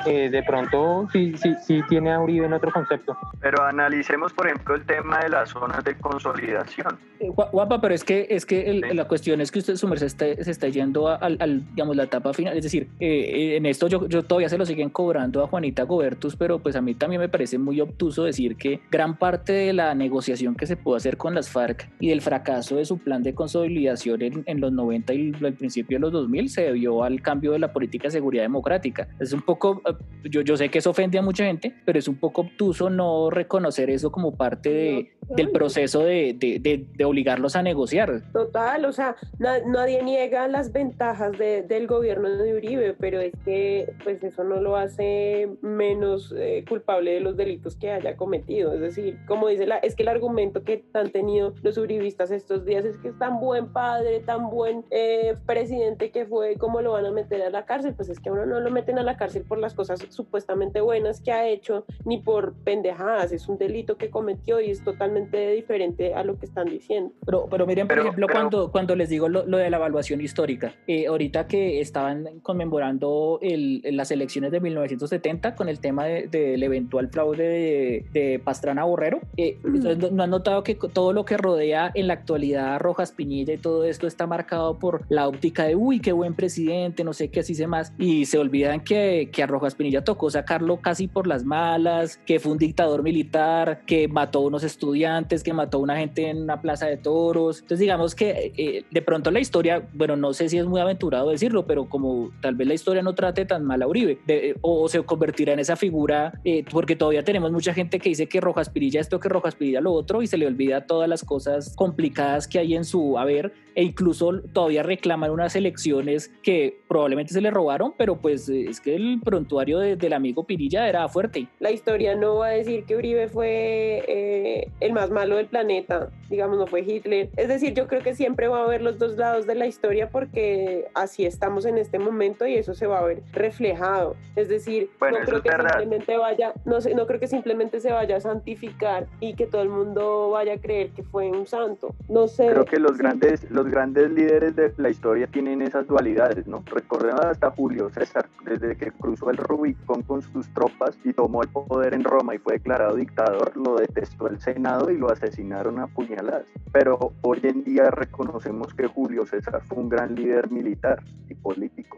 eh, 0.06 0.30
de 0.30 0.44
pronto 0.44 1.08
sí, 1.12 1.34
sí, 1.38 1.54
sí 1.66 1.82
tiene 1.90 2.12
a 2.12 2.20
Uribe 2.20 2.46
en 2.46 2.54
otro 2.54 2.72
concepto. 2.72 3.18
Pero 3.40 3.64
analicemos, 3.64 4.34
por 4.34 4.48
ejemplo, 4.48 4.76
el 4.76 4.86
tema 4.86 5.20
de 5.20 5.30
las 5.30 5.50
zonas 5.50 5.84
de 5.84 5.96
consolidación. 5.98 6.98
Eh, 7.20 7.28
Gua- 7.30 7.50
Guapa, 7.52 7.80
pero 7.82 7.94
es 7.94 8.04
que, 8.04 8.28
es 8.30 8.46
que 8.46 8.70
el- 8.70 8.84
Sí. 8.90 8.96
la 8.96 9.08
cuestión 9.08 9.42
es 9.42 9.52
que 9.52 9.60
usted, 9.60 9.76
su 9.76 9.88
merced, 9.88 10.08
está- 10.08 10.44
se 10.44 10.52
está 10.52 10.68
yendo 10.70 11.08
a- 11.08 11.16
al, 11.16 11.38
al, 11.40 11.66
digamos, 11.76 11.96
la 11.96 12.04
etapa 12.04 12.34
final. 12.34 12.58
Es 12.58 12.64
decir, 12.64 12.88
eh, 13.00 13.08
eh, 13.10 13.58
en 13.58 13.66
esto 13.66 13.88
yo, 13.88 14.08
yo 14.08 14.24
todavía 14.24 14.50
se 14.50 14.58
lo 14.58 14.66
siguen 14.66 14.90
cobrando 14.90 15.44
a 15.44 15.48
Juanita 15.48 15.84
Gobertus, 15.84 16.36
pero 16.36 16.60
pues 16.60 16.76
a 16.76 16.82
mí 16.82 16.96
también 16.96 17.22
me 17.22 17.30
parece 17.30 17.58
muy 17.58 17.80
obtuso 17.82 18.24
decir 18.24 18.56
que 18.56 18.80
gran 18.92 19.18
parte 19.18 19.54
de 19.54 19.74
la 19.74 19.94
negociación 19.96 20.56
que 20.56 20.66
se 20.66 20.78
pudo 20.78 20.96
hacer 20.96 21.18
con 21.18 21.36
las 21.36 21.50
FARC 21.50 21.90
y 22.00 22.10
del 22.10 22.22
fracaso 22.22 22.76
de 22.78 22.86
su 22.86 22.98
plan 22.98 23.24
de 23.24 23.34
consolidación 23.36 24.22
en, 24.22 24.44
en 24.46 24.60
los 24.62 24.72
90 24.72 25.14
y 25.14 25.32
el 25.42 25.54
principio 25.54 25.98
de 25.98 26.02
los 26.02 26.12
2000 26.12 26.50
se 26.50 26.62
debió 26.64 27.04
al 27.04 27.22
cambio 27.22 27.52
de 27.52 27.60
la 27.60 27.72
política 27.72 28.06
de 28.06 28.12
seguridad 28.12 28.44
democrática. 28.44 29.08
Es 29.20 29.34
un 29.34 29.42
poco, 29.42 29.82
yo, 30.24 30.42
yo 30.42 30.56
sé 30.58 30.70
que 30.70 30.78
eso 30.80 30.92
ofende 30.92 31.18
a 31.18 31.22
mucha 31.22 31.46
gente, 31.46 31.74
pero 31.86 31.98
es 32.00 32.08
un 32.08 32.16
poco 32.16 32.42
obtuso 32.42 32.90
no 32.90 33.30
reconocer 33.30 33.90
eso 33.90 34.12
como 34.12 34.36
parte 34.36 34.70
de, 34.70 35.12
del 35.36 35.50
proceso 35.52 36.02
de, 36.04 36.36
de, 36.38 36.86
de, 36.96 37.06
obligarlos 37.06 37.56
a 37.56 37.64
negociar. 37.64 38.22
Total, 38.32 38.86
o 38.86 38.92
sea, 38.92 39.16
na- 39.40 39.60
nadie 39.66 40.04
niega 40.04 40.48
las 40.48 40.72
ventajas 40.72 41.32
de- 41.38 41.64
del 41.64 41.88
gobierno 41.88 42.30
de 42.30 42.54
Uribe, 42.56 42.94
pero 43.00 43.20
es 43.20 43.34
que 43.44 43.92
pues 44.04 44.24
eso 44.24 44.44
no 44.44 44.62
lo 44.62 44.76
hace 44.78 45.50
menos 45.62 46.34
eh, 46.38 46.64
culpable 46.70 47.12
de 47.14 47.20
los 47.20 47.36
delitos 47.36 47.76
que 47.76 47.92
haya 47.92 48.16
cometido. 48.16 48.74
Es 48.74 48.82
decir, 48.82 49.18
como 49.28 49.48
dice 49.48 49.66
la, 49.66 49.78
es 49.78 49.96
que 49.96 50.04
el 50.04 50.10
argumento 50.10 50.64
que 50.64 50.84
han 50.94 51.12
tenido 51.12 51.54
los 51.64 51.78
uribistas 51.78 52.32
estos 52.32 52.64
días 52.66 52.86
es 52.86 52.98
que 52.98 53.10
es 53.10 53.18
tan 53.18 53.40
buen 53.40 53.74
padre, 53.74 54.20
tan 54.20 54.50
buen 54.50 54.86
eh, 54.92 55.36
presidente 55.46 56.12
que 56.12 56.26
fue, 56.26 56.56
¿cómo 56.58 56.82
lo 56.82 56.92
van 56.94 57.06
a 57.08 57.12
meter 57.12 57.42
a 57.42 57.50
la 57.50 57.66
cárcel? 57.66 57.94
Pues 57.96 58.10
es 58.10 58.20
que 58.20 58.30
a 58.30 58.34
uno 58.34 58.46
no 58.46 58.60
lo 58.60 58.70
meten 58.72 59.00
a 59.00 59.04
la 59.04 59.18
cárcel 59.18 59.44
por 59.44 59.58
las 59.58 59.74
cosas 59.74 59.81
supuestamente 60.10 60.82
buenas 60.82 61.22
que 61.22 61.32
ha 61.32 61.48
hecho, 61.48 61.86
ni 62.06 62.18
por 62.20 62.54
pendejadas, 62.64 63.32
es 63.32 63.48
un 63.48 63.58
delito 63.58 63.98
que 63.98 64.10
cometió 64.10 64.60
y 64.62 64.70
es 64.72 64.84
totalmente 64.84 65.52
diferente 65.52 66.14
a 66.14 66.24
lo 66.24 66.38
que 66.38 66.46
están 66.46 66.68
diciendo. 66.68 67.12
Pero, 67.26 67.48
pero 67.50 67.66
miren, 67.66 67.88
por 67.88 67.96
Pero- 67.96 68.02
ejemplo, 68.08 68.28
pero- 68.28 68.40
cuando, 68.40 68.72
cuando 68.72 68.96
les 68.96 69.10
digo 69.10 69.30
lo, 69.30 69.46
lo 69.46 69.58
de 69.58 69.70
la 69.70 69.78
evaluación 69.78 70.22
histórica, 70.22 70.74
eh, 70.88 71.08
ahorita 71.08 71.48
que 71.48 71.80
estaban 71.82 72.40
conmemorando 72.42 73.40
el- 73.42 73.82
las 73.96 74.12
elecciones 74.12 74.52
de 74.52 74.60
1970 74.60 75.56
con 75.56 75.70
el 75.70 75.80
tema 75.80 76.06
de- 76.06 76.28
del 76.28 76.62
eventual 76.64 77.10
fraude 77.10 77.44
de, 77.44 78.06
de 78.14 78.40
Pastrana 78.40 78.84
Borrero, 78.86 79.20
eh, 79.38 79.58
¿ustedes 79.64 79.98
no, 79.98 80.10
no 80.12 80.24
han 80.24 80.30
notado 80.30 80.64
que 80.64 80.76
todo 80.76 81.14
lo 81.14 81.26
que 81.26 81.38
rodea 81.38 81.92
en 81.94 82.08
la 82.08 82.14
actualidad 82.14 82.76
a 82.76 82.80
Rojas 82.80 83.12
Piñilla 83.12 83.54
y 83.54 83.58
todo 83.58 83.86
esto 83.86 84.08
está 84.08 84.28
marcado 84.28 84.80
por 84.80 85.02
la 85.10 85.28
óptica 85.28 85.66
de, 85.66 85.76
uy, 85.76 86.00
qué 86.00 86.12
buen 86.12 86.34
presidente, 86.34 87.04
no 87.04 87.14
sé 87.14 87.30
qué, 87.30 87.42
así 87.42 87.56
se 87.56 87.68
más, 87.68 87.94
y 87.98 88.26
se 88.26 88.38
olvidan 88.38 88.84
que, 88.84 89.30
que 89.32 89.44
a 89.44 89.48
Rojas 89.48 89.71
Pinilla 89.76 90.04
tocó 90.04 90.30
sacarlo 90.30 90.78
casi 90.78 91.08
por 91.08 91.28
las 91.28 91.44
malas, 91.44 92.18
que 92.26 92.40
fue 92.40 92.52
un 92.52 92.58
dictador 92.58 93.04
militar, 93.04 93.82
que 93.86 94.08
mató 94.08 94.40
a 94.40 94.44
unos 94.44 94.64
estudiantes, 94.64 95.44
que 95.44 95.54
mató 95.54 95.78
a 95.78 95.82
una 95.82 95.98
gente 95.98 96.30
en 96.30 96.42
una 96.42 96.62
plaza 96.62 96.88
de 96.88 96.98
toros. 96.98 97.60
Entonces 97.62 97.80
digamos 97.80 98.16
que 98.16 98.54
eh, 98.58 98.86
de 98.90 99.02
pronto 99.02 99.32
la 99.32 99.40
historia, 99.40 99.88
bueno, 99.94 100.16
no 100.16 100.34
sé 100.34 100.50
si 100.50 100.58
es 100.58 100.66
muy 100.66 100.82
aventurado 100.82 101.30
decirlo, 101.30 101.66
pero 101.66 101.90
como 101.90 102.32
tal 102.42 102.56
vez 102.56 102.68
la 102.68 102.74
historia 102.74 103.02
no 103.02 103.16
trate 103.16 103.46
tan 103.46 103.66
mal 103.66 103.82
a 103.82 103.88
Uribe, 103.88 104.20
o, 104.62 104.88
se 104.88 105.02
convertirá 105.04 105.54
en 105.54 105.60
esa 105.60 105.76
figura, 105.76 106.40
eh, 106.44 106.64
porque 106.70 106.96
todavía 106.96 107.24
tenemos 107.24 107.52
mucha 107.52 107.74
gente 107.74 108.00
que 108.00 108.10
dice 108.10 108.28
que 108.28 108.42
Rojas 108.42 108.70
Pirilla 108.70 109.00
esto, 109.00 109.20
que 109.20 109.30
Rojas 109.30 109.56
Pirilla 109.56 109.82
lo 109.82 109.94
otro, 109.94 110.22
y 110.22 110.28
se 110.28 110.38
le 110.38 110.48
olvida 110.48 110.86
todas 110.86 111.08
las 111.08 111.24
cosas 111.24 111.76
complicadas 111.76 112.48
que 112.48 112.60
hay 112.60 112.76
en 112.76 112.86
su 112.86 113.18
haber, 113.18 113.54
e 113.76 113.84
incluso 113.84 114.42
todavía 114.54 114.84
reclaman 114.84 115.32
unas 115.32 115.56
elecciones 115.56 116.32
que 116.44 116.82
probablemente 116.88 117.34
se 117.34 117.42
le 117.42 117.52
robaron, 117.52 117.94
pero 117.98 118.20
pues 118.20 118.50
eh, 118.50 118.66
es 118.70 118.82
que 118.82 118.96
el 118.96 119.20
prontuario 119.62 119.98
del 119.98 120.14
amigo 120.14 120.44
Pirilla 120.44 120.88
era 120.88 121.08
fuerte. 121.08 121.48
La 121.60 121.72
historia 121.72 122.16
no 122.16 122.38
va 122.38 122.48
a 122.48 122.50
decir 122.52 122.86
que 122.86 122.96
Uribe 122.96 123.28
fue 123.28 124.04
eh, 124.08 124.72
el 124.80 124.94
más 124.94 125.12
malo 125.12 125.36
del 125.36 125.48
planeta, 125.48 126.10
digamos, 126.30 126.58
no 126.58 126.68
fue 126.68 126.82
Hitler. 126.82 127.30
Es 127.38 127.48
decir, 127.48 127.74
yo 127.74 127.88
creo 127.88 128.02
que 128.02 128.16
siempre 128.16 128.48
va 128.48 128.60
a 128.60 128.64
haber 128.64 128.82
los 128.82 128.98
dos 128.98 129.18
lados 129.18 129.46
de 129.46 129.56
la 129.56 129.68
historia 129.68 130.10
porque 130.10 130.88
así 130.96 131.26
estamos 131.26 131.66
en 131.66 131.78
este 131.78 132.00
momento 132.00 132.48
y 132.48 132.56
eso 132.56 132.74
se 132.74 132.88
va 132.88 133.00
a 133.00 133.04
ver 133.04 133.22
reflejado. 133.34 134.16
Es 134.36 134.50
decir, 134.50 134.90
no 135.00 135.18
creo 135.26 135.42
que 135.42 135.52
simplemente 135.52 136.18
vaya, 136.18 136.54
no, 136.66 136.82
sé, 136.82 136.96
no 136.96 137.06
creo 137.06 137.20
que 137.20 137.28
simplemente 137.28 137.80
se 137.80 137.92
vaya 137.92 138.18
a 138.18 138.20
santificar 138.20 139.08
y 139.20 139.36
que 139.36 139.46
todo 139.46 139.62
el 139.62 139.70
mundo 139.70 140.32
vaya 140.32 140.54
a 140.54 140.58
creer 140.58 140.90
que 140.92 141.04
fue 141.04 141.30
un 141.30 141.46
santo. 141.46 141.94
No 142.10 142.28
sé. 142.28 142.48
Creo 142.48 142.66
que 142.66 142.80
los 142.80 142.98
grandes, 142.98 143.50
los 143.52 143.68
grandes 143.68 144.10
líderes 144.10 144.56
de 144.56 144.74
la 144.78 144.90
historia 144.90 145.28
tienen 145.28 145.62
esas 145.62 145.86
dualidades, 145.86 146.48
¿no? 146.48 146.64
Recordemos 146.66 147.22
hasta 147.26 147.52
Julio 147.52 147.90
César, 147.90 148.28
desde 148.46 148.76
que 148.76 148.92
cruzó 148.92 149.30
el 149.30 149.38
Rubicón 149.52 150.02
con 150.04 150.22
sus 150.22 150.48
tropas 150.54 150.98
y 151.04 151.12
tomó 151.12 151.42
el 151.44 151.50
poder 151.50 151.94
en 151.94 152.06
Roma 152.06 152.36
y 152.36 152.38
fue 152.38 152.54
declarado 152.54 152.96
dictador, 152.96 153.56
lo 153.58 153.76
detestó 153.76 154.28
el 154.28 154.40
Senado 154.40 154.90
y 154.90 154.98
lo 154.98 155.12
asesinaron 155.12 155.78
a 155.80 155.88
puñaladas. 155.88 156.46
Pero 156.72 157.12
hoy 157.22 157.42
en 157.44 157.64
día 157.66 157.92
reconocemos 157.92 158.74
que 158.74 158.88
Julio 158.88 159.26
César 159.26 159.62
fue 159.66 159.80
un 159.80 159.90
gran 159.90 160.16
líder 160.16 160.50
militar 160.50 161.04
y 161.28 161.36
político. 161.36 161.98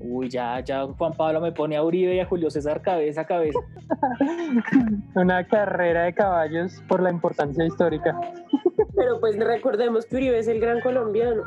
Uy, 0.00 0.28
ya, 0.30 0.58
ya 0.60 0.84
Juan 0.86 1.12
Pablo 1.12 1.40
me 1.40 1.52
pone 1.52 1.76
a 1.76 1.84
Uribe 1.84 2.16
y 2.16 2.20
a 2.20 2.26
Julio 2.26 2.50
César 2.50 2.82
cabeza 2.82 3.20
a 3.20 3.26
cabeza. 3.26 3.60
Una 5.14 5.46
carrera 5.46 6.04
de 6.04 6.14
caballos 6.14 6.82
por 6.88 7.02
la 7.02 7.10
importancia 7.10 7.64
histórica. 7.64 8.18
Pero 8.96 9.20
pues 9.20 9.38
recordemos 9.38 10.06
que 10.06 10.16
Uribe 10.16 10.38
es 10.38 10.48
el 10.48 10.58
gran 10.58 10.80
colombiano. 10.80 11.42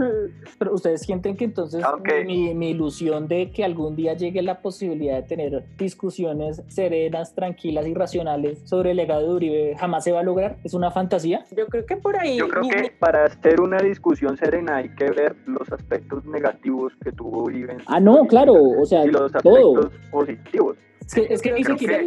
Pero 0.58 0.74
ustedes 0.74 1.02
sienten 1.02 1.36
que 1.36 1.44
entonces 1.44 1.84
mi, 2.26 2.54
mi, 2.54 2.70
ilusión 2.70 3.28
de 3.28 3.50
que 3.50 3.64
algún 3.64 3.96
día 3.96 4.14
llegue 4.14 4.42
la 4.42 4.60
posibilidad 4.62 5.16
de 5.16 5.22
tener 5.22 5.64
discusiones 5.76 6.62
serenas, 6.68 7.34
tranquilas 7.34 7.86
y 7.86 7.94
racionales 7.94 8.60
sobre 8.64 8.92
el 8.92 8.96
legado 8.96 9.22
de 9.22 9.34
Uribe 9.34 9.76
jamás 9.78 10.04
se 10.04 10.12
va 10.12 10.20
a 10.20 10.22
lograr? 10.22 10.56
¿Es 10.64 10.74
una 10.74 10.90
fantasía? 10.90 11.44
Yo 11.56 11.66
creo 11.66 11.86
que 11.86 11.96
por 11.96 12.16
ahí... 12.16 12.38
Yo 12.38 12.48
creo 12.48 12.62
que 12.62 12.92
para 12.98 13.24
hacer 13.24 13.60
una 13.60 13.78
discusión 13.78 14.36
serena 14.36 14.76
hay 14.76 14.88
que 14.90 15.10
ver 15.10 15.36
los 15.46 15.70
aspectos 15.72 16.24
negativos 16.26 16.92
que 17.02 17.12
tuvo 17.12 17.44
Uribe. 17.44 17.76
ah, 17.86 18.00
no, 18.00 18.26
claro, 18.26 18.54
o 18.54 18.84
sea, 18.86 19.04
y 19.04 19.08
los 19.08 19.34
aspectos 19.34 19.90
positivos. 20.10 20.76
Es 21.16 21.42
que, 21.42 21.52
ni 21.52 21.64
siquiera, 21.64 22.00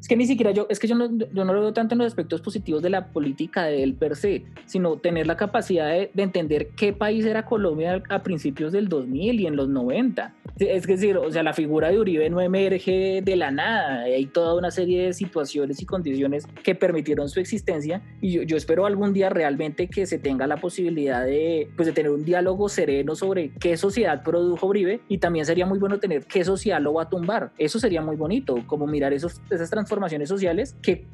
es 0.00 0.08
que 0.08 0.16
ni 0.16 0.26
siquiera 0.26 0.52
yo, 0.52 0.66
es 0.70 0.78
que 0.78 0.86
yo 0.86 0.94
no, 0.94 1.08
yo 1.10 1.44
no 1.44 1.52
lo 1.52 1.60
veo 1.60 1.72
tanto 1.72 1.94
en 1.94 1.98
los 1.98 2.06
aspectos 2.06 2.40
positivos 2.40 2.82
de 2.82 2.90
la 2.90 3.08
política 3.08 3.64
de 3.64 3.82
él 3.82 3.94
per 3.94 4.14
se, 4.14 4.44
sino 4.66 4.96
tener 4.96 5.26
la 5.26 5.36
capacidad 5.36 5.88
de, 5.88 6.10
de 6.14 6.22
entender 6.22 6.68
qué 6.76 6.92
país 6.92 7.24
era 7.24 7.44
Colombia 7.44 8.02
a 8.08 8.22
principios 8.22 8.72
del 8.72 8.88
2000 8.88 9.40
y 9.40 9.46
en 9.46 9.56
los 9.56 9.68
90. 9.68 10.34
Es 10.58 10.86
decir, 10.86 11.16
o 11.16 11.30
sea, 11.32 11.42
la 11.42 11.52
figura 11.52 11.90
de 11.90 11.98
Uribe 11.98 12.30
no 12.30 12.40
emerge 12.40 13.22
de 13.24 13.36
la 13.36 13.50
nada, 13.50 14.02
hay 14.02 14.26
toda 14.26 14.54
una 14.54 14.70
serie 14.70 15.06
de 15.06 15.12
situaciones 15.12 15.82
y 15.82 15.86
condiciones 15.86 16.46
que 16.62 16.76
permitieron 16.76 17.28
su 17.28 17.40
existencia 17.40 18.02
y 18.20 18.30
yo, 18.30 18.42
yo 18.42 18.56
espero 18.56 18.86
algún 18.86 19.12
día 19.12 19.30
realmente 19.30 19.88
que 19.88 20.06
se 20.06 20.18
tenga 20.18 20.46
la 20.46 20.58
posibilidad 20.58 21.24
de, 21.24 21.68
pues, 21.74 21.86
de 21.86 21.92
tener 21.92 22.12
un 22.12 22.24
diálogo 22.24 22.68
sereno 22.68 23.16
sobre 23.16 23.50
qué 23.58 23.76
sociedad 23.76 24.22
produjo 24.22 24.68
Uribe 24.68 25.00
y 25.08 25.18
también 25.18 25.44
sería 25.44 25.66
muy 25.66 25.80
bueno 25.80 25.98
tener 25.98 26.24
qué 26.26 26.44
sociedad 26.44 26.80
lo 26.80 26.94
va 26.94 27.04
a 27.04 27.08
tumbar. 27.08 27.50
Eso 27.58 27.80
sería 27.80 28.00
muy 28.00 28.14
bonito 28.14 28.43
como 28.66 28.86
mirar 28.86 29.12
esos, 29.12 29.40
esas 29.50 29.70
transformaciones 29.70 30.28
sociales 30.28 30.76
que 30.82 31.06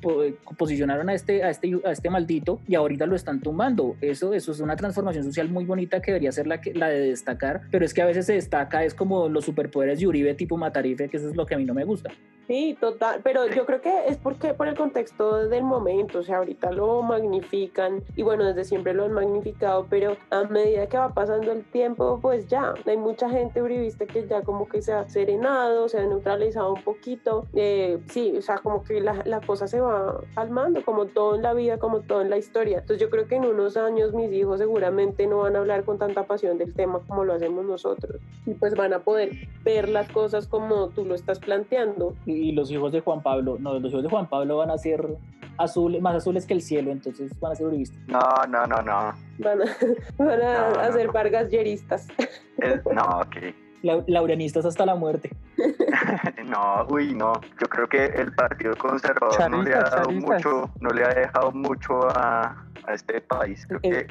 posicionaron 0.59 1.09
a 1.09 1.15
este, 1.15 1.43
a, 1.45 1.51
este, 1.51 1.81
a 1.85 1.93
este 1.93 2.11
maldito 2.11 2.61
y 2.67 2.75
ahorita 2.75 3.07
lo 3.07 3.17
están 3.17 3.41
tumbando. 3.41 3.97
Eso, 4.01 4.35
eso 4.35 4.53
es 4.53 4.61
una 4.61 4.77
transformación 4.77 5.25
social 5.25 5.49
muy 5.49 5.65
bonita 5.65 6.01
que 6.01 6.13
debería 6.13 6.33
ser 6.33 6.47
la, 6.47 6.61
que, 6.61 6.75
la 6.75 6.89
de 6.89 7.01
destacar, 7.01 7.63
pero 7.71 7.85
es 7.85 7.95
que 7.95 8.03
a 8.03 8.07
veces 8.07 8.27
se 8.27 8.35
destaca, 8.35 8.85
es 8.85 8.95
como 8.95 9.29
los 9.29 9.45
superpoderes 9.45 10.01
de 10.01 10.07
Uribe 10.07 10.35
tipo 10.35 10.57
Matarife, 10.57 11.09
que 11.09 11.17
eso 11.17 11.29
es 11.29 11.37
lo 11.37 11.47
que 11.47 11.55
a 11.55 11.59
mí 11.59 11.65
no 11.65 11.75
me 11.75 11.85
gusta. 11.85 12.11
Sí, 12.51 12.77
total, 12.81 13.21
pero 13.23 13.47
yo 13.47 13.65
creo 13.65 13.81
que 13.81 14.09
es 14.09 14.17
porque 14.17 14.55
por 14.55 14.67
el 14.67 14.75
contexto 14.75 15.47
del 15.47 15.63
momento, 15.63 16.19
o 16.19 16.23
sea, 16.25 16.39
ahorita 16.39 16.73
lo 16.73 17.01
magnifican 17.01 18.03
y 18.17 18.25
bueno, 18.25 18.45
desde 18.45 18.65
siempre 18.65 18.93
lo 18.93 19.05
han 19.05 19.13
magnificado, 19.13 19.87
pero 19.89 20.17
a 20.31 20.43
medida 20.43 20.89
que 20.89 20.99
va 20.99 21.15
pasando 21.15 21.53
el 21.53 21.63
tiempo, 21.63 22.19
pues 22.21 22.49
ya, 22.49 22.75
hay 22.85 22.97
mucha 22.97 23.31
gente 23.31 23.63
uribista 23.63 24.05
que 24.05 24.27
ya 24.27 24.43
como 24.43 24.69
que 24.69 24.83
se 24.83 24.93
ha 24.93 25.09
serenado, 25.09 25.89
se 25.89 26.01
ha 26.01 26.07
neutralizado 26.07 26.75
un 26.75 26.83
poquito, 26.83 27.47
eh, 27.55 28.01
sí, 28.09 28.35
o 28.37 28.43
sea, 28.43 28.59
como 28.59 28.83
que 28.83 29.01
la, 29.01 29.23
la 29.27 29.41
cosa 29.41 29.69
se 29.69 29.79
va 29.79 30.21
calmando, 30.35 30.85
como 30.85 31.07
todo 31.07 31.37
en 31.37 31.43
la 31.43 31.55
vida, 31.55 31.79
como 31.79 32.01
todo 32.01 32.21
en 32.21 32.31
la 32.31 32.37
historia. 32.37 32.79
Entonces 32.79 33.01
yo 33.01 33.11
creo 33.11 33.29
que 33.29 33.37
en 33.37 33.45
unos 33.45 33.77
años 33.77 34.13
mis 34.13 34.33
hijos 34.33 34.59
seguramente 34.59 35.29
no 35.29 35.39
van 35.39 35.55
a 35.55 35.61
hablar 35.61 35.85
con 35.85 35.99
tanta 35.99 36.25
pasión 36.25 36.59
del 36.59 36.75
tema 36.75 36.99
como 37.07 37.25
lo 37.25 37.33
hacemos 37.33 37.65
nosotros 37.65 38.21
y 38.45 38.55
pues 38.55 38.75
van 38.75 38.93
a 38.93 39.01
poder 39.01 39.31
ver 39.63 39.89
las 39.89 40.09
cosas 40.11 40.49
como 40.49 40.89
tú 40.89 41.05
lo 41.05 41.15
estás 41.15 41.39
planteando 41.39 42.15
y 42.27 42.40
los 42.53 42.71
hijos 42.71 42.93
de 42.93 43.01
Juan 43.01 43.23
Pablo, 43.23 43.57
no, 43.59 43.79
los 43.79 43.91
hijos 43.91 44.03
de 44.03 44.09
Juan 44.09 44.29
Pablo 44.29 44.59
van 44.59 44.71
a 44.71 44.79
ser 44.79 45.17
azules, 45.59 46.01
más 46.01 46.17
azules 46.17 46.47
que 46.47 46.55
el 46.55 46.63
cielo, 46.63 46.91
entonces 46.91 47.39
van 47.41 47.53
a 47.53 47.55
ser 47.55 47.67
uribistas. 47.67 47.99
No, 48.09 48.21
no, 48.49 48.67
no, 48.67 48.83
no. 48.83 49.13
Van 49.39 49.63
a, 49.63 50.71
van 50.77 50.93
ser 50.93 51.13
Vargas 51.13 51.51
Yeristas. 51.51 52.09
no, 52.93 53.21
ok. 53.21 53.37
Laurianistas 53.83 54.67
hasta 54.67 54.85
la 54.85 54.95
muerte. 54.95 55.31
no, 56.47 56.87
uy, 56.91 57.15
no. 57.15 57.33
Yo 57.59 57.67
creo 57.67 57.89
que 57.89 58.05
el 58.05 58.31
Partido 58.35 58.77
Conservador 58.77 59.51
no 59.51 59.63
le 59.63 59.75
ha 59.75 59.81
dado 59.81 60.11
mucho, 60.11 60.71
no 60.81 60.91
le 60.91 61.05
ha 61.05 61.09
dejado 61.09 61.51
mucho 61.53 62.07
a, 62.11 62.63
a 62.87 62.95
este 62.95 63.23
país. 63.23 63.67
Creo 63.67 63.81
que, 63.81 64.07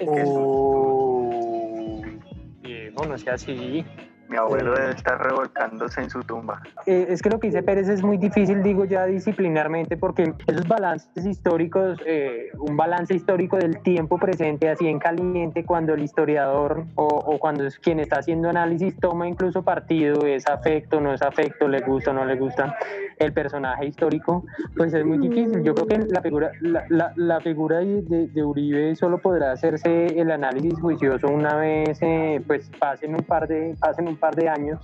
no 3.07 3.17
sea 3.17 3.33
así. 3.33 3.85
Mi 4.29 4.37
abuelo 4.37 4.75
debe 4.75 4.91
estar 4.91 5.21
revolcándose 5.21 6.01
en 6.01 6.09
su 6.09 6.21
tumba. 6.23 6.61
Eh, 6.85 7.07
es 7.09 7.21
que 7.21 7.29
lo 7.29 7.39
que 7.39 7.47
dice 7.47 7.63
Pérez 7.63 7.89
es 7.89 8.03
muy 8.03 8.17
difícil, 8.17 8.61
digo 8.61 8.85
ya 8.85 9.05
disciplinarmente, 9.05 9.97
porque 9.97 10.33
esos 10.45 10.67
balances 10.67 11.25
históricos, 11.25 11.99
eh, 12.05 12.51
un 12.59 12.77
balance 12.77 13.15
histórico 13.15 13.57
del 13.57 13.81
tiempo 13.81 14.19
presente 14.19 14.69
así 14.69 14.87
en 14.87 14.99
caliente, 14.99 15.65
cuando 15.65 15.95
el 15.95 16.03
historiador 16.03 16.85
o, 16.95 17.07
o, 17.07 17.39
cuando 17.39 17.65
es 17.65 17.79
quien 17.79 17.99
está 17.99 18.19
haciendo 18.19 18.49
análisis 18.49 18.95
toma 18.97 19.27
incluso 19.27 19.63
partido, 19.63 20.25
es 20.27 20.47
afecto, 20.47 21.01
no 21.01 21.13
es 21.13 21.21
afecto, 21.23 21.67
le 21.67 21.79
gusta 21.79 22.11
o 22.11 22.13
no 22.13 22.25
le 22.25 22.35
gusta 22.35 22.77
el 23.19 23.33
personaje 23.33 23.87
histórico, 23.87 24.45
pues 24.75 24.93
es 24.93 25.05
muy 25.05 25.17
difícil. 25.17 25.61
Yo 25.63 25.75
creo 25.75 25.87
que 25.87 25.97
la 26.07 26.21
figura, 26.21 26.51
la, 26.61 26.85
la, 26.89 27.13
la 27.15 27.39
figura 27.41 27.79
de, 27.79 28.27
de, 28.27 28.43
Uribe 28.43 28.95
solo 28.95 29.19
podrá 29.19 29.51
hacerse 29.51 30.07
el 30.19 30.31
análisis 30.31 30.79
juicioso 30.79 31.27
una 31.27 31.55
vez, 31.55 32.01
eh, 32.01 32.41
pues 32.47 32.71
pasen 32.79 33.15
un 33.15 33.23
par 33.23 33.47
de, 33.47 33.75
pasen 33.79 34.07
un 34.07 34.15
par 34.15 34.35
de 34.35 34.47
años 34.47 34.79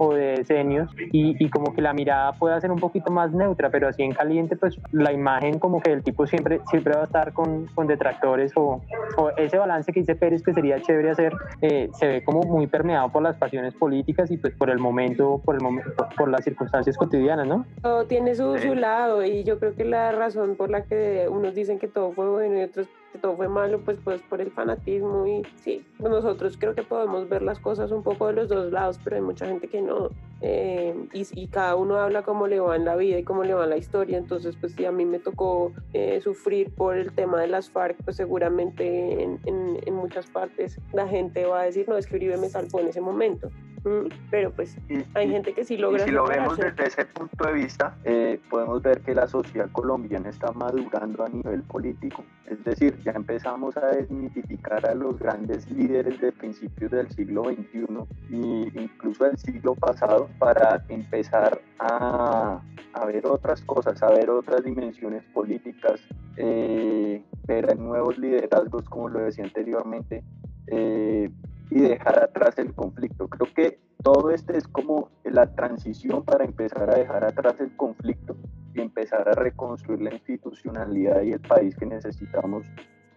o 0.00 0.14
de 0.14 0.38
decenios 0.38 0.90
y, 1.12 1.36
y, 1.44 1.50
como 1.50 1.74
que 1.74 1.82
la 1.82 1.92
mirada 1.92 2.32
pueda 2.32 2.58
ser 2.58 2.70
un 2.70 2.78
poquito 2.78 3.10
más 3.10 3.32
neutra, 3.32 3.68
pero 3.68 3.86
así 3.86 4.02
en 4.02 4.12
caliente, 4.12 4.56
pues 4.56 4.80
la 4.92 5.12
imagen 5.12 5.58
como 5.58 5.82
que 5.82 5.92
el 5.92 6.02
tipo 6.02 6.26
siempre, 6.26 6.62
siempre 6.70 6.94
va 6.94 7.02
a 7.02 7.04
estar 7.04 7.34
con, 7.34 7.66
con 7.74 7.86
detractores 7.86 8.52
o, 8.56 8.80
o, 9.18 9.30
ese 9.36 9.58
balance 9.58 9.92
que 9.92 10.00
dice 10.00 10.14
Pérez 10.14 10.42
que 10.42 10.54
sería 10.54 10.80
chévere 10.80 11.10
hacer, 11.10 11.34
eh, 11.60 11.90
se 11.92 12.06
ve 12.06 12.24
como 12.24 12.40
muy 12.44 12.66
permeado 12.66 13.10
por 13.10 13.22
las 13.22 13.36
pasiones 13.36 13.74
políticas 13.74 14.30
y 14.30 14.38
pues 14.38 14.54
por 14.54 14.70
el 14.70 14.78
momento, 14.78 15.42
por 15.44 15.54
el 15.54 15.60
momento, 15.60 15.90
por, 15.94 16.08
por 16.14 16.28
las 16.30 16.44
circunstancias 16.44 16.96
cotidianas, 16.96 17.46
¿no? 17.46 17.66
Todo 17.82 18.04
tiene 18.06 18.34
su, 18.34 18.58
su 18.58 18.74
lado 18.74 19.24
y 19.24 19.42
yo 19.42 19.58
creo 19.58 19.74
que 19.74 19.84
la 19.84 20.12
razón 20.12 20.56
por 20.56 20.70
la 20.70 20.84
que 20.84 21.26
unos 21.30 21.54
dicen 21.54 21.78
que 21.78 21.88
todo 21.88 22.12
fue 22.12 22.28
bueno 22.28 22.58
y 22.58 22.62
otros 22.62 22.88
que 23.12 23.18
todo 23.18 23.36
fue 23.36 23.48
malo, 23.48 23.80
pues, 23.80 23.98
pues 24.02 24.22
por 24.22 24.40
el 24.40 24.50
fanatismo 24.50 25.26
y 25.26 25.42
sí, 25.56 25.84
pues 25.98 26.10
nosotros 26.10 26.56
creo 26.58 26.74
que 26.74 26.82
podemos 26.82 27.28
ver 27.28 27.42
las 27.42 27.58
cosas 27.58 27.90
un 27.90 28.02
poco 28.02 28.28
de 28.28 28.34
los 28.34 28.48
dos 28.48 28.72
lados, 28.72 29.00
pero 29.02 29.16
hay 29.16 29.22
mucha 29.22 29.46
gente 29.46 29.68
que 29.68 29.82
no. 29.82 30.10
Eh, 30.42 30.94
y, 31.12 31.26
y, 31.34 31.48
cada 31.48 31.76
uno 31.76 31.96
habla 31.96 32.22
cómo 32.22 32.46
le 32.46 32.60
va 32.60 32.74
en 32.74 32.86
la 32.86 32.96
vida 32.96 33.18
y 33.18 33.24
cómo 33.24 33.44
le 33.44 33.52
va 33.52 33.64
en 33.64 33.70
la 33.70 33.76
historia, 33.76 34.16
entonces 34.16 34.56
pues 34.58 34.72
si 34.72 34.86
a 34.86 34.92
mí 34.92 35.04
me 35.04 35.18
tocó 35.18 35.72
eh, 35.92 36.18
sufrir 36.22 36.74
por 36.74 36.96
el 36.96 37.12
tema 37.12 37.40
de 37.40 37.48
las 37.48 37.68
FARC, 37.68 37.96
pues 38.04 38.16
seguramente 38.16 39.22
en, 39.22 39.38
en, 39.44 39.78
en, 39.84 39.94
muchas 39.94 40.26
partes 40.30 40.80
la 40.94 41.06
gente 41.06 41.44
va 41.44 41.60
a 41.60 41.64
decir, 41.64 41.86
no, 41.88 41.98
es 41.98 42.06
que 42.06 42.16
Uribe 42.16 42.38
me 42.38 42.48
salvó 42.48 42.80
en 42.80 42.88
ese 42.88 43.02
momento. 43.02 43.50
Mm, 43.84 44.08
pero 44.30 44.50
pues 44.52 44.76
hay 45.14 45.30
gente 45.30 45.54
que 45.54 45.64
sí 45.64 45.76
logra. 45.76 46.02
Y 46.02 46.06
si 46.06 46.10
lo 46.10 46.26
vemos 46.26 46.58
desde 46.58 46.86
ese 46.86 47.06
punto 47.06 47.46
de 47.46 47.52
vista, 47.52 47.96
eh, 48.04 48.38
podemos 48.50 48.82
ver 48.82 49.00
que 49.00 49.14
la 49.14 49.26
sociedad 49.26 49.70
colombiana 49.72 50.28
está 50.28 50.52
madurando 50.52 51.24
a 51.24 51.28
nivel 51.28 51.62
político. 51.62 52.22
Es 52.46 52.62
decir, 52.64 52.99
ya 53.04 53.12
empezamos 53.12 53.76
a 53.76 53.86
desmitificar 53.86 54.86
a 54.86 54.94
los 54.94 55.18
grandes 55.18 55.70
líderes 55.70 56.20
de 56.20 56.32
principios 56.32 56.90
del 56.90 57.10
siglo 57.10 57.44
XXI 57.44 57.86
e 58.30 58.82
incluso 58.82 59.24
del 59.24 59.38
siglo 59.38 59.74
pasado 59.74 60.28
para 60.38 60.84
empezar 60.88 61.60
a, 61.78 62.60
ver 63.06 63.26
otras 63.26 63.62
cosas, 63.62 64.02
a 64.02 64.10
ver 64.10 64.30
otras 64.30 64.62
dimensiones 64.62 65.24
políticas, 65.32 66.00
eh, 66.36 67.24
ver 67.46 67.78
nuevos 67.78 68.18
liderazgos, 68.18 68.88
como 68.88 69.08
lo 69.08 69.20
decía 69.20 69.44
anteriormente, 69.44 70.22
eh, 70.66 71.30
y 71.70 71.80
dejar 71.80 72.22
atrás 72.22 72.58
el 72.58 72.74
conflicto. 72.74 73.28
Creo 73.28 73.52
que 73.54 73.80
todo 74.02 74.30
este 74.30 74.56
es 74.56 74.66
como 74.66 75.10
la 75.24 75.54
transición 75.54 76.24
para 76.24 76.44
empezar 76.44 76.90
a 76.90 76.98
dejar 76.98 77.24
atrás 77.24 77.60
el 77.60 77.74
conflicto 77.76 78.36
y 78.74 78.80
empezar 78.80 79.28
a 79.28 79.32
reconstruir 79.32 80.02
la 80.02 80.14
institucionalidad 80.14 81.22
y 81.22 81.32
el 81.32 81.40
país 81.40 81.76
que 81.76 81.86
necesitamos 81.86 82.66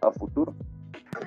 a 0.02 0.12
futuro. 0.12 0.54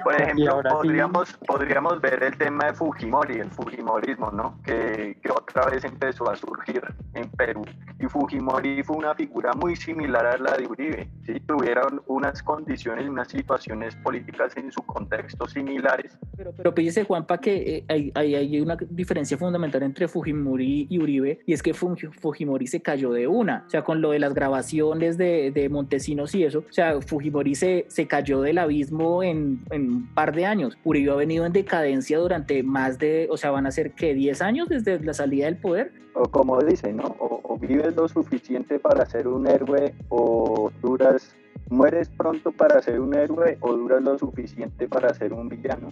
Por 0.03 0.21
ejemplo, 0.21 0.61
podríamos, 0.69 1.33
podríamos 1.47 2.01
ver 2.01 2.23
el 2.23 2.37
tema 2.37 2.67
de 2.67 2.75
Fujimori, 2.75 3.39
el 3.39 3.51
Fujimorismo, 3.51 4.31
¿no? 4.31 4.59
Que, 4.65 5.17
que, 5.23 5.31
otra 5.31 5.67
vez 5.67 5.85
empezó 5.85 6.29
a 6.31 6.37
surgir 6.37 6.83
en 7.15 7.29
Perú. 7.31 7.65
Y 7.99 8.07
Fujimori 8.07 8.83
fue 8.83 8.97
una 8.97 9.15
figura 9.15 9.53
muy 9.55 9.77
similar 9.77 10.27
a 10.27 10.39
la 10.39 10.57
de 10.57 10.67
Uribe. 10.67 11.09
¿sí? 11.25 11.41
Tuvieron 11.41 12.03
unas 12.07 12.43
condiciones, 12.43 13.09
unas 13.09 13.29
situaciones 13.29 13.97
políticas 13.97 14.57
en 14.57 14.71
su 14.71 14.83
contexto 14.83 15.47
similares. 15.47 16.19
Pero, 16.37 16.53
pero 16.53 16.71
dice 16.73 17.05
Juanpa 17.05 17.39
que 17.39 17.85
eh, 17.89 18.13
hay, 18.15 18.35
hay, 18.35 18.61
una 18.61 18.77
diferencia 18.91 19.39
fundamental 19.39 19.83
entre 19.83 20.09
Fujimori 20.09 20.87
y 20.91 20.99
Uribe, 20.99 21.41
y 21.47 21.53
es 21.53 21.63
que 21.63 21.75
Fujimori 21.75 22.67
se 22.67 22.83
cayó 22.83 23.13
de 23.13 23.27
una. 23.27 23.65
O 23.67 23.71
sea, 23.71 23.83
con 23.83 24.01
lo 24.01 24.11
de 24.11 24.19
las 24.19 24.35
grabaciones 24.35 25.17
de, 25.17 25.51
de 25.53 25.69
Montesinos 25.69 26.35
y 26.35 26.45
eso, 26.45 26.61
o 26.69 26.73
sea, 26.73 27.01
Fujimori 27.01 27.55
se, 27.55 27.87
se 27.89 28.07
cayó 28.07 28.41
del 28.43 28.59
abismo 28.59 29.23
en 29.23 29.56
en 29.71 29.92
un 29.92 30.14
par 30.14 30.35
de 30.35 30.47
años. 30.47 30.77
Uribe 30.85 31.12
ha 31.12 31.16
venido 31.16 31.47
en 31.47 31.53
decadencia 31.53 32.19
durante 32.19 32.62
más 32.62 32.99
de, 32.99 33.29
o 33.31 33.37
sea, 33.37 33.51
van 33.51 33.66
a 33.66 33.71
ser 33.71 33.92
que 33.92 34.14
10 34.14 34.42
años 34.42 34.69
desde 34.69 34.99
la 35.01 35.14
salida 35.14 35.47
del 35.47 35.57
poder. 35.57 35.92
O 36.14 36.25
como 36.25 36.61
dicen, 36.62 36.97
¿no? 36.97 37.16
O, 37.19 37.59
vives 37.59 37.97
lo 37.97 38.07
suficiente 38.07 38.79
para 38.79 39.07
ser 39.07 39.27
un 39.27 39.47
héroe 39.47 39.95
o 40.11 40.71
duras, 40.83 41.35
mueres 41.71 42.11
pronto 42.11 42.53
para 42.53 42.83
ser 42.83 43.01
un 43.01 43.14
héroe 43.14 43.57
o 43.61 43.73
duras 43.73 44.03
lo 44.03 44.19
suficiente 44.19 44.88
para 44.88 45.14
ser 45.14 45.33
un 45.33 45.49
villano. 45.49 45.90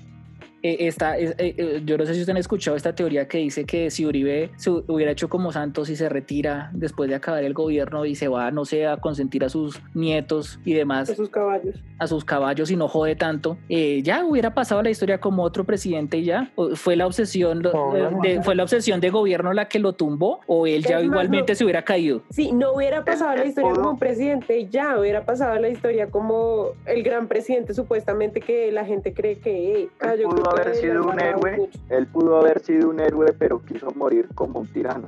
Eh, 0.65 0.87
esta, 0.87 1.19
eh, 1.19 1.35
eh, 1.37 1.83
yo 1.85 1.99
no 1.99 2.07
sé 2.07 2.15
si 2.15 2.21
ustedes 2.21 2.31
han 2.31 2.39
escuchado 2.39 2.75
esta 2.75 2.95
teoría 2.95 3.29
que 3.29 3.37
dice 3.37 3.67
que 3.67 3.91
si 3.91 4.07
Uribe 4.07 4.51
se 4.57 4.71
hubiera 4.71 5.13
hecho 5.13 5.29
como 5.29 5.53
Santos 5.53 5.91
y 5.91 5.97
se 5.97 6.09
retira 6.09 6.71
después 6.73 7.11
de 7.11 7.17
acabar 7.17 7.45
el 7.45 7.53
gobierno 7.53 8.07
y 8.07 8.15
se 8.15 8.29
va, 8.29 8.51
no 8.51 8.65
sé, 8.65 8.87
a 8.87 8.97
consentir 8.97 9.45
a 9.45 9.51
sus 9.51 9.79
nietos 9.93 10.59
y 10.65 10.73
demás. 10.73 11.11
A 11.11 11.17
sus 11.17 11.29
caballos. 11.29 11.77
A 11.99 12.07
sus 12.07 12.25
caballos 12.25 12.71
y 12.71 12.77
no 12.77 12.89
jode 12.89 13.15
tanto, 13.15 13.59
ya 13.69 14.25
hubiera 14.25 14.55
pasado 14.55 14.83
la 14.83 14.89
historia 14.89 15.21
como 15.21 15.43
otro 15.43 15.65
presidente 15.65 16.17
y 16.17 16.25
ya. 16.25 16.51
Fue 16.75 16.97
la 16.97 17.07
obsesión, 17.07 17.63
de, 17.63 18.41
fue 18.43 18.55
la 18.55 18.63
obsesión 18.63 19.01
de 19.01 19.11
gobierno 19.11 19.53
la 19.53 19.69
que 19.69 19.79
lo 19.79 19.93
tumbó 19.93 20.41
o 20.47 20.67
él 20.67 20.83
ya 20.83 21.01
igualmente 21.03 21.55
se 21.55 21.65
hubiera 21.65 21.83
caído. 21.83 22.23
Sí, 22.31 22.53
no 22.53 22.73
hubiera 22.73 23.05
pasado 23.05 23.37
la 23.37 23.45
historia 23.45 23.71
como 23.75 23.99
presidente 23.99 24.67
ya, 24.71 24.99
hubiera 24.99 25.27
pasado 25.27 25.59
la 25.61 25.69
historia 25.69 26.07
como 26.11 26.69
el 26.87 27.03
gran 27.03 27.29
presidente 27.29 27.75
supuestamente 27.75 28.41
que 28.41 28.73
la 28.73 28.87
gente 28.87 29.13
cree 29.13 29.37
que 29.37 29.91
cayó 29.99 30.31
haber 30.55 30.75
sido 30.75 31.05
un 31.05 31.21
héroe, 31.21 31.69
él 31.91 32.07
pudo 32.07 32.39
haber 32.39 32.61
sido 32.61 32.91
un 32.91 33.01
héroe, 33.01 33.33
pero 33.39 33.61
quiso 33.63 33.89
morir 33.95 34.29
como 34.35 34.61
un 34.61 34.73
tirano. 34.73 35.07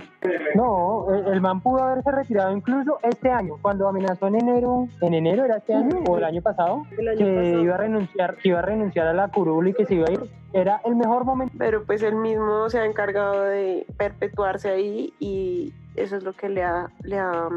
No, 0.55 1.07
el, 1.13 1.41
man 1.41 1.61
pudo 1.61 1.83
haberse 1.83 2.11
retirado 2.11 2.57
incluso 2.57 2.99
este 3.03 3.31
año, 3.31 3.55
cuando 3.63 3.89
amenazó 3.89 4.27
en 4.29 4.37
enero, 4.37 4.89
en 5.01 5.15
enero 5.15 5.45
era 5.45 5.57
este 5.57 5.75
año 5.75 5.99
o 6.09 6.19
el 6.19 6.25
año 6.25 6.43
pasado, 6.43 6.83
que 6.97 7.61
iba 7.61 7.75
a 7.75 7.79
renunciar, 7.79 8.37
que 8.37 8.49
iba 8.49 8.59
a 8.59 8.63
renunciar 8.63 9.07
a 9.07 9.13
la 9.13 9.29
curul 9.29 9.69
y 9.69 9.75
que 9.75 9.87
se 9.87 9.95
iba 9.95 10.07
a 10.09 10.13
ir. 10.13 10.31
Era 10.53 10.81
el 10.85 10.97
mejor 10.97 11.25
momento. 11.25 11.55
Pero 11.59 11.85
pues 11.85 12.03
él 12.03 12.15
mismo 12.17 12.71
se 12.71 12.79
ha 12.79 12.87
encargado 12.87 13.43
de 13.43 13.87
perpetuarse 13.99 14.71
ahí 14.71 15.13
y 15.19 15.75
eso 15.97 16.17
es 16.17 16.23
lo 16.23 16.33
que 16.33 16.49
le 16.49 16.63
ha, 16.63 16.91
le 17.03 17.19
ha, 17.19 17.49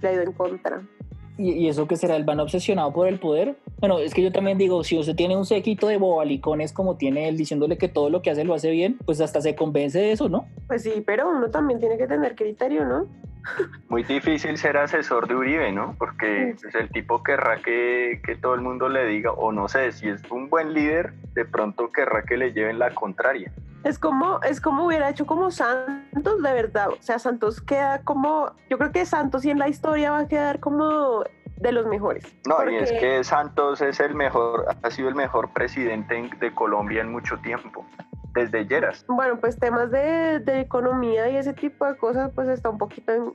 le 0.00 0.08
ha 0.08 0.12
ido 0.12 0.22
en 0.22 0.32
contra. 0.32 0.82
¿Y, 1.36 1.68
eso 1.68 1.88
que 1.88 1.96
será 1.96 2.16
el 2.16 2.24
van 2.24 2.40
obsesionado 2.40 2.92
por 2.92 3.08
el 3.08 3.18
poder? 3.18 3.56
Bueno, 3.80 3.98
es 3.98 4.14
que 4.14 4.22
yo 4.22 4.30
también 4.30 4.56
digo, 4.56 4.84
si 4.84 4.98
usted 4.98 5.16
tiene 5.16 5.36
un 5.36 5.44
séquito 5.44 5.88
de 5.88 5.96
bobalicones 5.96 6.72
como 6.72 6.96
tiene 6.96 7.28
él 7.28 7.36
diciéndole 7.36 7.76
que 7.76 7.88
todo 7.88 8.08
lo 8.08 8.22
que 8.22 8.30
hace 8.30 8.44
lo 8.44 8.54
hace 8.54 8.70
bien, 8.70 8.98
pues 9.04 9.20
hasta 9.20 9.40
se 9.40 9.56
convence 9.56 9.98
de 9.98 10.12
eso, 10.12 10.28
¿no? 10.28 10.46
Pues 10.68 10.82
sí, 10.82 11.02
pero 11.04 11.28
uno 11.28 11.50
también 11.50 11.80
tiene 11.80 11.98
que 11.98 12.06
tener 12.06 12.36
criterio, 12.36 12.84
¿no? 12.84 13.06
Muy 13.88 14.04
difícil 14.04 14.56
ser 14.56 14.76
asesor 14.76 15.28
de 15.28 15.34
Uribe, 15.34 15.72
¿no? 15.72 15.94
Porque 15.98 16.56
pues, 16.60 16.74
el 16.74 16.88
tipo 16.90 17.22
querrá 17.22 17.58
que, 17.62 18.20
que, 18.24 18.36
todo 18.36 18.54
el 18.54 18.62
mundo 18.62 18.88
le 18.88 19.04
diga, 19.06 19.32
o 19.32 19.52
no 19.52 19.68
sé, 19.68 19.92
si 19.92 20.08
es 20.08 20.22
un 20.30 20.48
buen 20.48 20.72
líder, 20.72 21.12
de 21.34 21.44
pronto 21.44 21.92
querrá 21.92 22.22
que 22.22 22.36
le 22.36 22.52
lleven 22.52 22.78
la 22.78 22.94
contraria. 22.94 23.52
Es 23.84 23.98
como, 23.98 24.40
es 24.42 24.60
como 24.60 24.86
hubiera 24.86 25.10
hecho 25.10 25.26
como 25.26 25.50
Santos, 25.50 26.42
de 26.42 26.52
verdad. 26.52 26.88
O 26.88 27.02
sea, 27.02 27.18
Santos 27.18 27.60
queda 27.60 28.02
como, 28.02 28.52
yo 28.70 28.78
creo 28.78 28.92
que 28.92 29.04
Santos 29.04 29.44
y 29.44 29.50
en 29.50 29.58
la 29.58 29.68
historia 29.68 30.10
va 30.10 30.20
a 30.20 30.28
quedar 30.28 30.58
como 30.58 31.22
de 31.56 31.72
los 31.72 31.86
mejores. 31.86 32.24
No, 32.48 32.68
y 32.70 32.76
es 32.76 32.92
que 32.92 33.22
Santos 33.24 33.80
es 33.82 34.00
el 34.00 34.14
mejor, 34.14 34.66
ha 34.82 34.90
sido 34.90 35.08
el 35.08 35.14
mejor 35.14 35.52
presidente 35.52 36.30
de 36.40 36.54
Colombia 36.54 37.02
en 37.02 37.12
mucho 37.12 37.36
tiempo 37.38 37.86
desde 38.34 38.66
Lleras. 38.66 39.04
Bueno, 39.08 39.38
pues 39.40 39.58
temas 39.58 39.90
de, 39.90 40.40
de, 40.40 40.60
economía 40.60 41.28
y 41.28 41.36
ese 41.36 41.52
tipo 41.54 41.86
de 41.86 41.96
cosas 41.96 42.32
pues 42.34 42.48
está 42.48 42.68
un 42.68 42.78
poquito 42.78 43.12
en, 43.12 43.34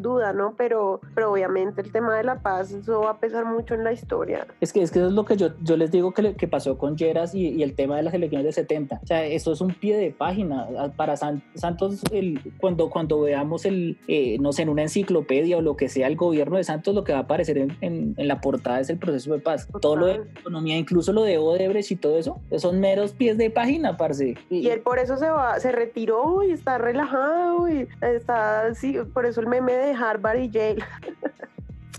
duda, 0.00 0.32
¿no? 0.32 0.54
Pero, 0.56 1.00
pero 1.14 1.32
obviamente 1.32 1.80
el 1.80 1.92
tema 1.92 2.16
de 2.16 2.24
la 2.24 2.40
paz, 2.40 2.72
eso 2.72 3.00
va 3.00 3.10
a 3.10 3.18
pesar 3.18 3.44
mucho 3.44 3.74
en 3.74 3.84
la 3.84 3.92
historia. 3.92 4.46
Es 4.60 4.72
que, 4.72 4.82
es 4.82 4.90
que 4.90 4.98
eso 4.98 5.08
es 5.08 5.14
lo 5.14 5.24
que 5.24 5.36
yo, 5.36 5.50
yo 5.62 5.76
les 5.76 5.90
digo 5.90 6.12
que, 6.12 6.34
que 6.34 6.48
pasó 6.48 6.78
con 6.78 6.96
Lleras 6.96 7.34
y, 7.34 7.48
y, 7.48 7.62
el 7.62 7.74
tema 7.74 7.96
de 7.96 8.02
las 8.02 8.14
elecciones 8.14 8.44
del 8.44 8.54
70. 8.54 9.00
O 9.02 9.06
sea, 9.06 9.24
eso 9.24 9.52
es 9.52 9.60
un 9.60 9.74
pie 9.74 9.96
de 9.96 10.10
página. 10.10 10.66
Para 10.96 11.16
Santos, 11.16 12.02
el, 12.12 12.40
cuando, 12.58 12.90
cuando 12.90 13.20
veamos 13.20 13.64
el, 13.64 13.98
eh, 14.08 14.38
no 14.40 14.52
sé, 14.52 14.62
en 14.62 14.68
una 14.68 14.82
enciclopedia 14.82 15.56
o 15.56 15.60
lo 15.60 15.76
que 15.76 15.88
sea, 15.88 16.06
el 16.06 16.16
gobierno 16.16 16.56
de 16.56 16.64
Santos, 16.64 16.94
lo 16.94 17.04
que 17.04 17.12
va 17.12 17.18
a 17.18 17.22
aparecer 17.22 17.58
en, 17.58 17.76
en, 17.80 18.14
la 18.28 18.40
portada 18.40 18.80
es 18.80 18.90
el 18.90 18.98
proceso 18.98 19.32
de 19.32 19.40
paz. 19.40 19.68
Todo 19.80 19.96
lo 19.96 20.06
de 20.06 20.14
economía, 20.40 20.76
incluso 20.76 21.12
lo 21.12 21.22
de 21.22 21.38
Odebrecht 21.38 21.90
y 21.90 21.96
todo 21.96 22.18
eso, 22.18 22.40
son 22.58 22.80
meros 22.80 23.12
pies 23.12 23.38
de 23.38 23.50
página, 23.50 23.96
parce. 23.96 24.36
Y 24.50 24.68
él 24.68 24.80
por 24.80 24.98
eso 24.98 25.16
se 25.16 25.28
va, 25.28 25.58
se 25.60 25.72
retiró 25.72 26.42
y 26.42 26.52
está 26.52 26.78
relajado 26.78 27.68
y 27.68 27.88
está 28.00 28.66
así, 28.66 28.98
por 29.12 29.26
eso 29.26 29.40
el 29.40 29.46
meme 29.46 29.72
de 29.72 29.85
Harvard 29.94 30.38
y 30.38 30.50
Yale. 30.50 30.84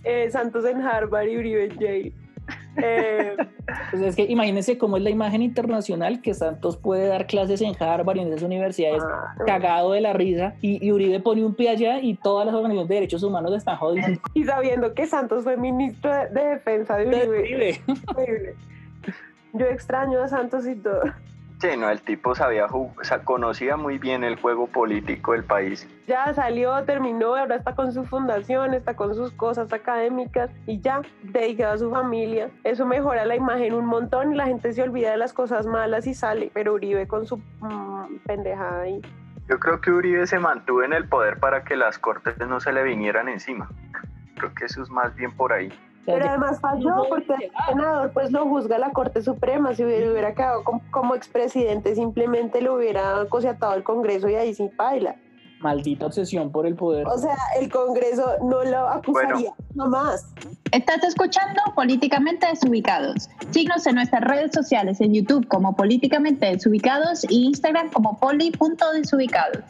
Eh, 0.04 0.30
Santos 0.32 0.64
en 0.64 0.80
Harvard 0.80 1.28
y 1.28 1.38
Uribe 1.38 1.66
en 1.66 1.80
Yale. 1.80 2.14
Eh, 2.78 3.36
pues 3.92 4.02
es 4.04 4.16
que 4.16 4.24
imagínense 4.24 4.78
cómo 4.78 4.98
es 4.98 5.04
la 5.04 5.10
imagen 5.10 5.42
internacional 5.42 6.22
que 6.22 6.34
Santos 6.34 6.78
puede 6.78 7.08
dar 7.08 7.28
clases 7.28 7.62
en 7.62 7.76
Harvard 7.78 8.18
y 8.18 8.20
en 8.22 8.28
esas 8.30 8.44
universidades 8.44 9.04
ah, 9.04 9.36
cagado 9.46 9.92
de 9.92 10.02
la 10.02 10.14
risa 10.14 10.56
y, 10.62 10.92
Uribe 10.92 11.20
pone 11.20 11.44
un 11.44 11.56
pie 11.56 11.72
allá 11.72 12.00
y 12.00 12.16
todas 12.16 12.46
las 12.46 12.56
organizaciones 12.56 12.88
de 12.88 12.96
derechos 12.96 13.24
humanos 13.24 13.54
están 13.54 13.78
jodidas. 13.78 14.12
Y 14.34 14.44
sabiendo 14.46 14.94
que 14.94 15.08
Santos 15.08 15.44
fue 15.44 15.58
ministro 15.58 16.12
de, 16.14 16.44
defensa 16.44 16.96
de 16.98 17.28
Uribe. 17.28 17.82
Yo 19.54 19.66
extraño 19.66 20.22
a 20.22 20.28
Santos 20.28 20.68
y 20.68 20.76
todo. 20.76 21.02
Sí, 21.60 21.70
no, 21.76 21.90
el 21.90 22.00
tipo 22.02 22.36
sabía, 22.36 22.68
o 22.68 22.94
sea, 23.02 23.24
conocía 23.24 23.78
muy 23.78 23.98
bien 23.98 24.24
el 24.24 24.40
juego 24.40 24.68
político 24.68 25.32
del 25.32 25.44
país. 25.44 25.90
Ya 26.06 26.32
salió, 26.36 26.84
terminó, 26.84 27.36
ahora 27.36 27.56
está 27.56 27.74
con 27.74 27.92
su 27.92 28.06
fundación, 28.06 28.76
está 28.76 28.96
con 28.96 29.16
sus 29.16 29.32
cosas 29.32 29.74
académicas 29.74 30.52
y 30.68 30.80
ya, 30.80 31.02
dedicado 31.24 31.74
a 31.74 31.78
su 31.80 31.90
familia. 31.90 32.52
Eso 32.64 32.86
mejora 32.86 33.26
la 33.26 33.36
imagen 33.36 33.74
un 33.74 33.88
montón 33.88 34.34
y 34.34 34.36
la 34.36 34.46
gente 34.46 34.72
se 34.72 34.84
olvida 34.84 35.10
de 35.10 35.18
las 35.18 35.34
cosas 35.34 35.66
malas 35.66 36.06
y 36.06 36.14
sale, 36.14 36.52
pero 36.54 36.74
Uribe 36.74 37.08
con 37.08 37.26
su 37.26 37.38
mm, 37.38 38.20
pendejada 38.28 38.82
ahí. 38.82 39.02
Yo 39.50 39.60
creo 39.60 39.82
que 39.82 39.90
Uribe 39.90 40.28
se 40.28 40.38
mantuvo 40.38 40.84
en 40.84 40.94
el 40.94 41.08
poder 41.10 41.40
para 41.40 41.64
que 41.64 41.76
las 41.76 41.98
cortes 41.98 42.38
no 42.48 42.60
se 42.60 42.72
le 42.72 42.84
vinieran 42.84 43.30
encima. 43.30 43.68
Creo 44.36 44.54
que 44.54 44.66
eso 44.66 44.84
es 44.84 44.92
más 44.92 45.16
bien 45.16 45.36
por 45.36 45.54
ahí. 45.54 45.74
Pero 46.08 46.30
además 46.30 46.62
falló 46.62 47.04
porque 47.10 47.34
el 47.34 47.52
senador 47.68 48.12
pues 48.14 48.32
lo 48.32 48.46
juzga 48.46 48.78
la 48.78 48.92
Corte 48.92 49.22
Suprema. 49.22 49.76
Si 49.76 49.84
hubiera, 49.84 50.10
hubiera 50.10 50.34
quedado 50.34 50.64
como, 50.90 51.16
expresidente, 51.16 51.96
simplemente 51.96 52.62
lo 52.62 52.76
hubiera 52.76 53.26
cosiatado 53.28 53.74
el 53.74 53.84
Congreso 53.84 54.30
y 54.30 54.36
ahí 54.36 54.54
sin 54.54 54.70
paila. 54.70 55.18
Maldita 55.60 56.06
obsesión 56.06 56.50
por 56.50 56.66
el 56.66 56.76
poder. 56.76 57.06
O 57.08 57.18
sea, 57.18 57.36
el 57.60 57.70
Congreso 57.70 58.26
no 58.42 58.64
lo 58.64 58.88
acusaría 58.88 59.52
no 59.76 59.88
más. 59.90 60.34
Estás 60.72 61.04
escuchando 61.04 61.62
Políticamente 61.76 62.48
Desubicados. 62.48 63.30
Síguenos 63.52 63.86
en 63.86 63.96
nuestras 63.96 64.22
redes 64.22 64.52
sociales 64.54 65.02
en 65.02 65.14
YouTube 65.14 65.46
como 65.50 65.76
Políticamente 65.76 66.46
Desubicados 66.46 67.26
y 67.30 67.48
Instagram 67.48 67.92
como 67.92 68.18
poli.desubicados. 68.18 69.64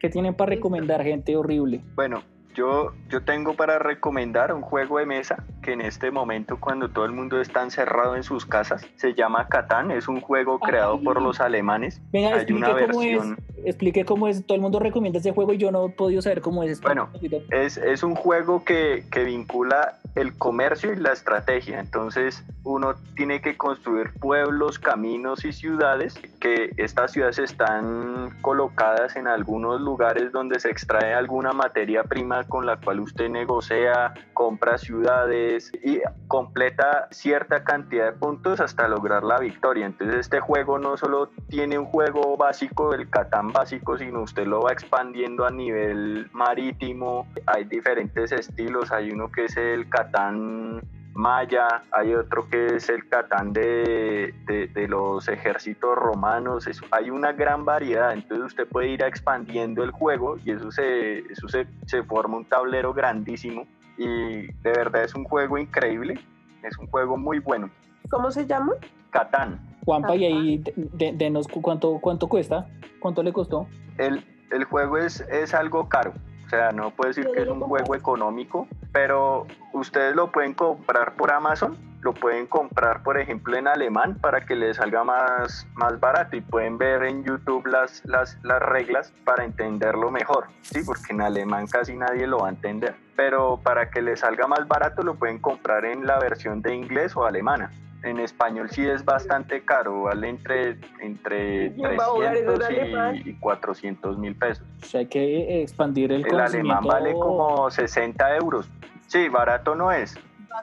¿Qué 0.00 0.10
tienen 0.10 0.34
para 0.34 0.50
recomendar, 0.50 1.02
gente 1.02 1.34
horrible? 1.34 1.82
Bueno, 1.94 2.22
yo, 2.60 2.92
yo 3.08 3.22
tengo 3.22 3.54
para 3.54 3.78
recomendar 3.78 4.52
un 4.52 4.60
juego 4.60 4.98
de 4.98 5.06
mesa 5.06 5.42
que 5.62 5.72
en 5.72 5.80
este 5.80 6.10
momento, 6.10 6.58
cuando 6.60 6.90
todo 6.90 7.06
el 7.06 7.12
mundo 7.12 7.40
está 7.40 7.62
encerrado 7.62 8.16
en 8.16 8.22
sus 8.22 8.44
casas, 8.44 8.86
se 8.96 9.14
llama 9.14 9.48
Catán. 9.48 9.90
Es 9.90 10.08
un 10.08 10.20
juego 10.20 10.58
creado 10.58 11.00
por 11.00 11.22
los 11.22 11.40
alemanes. 11.40 12.02
Venga, 12.12 12.36
Hay 12.36 12.52
una 12.52 12.74
versión. 12.74 13.38
explique 13.64 14.04
cómo 14.04 14.28
es. 14.28 14.44
Todo 14.44 14.56
el 14.56 14.60
mundo 14.60 14.78
recomienda 14.78 15.18
ese 15.20 15.32
juego 15.32 15.54
y 15.54 15.58
yo 15.58 15.70
no 15.72 15.86
he 15.86 15.90
podido 15.90 16.20
saber 16.20 16.42
cómo 16.42 16.62
es. 16.62 16.82
Bueno, 16.82 17.08
es, 17.50 17.78
es 17.78 18.02
un 18.02 18.14
juego 18.14 18.62
que, 18.62 19.04
que 19.10 19.24
vincula 19.24 19.98
el 20.14 20.36
comercio 20.36 20.92
y 20.92 20.96
la 20.96 21.12
estrategia. 21.12 21.80
Entonces 21.80 22.44
uno 22.64 22.94
tiene 23.16 23.40
que 23.40 23.56
construir 23.56 24.12
pueblos, 24.20 24.78
caminos 24.78 25.44
y 25.44 25.52
ciudades, 25.52 26.14
que 26.40 26.72
estas 26.76 27.12
ciudades 27.12 27.38
están 27.38 28.36
colocadas 28.42 29.16
en 29.16 29.28
algunos 29.28 29.80
lugares 29.80 30.32
donde 30.32 30.60
se 30.60 30.70
extrae 30.70 31.14
alguna 31.14 31.52
materia 31.52 32.04
prima 32.04 32.44
con 32.50 32.66
la 32.66 32.76
cual 32.76 33.00
usted 33.00 33.30
negocia, 33.30 34.12
compra 34.34 34.76
ciudades 34.76 35.72
y 35.82 36.02
completa 36.28 37.08
cierta 37.10 37.64
cantidad 37.64 38.12
de 38.12 38.18
puntos 38.18 38.60
hasta 38.60 38.86
lograr 38.88 39.22
la 39.24 39.38
victoria. 39.38 39.86
Entonces 39.86 40.16
este 40.18 40.40
juego 40.40 40.78
no 40.78 40.98
solo 40.98 41.30
tiene 41.48 41.78
un 41.78 41.86
juego 41.86 42.36
básico, 42.36 42.92
el 42.92 43.08
Catán 43.08 43.52
básico, 43.52 43.96
sino 43.96 44.20
usted 44.20 44.46
lo 44.46 44.60
va 44.60 44.72
expandiendo 44.72 45.46
a 45.46 45.50
nivel 45.50 46.28
marítimo. 46.32 47.26
Hay 47.46 47.64
diferentes 47.64 48.32
estilos, 48.32 48.92
hay 48.92 49.10
uno 49.10 49.32
que 49.32 49.46
es 49.46 49.56
el 49.56 49.88
Catán 49.88 50.82
maya, 51.20 51.82
hay 51.92 52.14
otro 52.14 52.48
que 52.48 52.76
es 52.76 52.88
el 52.88 53.08
Catán 53.08 53.52
de, 53.52 54.34
de, 54.46 54.88
los 54.88 55.28
ejércitos 55.28 55.94
romanos, 55.94 56.68
hay 56.90 57.10
una 57.10 57.32
gran 57.32 57.64
variedad, 57.64 58.12
entonces 58.12 58.46
usted 58.46 58.66
puede 58.66 58.88
ir 58.88 59.02
expandiendo 59.02 59.84
el 59.84 59.90
juego 59.90 60.38
y 60.44 60.52
eso, 60.52 60.70
se, 60.70 61.18
eso 61.18 61.46
se, 61.48 61.66
se 61.86 62.02
forma 62.02 62.38
un 62.38 62.46
tablero 62.46 62.94
grandísimo 62.94 63.66
y 63.98 64.46
de 64.46 64.70
verdad 64.70 65.04
es 65.04 65.14
un 65.14 65.24
juego 65.24 65.58
increíble, 65.58 66.18
es 66.62 66.78
un 66.78 66.86
juego 66.86 67.18
muy 67.18 67.38
bueno. 67.38 67.70
¿Cómo 68.10 68.30
se 68.30 68.46
llama? 68.46 68.72
Catán. 69.10 69.60
Juanpa, 69.84 70.16
y 70.16 70.24
ahí 70.24 70.64
denos 70.74 71.46
cuánto, 71.48 71.98
cuánto 72.00 72.28
cuesta, 72.28 72.66
cuánto 72.98 73.22
le 73.22 73.32
costó. 73.32 73.66
El, 73.98 74.24
el 74.50 74.64
juego 74.64 74.96
es, 74.96 75.20
es 75.30 75.52
algo 75.54 75.88
caro. 75.88 76.14
O 76.50 76.56
sea, 76.56 76.72
no 76.72 76.90
puedo 76.90 77.10
decir 77.10 77.28
que 77.32 77.42
es 77.42 77.48
un 77.48 77.60
juego 77.60 77.94
económico, 77.94 78.66
pero 78.90 79.46
ustedes 79.72 80.16
lo 80.16 80.32
pueden 80.32 80.52
comprar 80.52 81.14
por 81.14 81.30
Amazon, 81.30 81.78
lo 82.00 82.12
pueden 82.12 82.48
comprar, 82.48 83.04
por 83.04 83.18
ejemplo, 83.18 83.56
en 83.56 83.68
alemán 83.68 84.18
para 84.20 84.44
que 84.44 84.56
les 84.56 84.78
salga 84.78 85.04
más, 85.04 85.64
más 85.74 86.00
barato 86.00 86.34
y 86.34 86.40
pueden 86.40 86.76
ver 86.76 87.04
en 87.04 87.22
YouTube 87.22 87.64
las, 87.68 88.04
las, 88.04 88.36
las 88.42 88.60
reglas 88.62 89.12
para 89.24 89.44
entenderlo 89.44 90.10
mejor, 90.10 90.48
¿sí? 90.62 90.82
Porque 90.84 91.12
en 91.12 91.20
alemán 91.20 91.68
casi 91.68 91.94
nadie 91.94 92.26
lo 92.26 92.38
va 92.38 92.48
a 92.48 92.50
entender. 92.50 92.96
Pero 93.14 93.60
para 93.62 93.88
que 93.88 94.02
les 94.02 94.18
salga 94.18 94.48
más 94.48 94.66
barato 94.66 95.04
lo 95.04 95.14
pueden 95.14 95.38
comprar 95.38 95.84
en 95.84 96.04
la 96.04 96.18
versión 96.18 96.62
de 96.62 96.74
inglés 96.74 97.14
o 97.14 97.26
alemana 97.26 97.70
en 98.02 98.18
español 98.18 98.70
sí 98.70 98.86
es 98.86 99.04
bastante 99.04 99.64
caro, 99.64 100.02
vale 100.02 100.28
entre, 100.28 100.78
entre 101.00 101.70
300 101.70 103.26
y, 103.26 103.34
400 103.34 104.18
mil 104.18 104.34
pesos. 104.36 104.66
O 104.82 104.86
sea, 104.86 105.00
hay 105.00 105.06
que 105.06 105.62
expandir 105.62 106.12
el, 106.12 106.26
el 106.26 106.40
alemán 106.40 106.84
vale 106.84 107.12
como 107.12 107.70
60 107.70 108.36
euros. 108.36 108.68
Sí, 109.06 109.28
barato 109.28 109.74
no 109.74 109.92
es. 109.92 110.18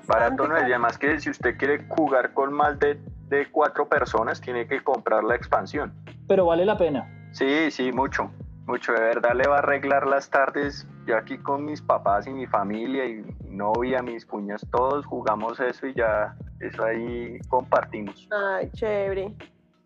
barato 0.08 0.48
no 0.48 0.58
es. 0.58 0.64
Y 0.64 0.72
además 0.72 0.98
que 0.98 1.20
si 1.20 1.30
usted 1.30 1.58
quiere 1.58 1.86
jugar 1.90 2.34
con 2.34 2.54
más 2.54 2.80
de, 2.80 3.00
de 3.30 3.48
cuatro 3.52 3.88
personas, 3.88 4.42
tiene 4.42 4.68
que 4.68 4.84
comprar 4.84 5.24
la 5.24 5.36
expansión. 5.36 5.94
Pero 6.28 6.46
vale 6.46 6.66
la 6.66 6.78
pena. 6.78 7.30
Sí, 7.32 7.70
sí, 7.72 7.92
mucho 7.92 8.32
mucho, 8.68 8.92
de 8.92 9.00
verdad 9.00 9.34
le 9.34 9.48
va 9.48 9.56
a 9.56 9.60
arreglar 9.60 10.06
las 10.06 10.30
tardes. 10.30 10.86
Yo 11.06 11.18
aquí 11.18 11.38
con 11.38 11.64
mis 11.66 11.82
papás 11.82 12.28
y 12.28 12.32
mi 12.32 12.46
familia 12.46 13.06
y 13.06 13.24
mi 13.44 13.56
novia, 13.56 14.02
mis 14.02 14.26
cuñas, 14.26 14.66
todos 14.70 15.06
jugamos 15.06 15.60
eso 15.60 15.88
y 15.88 15.94
ya 15.94 16.36
eso 16.60 16.84
ahí 16.84 17.40
compartimos. 17.48 18.28
Ay, 18.32 18.70
chévere. 18.72 19.34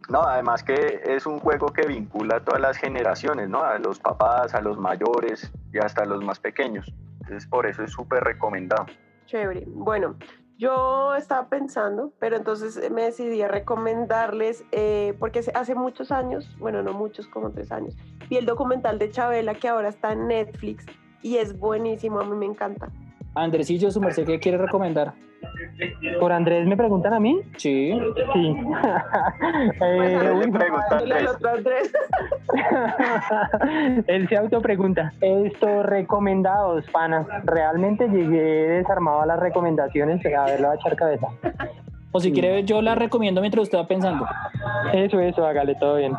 No, 0.09 0.23
además 0.23 0.63
que 0.63 1.01
es 1.05 1.25
un 1.25 1.39
juego 1.39 1.67
que 1.67 1.85
vincula 1.87 2.37
a 2.37 2.39
todas 2.39 2.59
las 2.59 2.77
generaciones, 2.77 3.49
¿no? 3.49 3.63
A 3.63 3.77
los 3.77 3.99
papás, 3.99 4.53
a 4.53 4.61
los 4.61 4.77
mayores 4.77 5.51
y 5.73 5.77
hasta 5.77 6.03
a 6.03 6.05
los 6.05 6.23
más 6.23 6.39
pequeños. 6.39 6.91
Entonces 7.21 7.47
por 7.47 7.65
eso 7.65 7.83
es 7.83 7.91
súper 7.91 8.23
recomendado. 8.23 8.87
Chévere. 9.25 9.63
Bueno, 9.67 10.15
yo 10.57 11.15
estaba 11.15 11.47
pensando, 11.47 12.13
pero 12.19 12.35
entonces 12.35 12.91
me 12.91 13.03
decidí 13.03 13.41
a 13.41 13.47
recomendarles, 13.47 14.63
eh, 14.71 15.15
porque 15.19 15.41
hace 15.53 15.75
muchos 15.75 16.11
años, 16.11 16.55
bueno, 16.59 16.83
no 16.83 16.93
muchos, 16.93 17.27
como 17.27 17.51
tres 17.51 17.71
años, 17.71 17.95
vi 18.29 18.37
el 18.37 18.45
documental 18.45 18.99
de 18.99 19.09
Chabela 19.09 19.55
que 19.55 19.67
ahora 19.67 19.89
está 19.89 20.11
en 20.11 20.27
Netflix 20.27 20.85
y 21.21 21.37
es 21.37 21.57
buenísimo, 21.57 22.19
a 22.19 22.25
mí 22.25 22.35
me 22.35 22.45
encanta. 22.45 22.89
Andresillo, 23.33 23.89
su 23.91 24.01
merced, 24.01 24.25
¿qué 24.25 24.39
quiere 24.39 24.57
recomendar? 24.57 25.13
¿Por 26.19 26.31
Andrés 26.31 26.67
me 26.67 26.77
preguntan 26.77 27.13
a 27.13 27.19
mí? 27.19 27.41
Sí. 27.57 27.99
Sí. 28.33 28.55
eh, 29.81 30.41
Andrés. 31.53 31.93
Él 34.07 34.27
se 34.27 34.37
autopregunta. 34.37 35.13
Esto, 35.21 35.83
recomendados, 35.83 36.85
panas. 36.91 37.27
Realmente 37.45 38.07
llegué 38.07 38.41
desarmado 38.41 39.21
a 39.21 39.25
las 39.25 39.39
recomendaciones. 39.39 40.23
A 40.25 40.45
ver, 40.45 40.59
le 40.59 40.67
voy 40.67 40.75
a 40.75 40.79
echar 40.79 40.95
cabeza. 40.95 41.27
O 42.11 42.19
si 42.19 42.31
quiere, 42.31 42.63
yo 42.63 42.81
la 42.81 42.95
recomiendo 42.95 43.41
mientras 43.41 43.63
usted 43.63 43.77
va 43.77 43.87
pensando. 43.87 44.25
Eso, 44.93 45.19
eso, 45.19 45.45
hágale 45.45 45.75
todo 45.75 45.95
bien. 45.95 46.13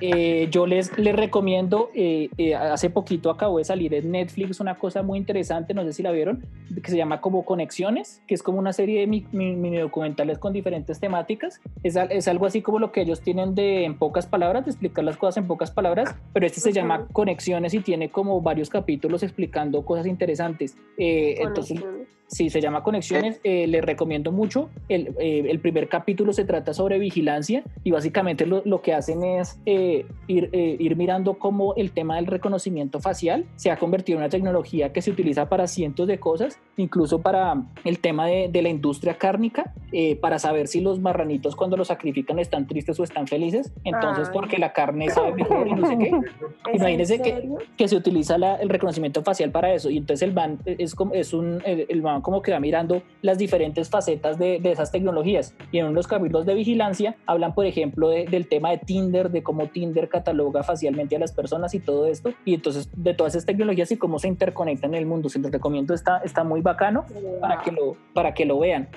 Eh, 0.00 0.48
yo 0.50 0.66
les, 0.66 0.96
les 0.98 1.14
recomiendo, 1.14 1.90
eh, 1.94 2.30
eh, 2.38 2.54
hace 2.54 2.90
poquito 2.90 3.30
acabó 3.30 3.58
de 3.58 3.64
salir 3.64 3.92
en 3.94 4.10
Netflix 4.10 4.60
una 4.60 4.78
cosa 4.78 5.02
muy 5.02 5.18
interesante, 5.18 5.74
no 5.74 5.84
sé 5.84 5.92
si 5.92 6.02
la 6.02 6.10
vieron, 6.10 6.44
que 6.82 6.90
se 6.90 6.96
llama 6.96 7.20
como 7.20 7.44
Conexiones, 7.44 8.22
que 8.26 8.34
es 8.34 8.42
como 8.42 8.58
una 8.58 8.72
serie 8.72 9.00
de 9.00 9.06
mini, 9.06 9.76
documentales 9.76 10.38
con 10.38 10.52
diferentes 10.52 11.00
temáticas. 11.00 11.60
Es, 11.82 11.96
es, 11.96 12.28
algo 12.28 12.46
así 12.46 12.62
como 12.62 12.78
lo 12.78 12.92
que 12.92 13.02
ellos 13.02 13.20
tienen 13.20 13.54
de 13.54 13.84
en 13.84 13.98
pocas 13.98 14.26
palabras, 14.26 14.64
de 14.64 14.70
explicar 14.70 15.04
las 15.04 15.16
cosas 15.16 15.38
en 15.38 15.46
pocas 15.46 15.70
palabras, 15.70 16.14
pero 16.32 16.46
este 16.46 16.60
se 16.60 16.72
llama 16.72 17.06
Conexiones 17.12 17.74
y 17.74 17.80
tiene 17.80 18.10
como 18.10 18.40
varios 18.40 18.70
capítulos 18.70 19.22
explicando 19.22 19.84
cosas 19.84 20.06
interesantes. 20.06 20.76
entonces, 20.96 21.82
Sí, 22.30 22.48
se 22.48 22.60
llama 22.60 22.84
Conexiones. 22.84 23.40
Eh, 23.42 23.66
les 23.66 23.84
recomiendo 23.84 24.30
mucho. 24.30 24.70
El, 24.88 25.16
eh, 25.18 25.46
el, 25.48 25.58
primer 25.58 25.88
capítulo 25.88 26.32
se 26.32 26.44
trata 26.44 26.72
sobre 26.72 27.00
vigilancia 27.00 27.64
y 27.82 27.90
básicamente 27.90 28.46
lo, 28.46 28.62
lo 28.64 28.82
que 28.82 28.94
hacen 28.94 29.24
es 29.24 29.58
eh, 29.66 30.06
ir, 30.28 30.48
eh, 30.52 30.76
ir, 30.78 30.94
mirando 30.94 31.40
cómo 31.40 31.74
el 31.74 31.90
tema 31.90 32.16
del 32.16 32.26
reconocimiento 32.26 33.00
facial 33.00 33.46
se 33.56 33.72
ha 33.72 33.78
convertido 33.78 34.18
en 34.18 34.22
una 34.22 34.28
tecnología 34.28 34.92
que 34.92 35.02
se 35.02 35.10
utiliza 35.10 35.48
para 35.48 35.66
cientos 35.66 36.06
de 36.06 36.20
cosas, 36.20 36.60
incluso 36.76 37.20
para 37.20 37.64
el 37.84 37.98
tema 37.98 38.26
de, 38.26 38.48
de 38.48 38.62
la 38.62 38.68
industria 38.68 39.14
cárnica, 39.18 39.74
para 40.20 40.38
saber 40.38 40.68
si 40.68 40.80
los 40.80 41.00
marranitos 41.00 41.56
cuando 41.56 41.76
los 41.76 41.88
sacrifican 41.88 42.38
están 42.38 42.68
tristes 42.68 43.00
o 43.00 43.04
están 43.04 43.26
felices. 43.26 43.72
Entonces, 43.82 44.28
porque 44.32 44.58
la 44.58 44.72
carne 44.72 45.10
sabe 45.10 45.32
mejor 45.32 45.66
y 45.66 45.72
no 45.72 45.86
sé 45.86 45.98
qué. 45.98 46.12
Imagínense 46.74 47.20
que, 47.20 47.48
que, 47.76 47.88
se 47.88 47.96
utiliza 47.96 48.38
la, 48.38 48.54
el 48.56 48.68
reconocimiento 48.68 49.22
facial 49.22 49.50
para 49.50 49.74
eso. 49.74 49.90
Y 49.90 49.98
entonces 49.98 50.28
el 50.28 50.32
van 50.32 50.60
es, 50.64 50.94
como, 50.94 51.12
es 51.14 51.32
un, 51.32 51.60
el, 51.64 51.86
el 51.88 52.02
van 52.02 52.19
como 52.20 52.42
que 52.42 52.52
va 52.52 52.60
mirando 52.60 53.02
las 53.22 53.38
diferentes 53.38 53.88
facetas 53.90 54.38
de, 54.38 54.60
esas 54.64 54.92
tecnologías. 54.92 55.54
Y 55.72 55.78
en 55.78 55.86
unos 55.86 56.06
capítulos 56.06 56.46
de 56.46 56.54
vigilancia 56.54 57.16
hablan, 57.26 57.54
por 57.54 57.66
ejemplo, 57.66 58.08
de, 58.08 58.26
del 58.26 58.48
tema 58.48 58.70
de 58.70 58.78
Tinder, 58.78 59.30
de 59.30 59.42
cómo 59.42 59.66
Tinder 59.68 60.08
cataloga 60.08 60.62
facialmente 60.62 61.16
a 61.16 61.18
las 61.18 61.32
personas 61.32 61.74
y 61.74 61.80
todo 61.80 62.06
esto. 62.06 62.32
Y 62.44 62.54
entonces 62.54 62.88
de 62.96 63.14
todas 63.14 63.34
esas 63.34 63.46
tecnologías 63.46 63.90
y 63.92 63.96
cómo 63.96 64.18
se 64.18 64.28
interconectan 64.28 64.94
en 64.94 65.00
el 65.00 65.06
mundo. 65.06 65.28
Se 65.28 65.38
los 65.38 65.50
recomiendo, 65.50 65.94
está, 65.94 66.18
está 66.18 66.44
muy 66.44 66.60
bacano 66.60 67.04
para 67.40 67.62
que 67.62 67.72
lo, 67.72 67.96
para 68.14 68.34
que 68.34 68.44
lo 68.44 68.58
vean. 68.58 68.88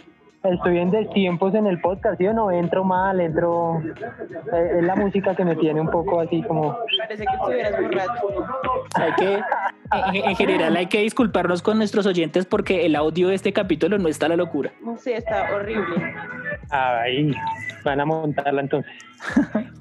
Estoy 0.44 0.78
en 0.78 1.10
tiempos 1.12 1.56
en 1.56 1.68
el 1.68 1.80
podcast, 1.80 2.18
¿sí 2.18 2.28
o 2.28 2.34
no? 2.34 2.52
Entro 2.52 2.84
mal, 2.84 3.22
entro... 3.22 3.82
Eh, 3.82 4.80
es 4.80 4.84
la 4.84 4.96
música 4.96 5.34
que 5.36 5.46
me 5.46 5.56
tiene 5.56 5.80
un 5.80 5.90
poco 5.90 6.20
así 6.20 6.42
como... 6.44 6.78
Parece 6.98 7.26
que 7.26 7.34
estuvieras 7.34 7.82
borracho. 7.82 8.46
Hay 8.96 9.14
que, 9.14 9.42
en, 10.20 10.36
general 10.36 10.76
hay 10.76 10.88
que 10.88 11.00
disculparnos 11.00 11.62
con 11.62 11.78
nuestros 11.78 12.06
oyentes 12.06 12.46
porque 12.46 12.86
el 12.86 12.98
audio 12.98 13.30
de 13.30 13.36
este 13.36 13.54
capítulo 13.54 13.98
no 13.98 14.10
está 14.10 14.26
a 14.26 14.30
la 14.30 14.36
locura. 14.36 14.72
Sí, 14.98 15.14
está 15.14 15.48
horrible. 15.56 16.14
Ahí, 16.70 17.32
van 17.86 18.02
a 18.02 18.06
montarla 18.06 18.62
entonces. 18.62 18.92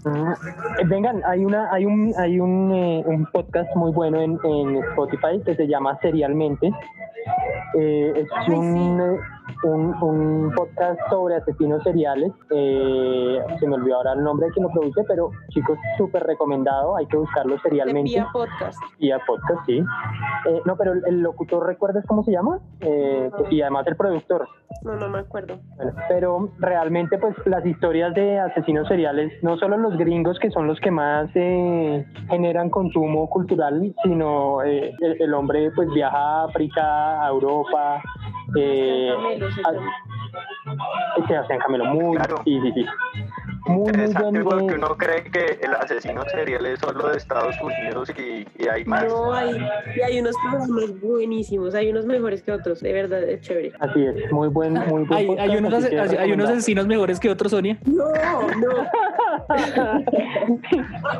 Eh, 0.04 0.84
vengan, 0.86 1.22
hay 1.26 1.44
una, 1.44 1.72
hay 1.72 1.86
un, 1.86 2.12
hay 2.18 2.40
un, 2.40 2.72
eh, 2.72 3.02
un 3.06 3.26
podcast 3.26 3.74
muy 3.76 3.92
bueno 3.92 4.20
en, 4.20 4.38
en, 4.44 4.76
Spotify 4.90 5.40
que 5.44 5.54
se 5.54 5.66
llama 5.66 5.98
Serialmente. 6.00 6.70
Eh, 7.78 8.12
es 8.16 8.48
un, 8.48 9.18
un, 9.64 9.94
un, 10.02 10.52
podcast 10.54 10.98
sobre 11.08 11.36
asesinos 11.36 11.82
seriales. 11.82 12.32
Eh, 12.50 13.38
se 13.58 13.66
me 13.66 13.74
olvidó 13.76 13.96
ahora 13.96 14.12
el 14.12 14.22
nombre 14.22 14.46
de 14.46 14.52
quien 14.52 14.64
lo 14.64 14.72
produce, 14.72 15.02
pero 15.06 15.30
chicos, 15.50 15.78
súper 15.96 16.24
recomendado. 16.24 16.96
Hay 16.96 17.06
que 17.06 17.16
buscarlo 17.16 17.58
serialmente. 17.60 18.10
Vía 18.10 18.28
podcast. 18.32 18.78
Vía 18.98 19.18
podcast, 19.26 19.66
sí. 19.66 19.78
Eh, 20.48 20.60
no, 20.64 20.76
pero 20.76 20.92
el, 20.92 21.02
el, 21.06 21.20
locutor, 21.20 21.66
¿recuerdas 21.66 22.04
cómo 22.06 22.22
se 22.24 22.32
llama? 22.32 22.60
Eh, 22.80 23.30
y 23.50 23.62
además 23.62 23.86
el 23.86 23.96
productor. 23.96 24.48
No, 24.82 24.96
no 24.96 25.08
me 25.08 25.20
acuerdo. 25.20 25.58
Bueno, 25.76 25.92
pero 26.08 26.50
realmente, 26.58 27.18
pues 27.18 27.34
las 27.46 27.64
historias 27.64 28.14
de 28.14 28.40
asesinos 28.40 28.88
seriales, 28.88 29.32
no 29.42 29.56
solo 29.56 29.76
los 29.76 29.96
gringos 29.96 30.38
que 30.38 30.50
son 30.50 30.66
los 30.66 30.80
que 30.80 30.90
más 30.90 31.30
eh, 31.34 32.04
generan 32.28 32.70
consumo 32.70 33.28
cultural, 33.28 33.94
sino 34.02 34.62
el, 34.62 34.92
el, 35.00 35.34
hombre 35.34 35.70
pues 35.72 35.88
viaja 35.90 36.16
a 36.16 36.44
África, 36.44 37.24
a 37.24 37.28
Europa. 37.28 38.02
Eh, 38.56 39.12
Camelo, 39.38 39.46
a, 41.22 41.26
Sebastián 41.26 41.58
Camelo, 41.60 41.84
muy. 41.86 42.16
Claro. 42.16 42.40
Sí, 42.44 42.60
sí, 42.60 42.72
sí. 42.72 42.86
Muy, 43.66 43.78
muy 43.78 43.86
Interesante 43.88 44.42
buen 44.42 44.58
porque 44.58 44.74
uno 44.74 44.96
cree 44.96 45.24
que 45.24 45.58
el 45.62 45.74
asesino 45.74 46.22
serial 46.28 46.66
es 46.66 46.80
solo 46.80 47.08
de 47.08 47.16
Estados 47.16 47.56
Unidos 47.60 48.10
y, 48.16 48.46
y 48.62 48.68
hay 48.68 48.84
más. 48.84 49.04
No, 49.04 49.32
hay, 49.32 49.56
y 49.96 50.00
hay 50.00 50.20
unos 50.20 50.34
programas 50.36 51.00
buenísimos, 51.00 51.74
hay 51.74 51.90
unos 51.90 52.06
mejores 52.06 52.42
que 52.42 52.52
otros, 52.52 52.80
de 52.80 52.92
verdad, 52.92 53.22
es 53.22 53.40
chévere. 53.40 53.72
Así 53.80 54.04
es, 54.04 54.32
muy 54.32 54.48
buen, 54.48 54.74
muy 54.74 55.04
buen 55.04 55.12
Hay, 55.12 55.26
podcast, 55.26 55.50
hay 55.50 55.56
unos, 55.58 55.86
que 55.86 56.18
hay 56.18 56.32
unos 56.32 56.50
asesinos 56.50 56.86
mejores 56.86 57.20
que 57.20 57.30
otros, 57.30 57.50
Sonia. 57.50 57.78
No, 57.84 58.10
no. 58.58 58.88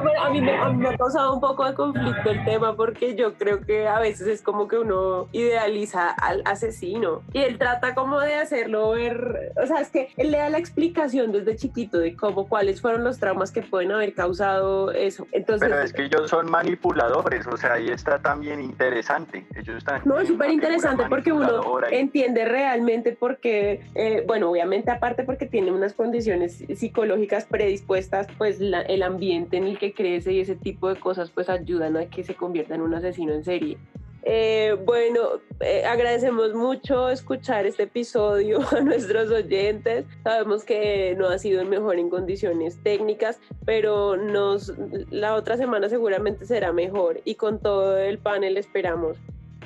Bueno, 0.03 0.23
a, 0.23 0.31
mí 0.31 0.41
me, 0.41 0.57
a 0.57 0.69
mí 0.69 0.79
me 0.79 0.89
ha 0.89 0.97
causado 0.97 1.35
un 1.35 1.41
poco 1.41 1.65
de 1.65 1.75
conflicto 1.75 2.31
el 2.31 2.45
tema 2.45 2.75
porque 2.77 3.15
yo 3.15 3.35
creo 3.35 3.61
que 3.61 3.87
a 3.87 3.99
veces 4.01 4.27
es 4.27 4.43
como 4.43 4.69
que 4.69 4.79
uno 4.79 5.29
idealiza 5.33 6.11
al 6.11 6.43
asesino 6.45 7.23
y 7.33 7.41
él 7.41 7.59
trata 7.59 7.95
como 7.95 8.21
de 8.21 8.35
hacerlo 8.37 8.91
ver, 8.91 9.53
o 9.63 9.67
sea, 9.67 9.81
es 9.81 9.91
que 9.91 10.09
él 10.17 10.31
le 10.31 10.39
da 10.39 10.51
la 10.51 10.59
explicación 10.59 11.33
desde 11.33 11.57
chiquito 11.57 11.99
de 11.99 12.17
cómo, 12.17 12.32
cuáles 12.35 12.81
fueron 12.81 13.05
los 13.05 13.19
traumas 13.19 13.51
que 13.53 13.63
pueden 13.63 13.93
haber 13.93 14.15
causado 14.15 14.91
eso. 14.93 15.27
Entonces, 15.33 15.69
Pero 15.69 15.83
es 15.83 15.93
que 15.93 16.05
ellos 16.05 16.29
son 16.31 16.51
manipuladores, 16.51 17.47
o 17.47 17.57
sea, 17.57 17.75
ahí 17.75 17.89
está 17.89 18.19
también 18.19 18.61
interesante. 18.61 19.45
Ellos 19.55 19.77
están 19.79 20.01
No, 20.05 20.19
es 20.19 20.29
súper 20.29 20.51
interesante 20.51 21.05
porque 21.09 21.33
uno 21.33 21.61
entiende 21.91 22.45
realmente 22.45 23.13
por 23.13 23.39
qué, 23.39 23.81
eh, 23.95 24.25
bueno, 24.27 24.51
obviamente 24.51 24.91
aparte 24.91 25.25
porque 25.25 25.47
tiene 25.47 25.71
unas 25.73 25.93
condiciones 25.95 26.65
psicológicas 26.75 27.45
predispuestas, 27.47 28.27
pues 28.39 28.61
la- 28.61 28.83
el 28.83 29.03
ambiente 29.03 29.57
en 29.57 29.65
el 29.65 29.79
que 29.79 29.93
crece 29.93 30.33
y 30.33 30.41
ese 30.41 30.57
tipo 30.57 30.89
de 30.89 30.97
cosas 30.99 31.31
pues 31.31 31.49
ayudan 31.49 31.97
a 31.97 32.07
que 32.07 32.25
se 32.25 32.35
convierta 32.35 32.75
en 32.75 32.81
un 32.83 32.95
asesino 32.95 33.33
en 33.33 33.45
serie. 33.45 33.79
Eh, 34.25 34.77
bueno, 34.85 35.41
eh, 35.61 35.85
agradecemos 35.85 36.55
mucho 36.55 37.11
escuchar 37.11 37.67
este 37.67 37.85
episodio 37.85 38.61
a 38.77 38.81
nuestros 38.81 39.31
oyentes. 39.31 40.05
Sabemos 40.23 40.65
que 40.65 41.15
no 41.19 41.29
ha 41.29 41.39
sido 41.39 41.61
el 41.61 41.69
mejor 41.69 41.99
en 41.99 42.09
condiciones 42.09 42.79
técnicas, 42.83 43.41
pero 43.65 44.17
nos, 44.17 44.73
la 45.11 45.35
otra 45.35 45.57
semana 45.57 45.89
seguramente 45.89 46.47
será 46.47 46.73
mejor 46.73 47.21
y 47.25 47.35
con 47.35 47.61
todo 47.61 47.99
el 47.99 48.19
panel 48.19 48.57
esperamos. 48.57 49.19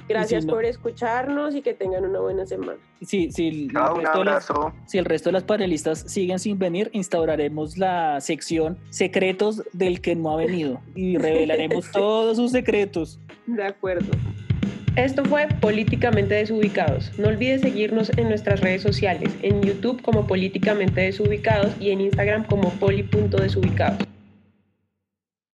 Gracias 0.08 0.46
por 0.46 0.64
escucharnos 0.64 1.54
y 1.54 1.62
que 1.62 1.74
tengan 1.74 2.04
una 2.04 2.20
buena 2.20 2.46
semana. 2.46 2.78
Sí, 3.02 3.30
sí, 3.32 3.68
un 3.68 3.72
las- 3.74 4.14
abrazo. 4.14 4.72
si 4.86 4.98
el 4.98 5.04
resto 5.04 5.28
de 5.28 5.34
las 5.34 5.42
panelistas 5.44 5.98
siguen 6.00 6.38
sin 6.38 6.58
venir, 6.58 6.90
instauraremos 6.92 7.76
la 7.76 8.20
sección 8.20 8.78
secretos 8.90 9.62
del 9.72 10.00
que 10.00 10.14
no 10.14 10.30
ha 10.32 10.36
venido 10.36 10.80
y 10.94 11.16
revelaremos 11.18 11.90
todos 11.90 12.36
sus 12.36 12.52
secretos. 12.52 13.18
De 13.46 13.64
acuerdo. 13.64 14.06
Esto 14.96 15.24
fue 15.26 15.46
Políticamente 15.60 16.34
Desubicados. 16.36 17.12
No 17.18 17.28
olvides 17.28 17.60
seguirnos 17.60 18.10
en 18.16 18.30
nuestras 18.30 18.60
redes 18.60 18.80
sociales, 18.80 19.30
en 19.42 19.60
YouTube 19.60 20.00
como 20.00 20.26
Políticamente 20.26 21.02
Desubicados 21.02 21.74
y 21.78 21.90
en 21.90 22.00
Instagram 22.00 22.44
como 22.46 22.70
poli.desubicados. 22.70 23.98